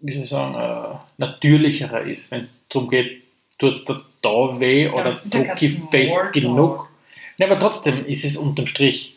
wie 0.01 0.13
soll 0.13 0.23
ich 0.23 0.29
sagen, 0.29 0.55
äh, 0.55 0.97
natürlicherer 1.17 2.01
ist, 2.01 2.31
wenn 2.31 2.39
es 2.39 2.53
darum 2.69 2.89
geht, 2.89 3.21
tut 3.59 3.73
es 3.73 3.85
da, 3.85 4.01
da 4.21 4.59
weh 4.59 4.89
oder 4.89 5.11
ja 5.11 5.19
drücke 5.29 5.47
kein 5.47 5.57
ich 5.59 5.79
fest 5.91 6.33
genug. 6.33 6.89
Ne, 7.37 7.45
aber 7.45 7.59
trotzdem 7.59 8.05
ist 8.05 8.25
es 8.25 8.35
unterm 8.35 8.67
Strich 8.67 9.15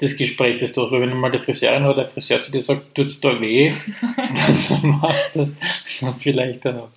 das 0.00 0.16
Gespräch, 0.16 0.60
das 0.60 0.76
weil 0.76 1.00
wenn 1.00 1.16
mal 1.16 1.30
der 1.30 1.40
Friseurin 1.40 1.84
oder 1.84 2.02
der 2.02 2.08
Friseur 2.08 2.42
zu 2.42 2.52
dir 2.52 2.62
sagt, 2.62 2.94
tut 2.94 3.06
es 3.06 3.20
da 3.20 3.40
weh, 3.40 3.72
dann 4.02 4.88
machst 5.00 5.34
du 5.34 5.40
das 5.40 5.58
vielleicht 6.18 6.64
dann 6.64 6.80
auch 6.80 6.90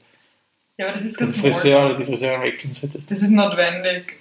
Ja, 0.78 0.88
aber 0.88 0.96
das 0.96 1.06
ist 1.06 1.16
Smalltalk. 1.16 1.42
Friseur 1.42 1.86
oder 1.86 1.98
die 1.98 2.06
Friseurin 2.06 2.42
wechseln 2.42 2.74
solltest. 2.74 3.10
Das 3.10 3.22
ist 3.22 3.32
notwendig, 3.32 4.18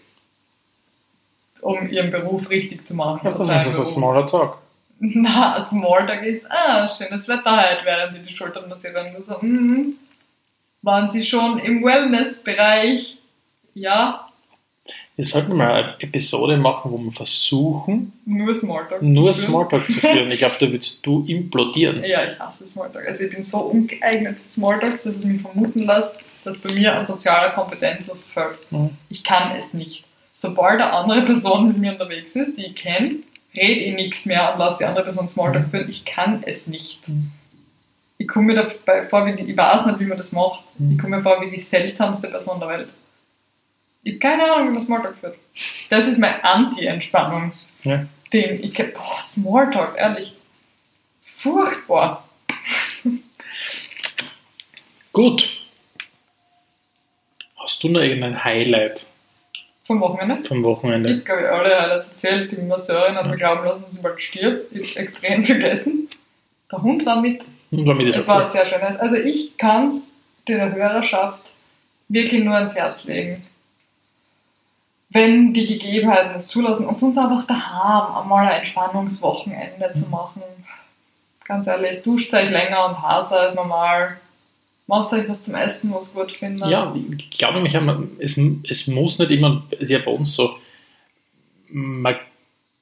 um 1.60 1.88
ihren 1.90 2.10
Beruf 2.10 2.48
richtig 2.48 2.86
zu 2.86 2.94
machen. 2.94 3.20
Ja, 3.24 3.34
oder 3.34 3.46
das 3.46 3.66
ist 3.66 3.80
ein 3.80 3.86
smaller 3.86 4.26
Talk. 4.26 4.58
Na, 5.14 5.60
Smalltalk 5.60 6.22
ist, 6.24 6.46
ah, 6.50 6.86
schönes 6.88 7.26
Wetter 7.26 7.56
heute, 7.56 7.84
während 7.84 8.16
die 8.18 8.28
die 8.28 8.36
Schultern 8.36 8.68
massieren. 8.68 9.16
Und 9.16 9.24
so, 9.24 9.36
mhm. 9.40 9.94
Waren 10.82 11.08
Sie 11.10 11.22
schon 11.22 11.58
im 11.58 11.82
Wellness-Bereich? 11.84 13.16
Ja, 13.74 14.26
Wir 15.16 15.24
sollten 15.24 15.54
mal 15.56 15.72
eine 15.72 15.94
Episode 16.00 16.56
machen, 16.56 16.90
wo 16.90 16.98
wir 16.98 17.12
versuchen, 17.12 18.12
nur 18.24 18.54
Smalltalk. 18.54 19.02
nur 19.02 19.32
zu 19.32 19.40
führen. 19.40 19.50
Smalltalk 19.50 19.86
zu 19.86 19.92
führen. 20.00 20.30
Ich 20.30 20.38
glaube, 20.38 20.56
da 20.60 20.66
würdest 20.72 21.04
du 21.06 21.24
implodieren. 21.26 22.02
Ja, 22.04 22.24
ich 22.24 22.38
hasse 22.38 22.66
Smalltalk. 22.66 23.06
Also 23.06 23.24
ich 23.24 23.30
bin 23.34 23.44
so 23.44 23.58
ungeeignet 23.58 24.38
für 24.38 24.48
Smalltalk, 24.48 25.02
dass 25.02 25.16
es 25.16 25.24
mich 25.24 25.40
vermuten 25.40 25.82
lässt, 25.82 26.12
dass 26.44 26.58
bei 26.58 26.72
mir 26.72 26.94
an 26.94 27.06
sozialer 27.06 27.50
Kompetenz 27.50 28.08
was 28.08 28.24
fehlt. 28.24 28.58
Mhm. 28.70 28.90
Ich 29.08 29.22
kann 29.24 29.54
es 29.56 29.72
nicht. 29.74 30.04
Sobald 30.32 30.80
eine 30.80 30.92
andere 30.92 31.22
Person 31.22 31.68
mit 31.68 31.76
mir 31.78 31.92
unterwegs 31.92 32.34
ist, 32.36 32.56
die 32.56 32.66
ich 32.66 32.74
kenne, 32.74 33.16
rede 33.54 33.80
ich 33.80 33.94
nichts 33.94 34.26
mehr 34.26 34.52
und 34.52 34.58
lasse 34.58 34.78
die 34.78 34.84
andere 34.84 35.04
Person 35.04 35.28
Smalltalk 35.28 35.70
führen. 35.70 35.88
Ich 35.90 36.04
kann 36.04 36.42
es 36.46 36.66
nicht. 36.66 37.08
Mhm. 37.08 37.32
Ich 38.18 38.28
komme 38.28 38.52
mir 38.52 38.54
dabei 38.62 39.06
vor, 39.08 39.24
wie 39.26 39.34
die, 39.34 39.50
ich 39.50 39.56
weiß 39.56 39.86
nicht, 39.86 39.98
wie 39.98 40.04
man 40.04 40.18
das 40.18 40.32
macht. 40.32 40.62
Mhm. 40.78 40.92
Ich 40.92 40.98
komme 40.98 41.16
mir 41.16 41.22
vor 41.22 41.40
wie 41.40 41.50
die 41.50 41.60
seltsamste 41.60 42.28
Person 42.28 42.60
der 42.60 42.68
Welt. 42.68 42.88
Ich 44.02 44.12
habe 44.14 44.18
keine 44.20 44.50
Ahnung, 44.52 44.68
wie 44.68 44.72
man 44.74 44.82
Smalltalk 44.82 45.16
führt. 45.18 45.36
Das 45.90 46.06
ist 46.06 46.18
mein 46.18 46.42
Anti-Entspannungs-Ding. 46.42 47.90
Ja. 47.90 48.06
Ich 48.32 48.74
kenn- 48.74 48.92
boah, 48.92 49.22
Smalltalk, 49.24 49.96
ehrlich. 49.96 50.34
Furchtbar. 51.36 52.28
Gut. 55.12 55.48
Hast 57.56 57.82
du 57.82 57.88
noch 57.88 58.00
irgendein 58.00 58.42
Highlight 58.44 59.06
Vom 59.90 60.00
Wochenende. 60.00 60.46
vom 60.46 60.62
Wochenende? 60.62 61.10
Ich 61.14 61.24
glaube, 61.24 61.50
alle 61.50 61.76
Highlights 61.76 62.06
erzählt. 62.06 62.52
Die 62.52 62.62
Masseurin 62.62 63.16
hat 63.16 63.26
mir 63.26 63.36
glauben 63.36 63.64
lassen, 63.64 63.82
dass 63.82 63.90
sie 63.90 64.00
bald 64.00 64.22
stirbt. 64.22 64.72
Ich 64.72 64.90
habe 64.92 65.00
extrem 65.00 65.44
vergessen. 65.52 66.08
Der 66.70 66.80
Hund 66.80 67.04
war 67.04 67.20
mit. 67.20 67.44
Und 67.72 67.86
war 67.86 67.96
das 67.96 68.14
Es 68.16 68.28
war 68.28 68.38
cool. 68.38 68.44
sehr 68.44 68.66
schön. 68.66 68.80
Also 68.80 69.16
ich 69.16 69.58
kann 69.58 69.88
es 69.88 70.12
der 70.46 70.72
Hörerschaft 70.72 71.42
wirklich 72.06 72.44
nur 72.44 72.54
ans 72.54 72.76
Herz 72.76 73.02
legen. 73.02 73.44
Wenn 75.08 75.52
die 75.54 75.66
Gegebenheiten 75.66 76.36
es 76.36 76.46
zulassen 76.46 76.86
und 76.86 76.96
sonst 76.96 77.18
einfach 77.18 77.44
daheim 77.48 78.14
einmal 78.14 78.46
ein 78.46 78.60
Entspannungswochenende 78.60 79.90
zu 79.90 80.06
machen. 80.06 80.42
Ganz 81.46 81.66
ehrlich, 81.66 82.02
duscht 82.04 82.32
euch 82.32 82.48
länger 82.48 82.86
und 82.86 83.02
heißer 83.02 83.40
als 83.40 83.56
normal. 83.56 84.18
Macht 84.90 85.12
euch 85.12 85.28
was 85.28 85.42
zum 85.42 85.54
Essen, 85.54 85.94
was 85.94 86.12
gut 86.12 86.32
findet. 86.32 86.68
Ja, 86.68 86.92
ich 87.16 87.30
glaube 87.30 87.62
nämlich, 87.62 87.76
es, 88.18 88.40
es 88.68 88.88
muss 88.88 89.20
nicht 89.20 89.30
immer, 89.30 89.62
es 89.70 89.82
ist 89.82 89.90
ja 89.90 90.00
bei 90.00 90.10
uns 90.10 90.34
so, 90.34 90.56
man 91.68 92.16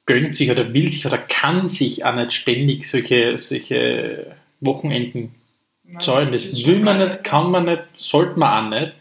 gönnt 0.06 0.34
sich 0.34 0.50
oder 0.50 0.72
will 0.72 0.90
sich 0.90 1.04
oder 1.04 1.18
kann 1.18 1.68
sich 1.68 2.06
auch 2.06 2.14
nicht 2.14 2.32
ständig 2.32 2.88
solche, 2.88 3.36
solche 3.36 4.34
Wochenenden 4.60 5.34
Nein, 5.84 6.00
zahlen. 6.00 6.32
Das 6.32 6.46
ist 6.46 6.66
will 6.66 6.80
man 6.80 6.98
nicht, 6.98 7.24
kann 7.24 7.50
man 7.50 7.66
nicht, 7.66 7.82
sollte 7.92 8.38
man 8.38 8.66
auch 8.66 8.70
nicht. 8.70 8.94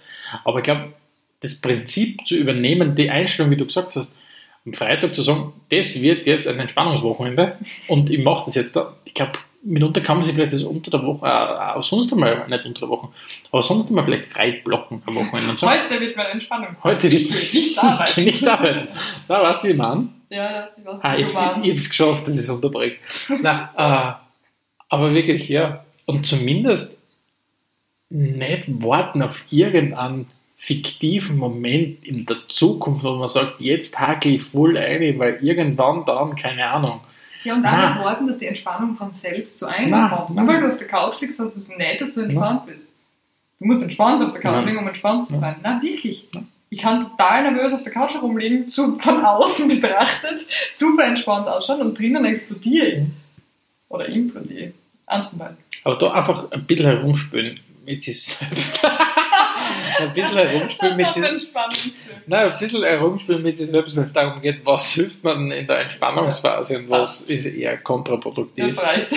Aber 0.43 0.57
ich 0.57 0.65
glaube, 0.65 0.91
das 1.39 1.61
Prinzip 1.61 2.27
zu 2.27 2.35
übernehmen, 2.35 2.93
die 2.93 3.09
Einstellung, 3.09 3.51
wie 3.51 3.55
du 3.55 3.65
gesagt 3.65 3.95
hast, 3.95 4.17
am 4.65 4.73
Freitag 4.73 5.15
zu 5.15 5.21
sagen, 5.21 5.53
das 5.69 6.01
wird 6.01 6.27
jetzt 6.27 6.45
ein 6.45 6.59
Entspannungswochenende 6.59 7.57
und 7.87 8.09
ich 8.09 8.21
mache 8.21 8.45
das 8.47 8.55
jetzt 8.55 8.75
da. 8.75 8.97
Ich 9.05 9.13
glaube, 9.13 9.39
mitunter 9.67 10.01
kann 10.01 10.17
man 10.17 10.23
sich 10.25 10.33
vielleicht 10.33 10.53
das 10.53 10.63
unter 10.63 10.91
der 10.91 11.03
Woche, 11.03 11.25
äh, 11.25 11.29
auch 11.77 11.83
sonst 11.83 12.11
einmal, 12.13 12.47
nicht 12.47 12.65
unter 12.65 12.79
der 12.81 12.89
Woche, 12.89 13.09
aber 13.51 13.63
sonst 13.63 13.89
einmal 13.89 14.05
vielleicht 14.05 14.25
frei 14.25 14.61
blocken 14.63 15.01
am 15.05 15.15
Wochenende 15.15 15.51
und 15.51 15.59
sagen, 15.59 15.81
Heute 15.83 15.99
wird 15.99 16.15
mein 16.17 16.25
Entspannung. 16.27 16.75
heute 16.83 17.11
wird 17.11 17.29
nicht 17.53 17.77
arbeiten. 17.83 18.23
nicht 18.23 18.47
arbeiten. 18.47 18.87
Da 19.27 19.43
weißt 19.43 19.63
du, 19.63 19.67
wie 19.69 19.73
man. 19.73 20.13
Ja, 20.29 20.37
ja, 20.51 20.67
ich 20.77 20.85
weiß, 20.85 20.99
Ah, 21.03 21.17
ich, 21.17 21.33
du 21.33 21.69
ich, 21.69 21.77
es 21.77 21.89
geschafft, 21.89 22.27
dass 22.27 22.35
ich 22.35 22.41
es 22.41 22.49
unterbreche. 22.49 22.97
Nein, 23.41 23.69
äh, 23.77 24.11
aber 24.89 25.13
wirklich, 25.13 25.47
ja. 25.49 25.83
Und 26.05 26.25
zumindest 26.25 26.91
nicht 28.09 28.63
warten 28.83 29.21
auf 29.21 29.43
irgendeinen 29.49 30.27
fiktiven 30.55 31.37
Moment 31.37 32.03
in 32.05 32.25
der 32.25 32.37
Zukunft, 32.47 33.03
wo 33.03 33.15
man 33.15 33.27
sagt, 33.27 33.61
jetzt 33.61 33.99
hakel 33.99 34.35
ich 34.35 34.43
voll 34.43 34.77
ein, 34.77 35.19
weil 35.19 35.37
irgendwann 35.41 36.03
dann, 36.05 36.35
keine 36.35 36.65
Ahnung. 36.67 37.01
Ja, 37.47 37.55
und 37.55 37.61
Nein. 37.61 37.79
dann 37.79 37.93
nicht 37.95 38.03
warten, 38.03 38.27
dass 38.27 38.39
die 38.39 38.45
Entspannung 38.47 38.95
von 38.95 39.13
selbst 39.13 39.57
zu 39.57 39.67
einem 39.67 39.89
Nein, 39.91 40.09
kommt. 40.09 40.31
nein. 40.31 40.45
Nur 40.45 40.53
weil 40.53 40.61
du 40.61 40.67
auf 40.69 40.77
der 40.77 40.87
Couch 40.87 41.21
liegst, 41.21 41.39
heißt 41.39 41.55
das 41.55 41.69
nicht, 41.69 42.01
dass 42.01 42.11
du 42.11 42.21
entspannt 42.21 42.65
bist. 42.65 42.87
Du 43.59 43.65
musst 43.65 43.81
entspannt 43.81 44.21
auf 44.21 44.33
der 44.33 44.41
Couch 44.41 44.51
Nein. 44.55 44.65
liegen, 44.65 44.77
um 44.79 44.87
entspannt 44.87 45.25
zu 45.25 45.31
Nein. 45.31 45.41
sein. 45.41 45.55
Nein, 45.63 45.81
wirklich. 45.81 46.27
Nein. 46.33 46.47
Ich 46.69 46.79
kann 46.79 46.99
total 47.01 47.49
nervös 47.49 47.71
auf 47.71 47.83
der 47.83 47.93
Couch 47.93 48.13
herumliegen, 48.15 48.67
so 48.67 48.99
von 48.99 49.23
außen 49.23 49.67
betrachtet, 49.79 50.45
super 50.73 51.05
entspannt 51.05 51.47
ausschauen 51.47 51.79
und 51.79 51.97
drinnen 51.97 52.25
explodiere 52.25 52.85
ich. 52.87 53.03
Oder 53.87 54.07
implodiere. 54.07 54.73
Eins 55.05 55.27
von 55.27 55.39
beiden. 55.39 55.55
Aber 55.85 55.95
da 55.95 56.11
einfach 56.11 56.51
ein 56.51 56.65
bisschen 56.65 56.85
herumspülen 56.85 57.61
mit 57.85 58.03
sich 58.03 58.25
selbst. 58.25 58.81
ein 59.97 60.13
bisschen 60.13 60.37
herumspülen 60.37 60.97
mit 60.97 61.13
sich. 61.13 61.23
Nein, 62.27 62.51
ein 62.51 62.59
bisschen 62.59 62.83
herumspielen 62.83 63.41
mit 63.43 63.57
sich 63.57 63.69
selbst, 63.69 63.95
wenn 63.95 64.03
es 64.03 64.13
darum 64.13 64.41
geht, 64.41 64.65
was 64.65 64.93
hilft 64.93 65.23
man 65.23 65.51
in 65.51 65.67
der 65.67 65.81
Entspannungsphase 65.81 66.79
und 66.79 66.89
was 66.89 67.21
ist 67.29 67.45
eher 67.47 67.77
kontraproduktiv. 67.77 68.75
Das 68.75 68.83
reicht. 68.83 69.13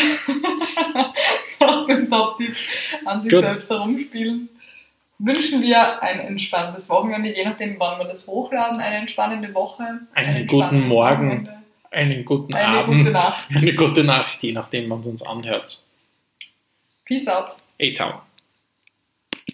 Nach 1.61 1.87
dem 1.87 2.09
Top-Tipp 2.09 2.55
an 3.05 3.23
sich 3.23 3.33
Gut. 3.33 3.47
selbst 3.47 3.71
herumspielen. 3.71 4.49
Wünschen 5.19 5.61
wir 5.61 6.03
ein 6.03 6.19
entspanntes 6.21 6.89
Wochenende, 6.89 7.35
je 7.37 7.45
nachdem, 7.45 7.79
wann 7.79 7.99
wir 7.99 8.07
das 8.07 8.27
hochladen, 8.27 8.81
eine 8.81 8.97
entspannende 8.97 9.53
Woche. 9.53 9.83
ein 9.83 10.09
Einen 10.15 10.37
entspanntes 10.37 10.71
guten 10.71 10.89
Morgen. 10.89 11.29
Wochenende, 11.29 11.63
Einen 11.91 12.25
guten 12.25 12.55
Eine 12.55 12.79
Abend, 12.79 13.07
gute 13.07 13.23
eine 13.55 13.75
gute 13.75 14.05
Nacht, 14.05 14.39
je 14.41 14.53
nachdem 14.53 14.89
man 14.89 15.01
es 15.01 15.07
uns 15.07 15.23
anhört. 15.23 15.83
Peace 17.05 17.29
out. 17.29 17.57
A-Town. 17.83 18.15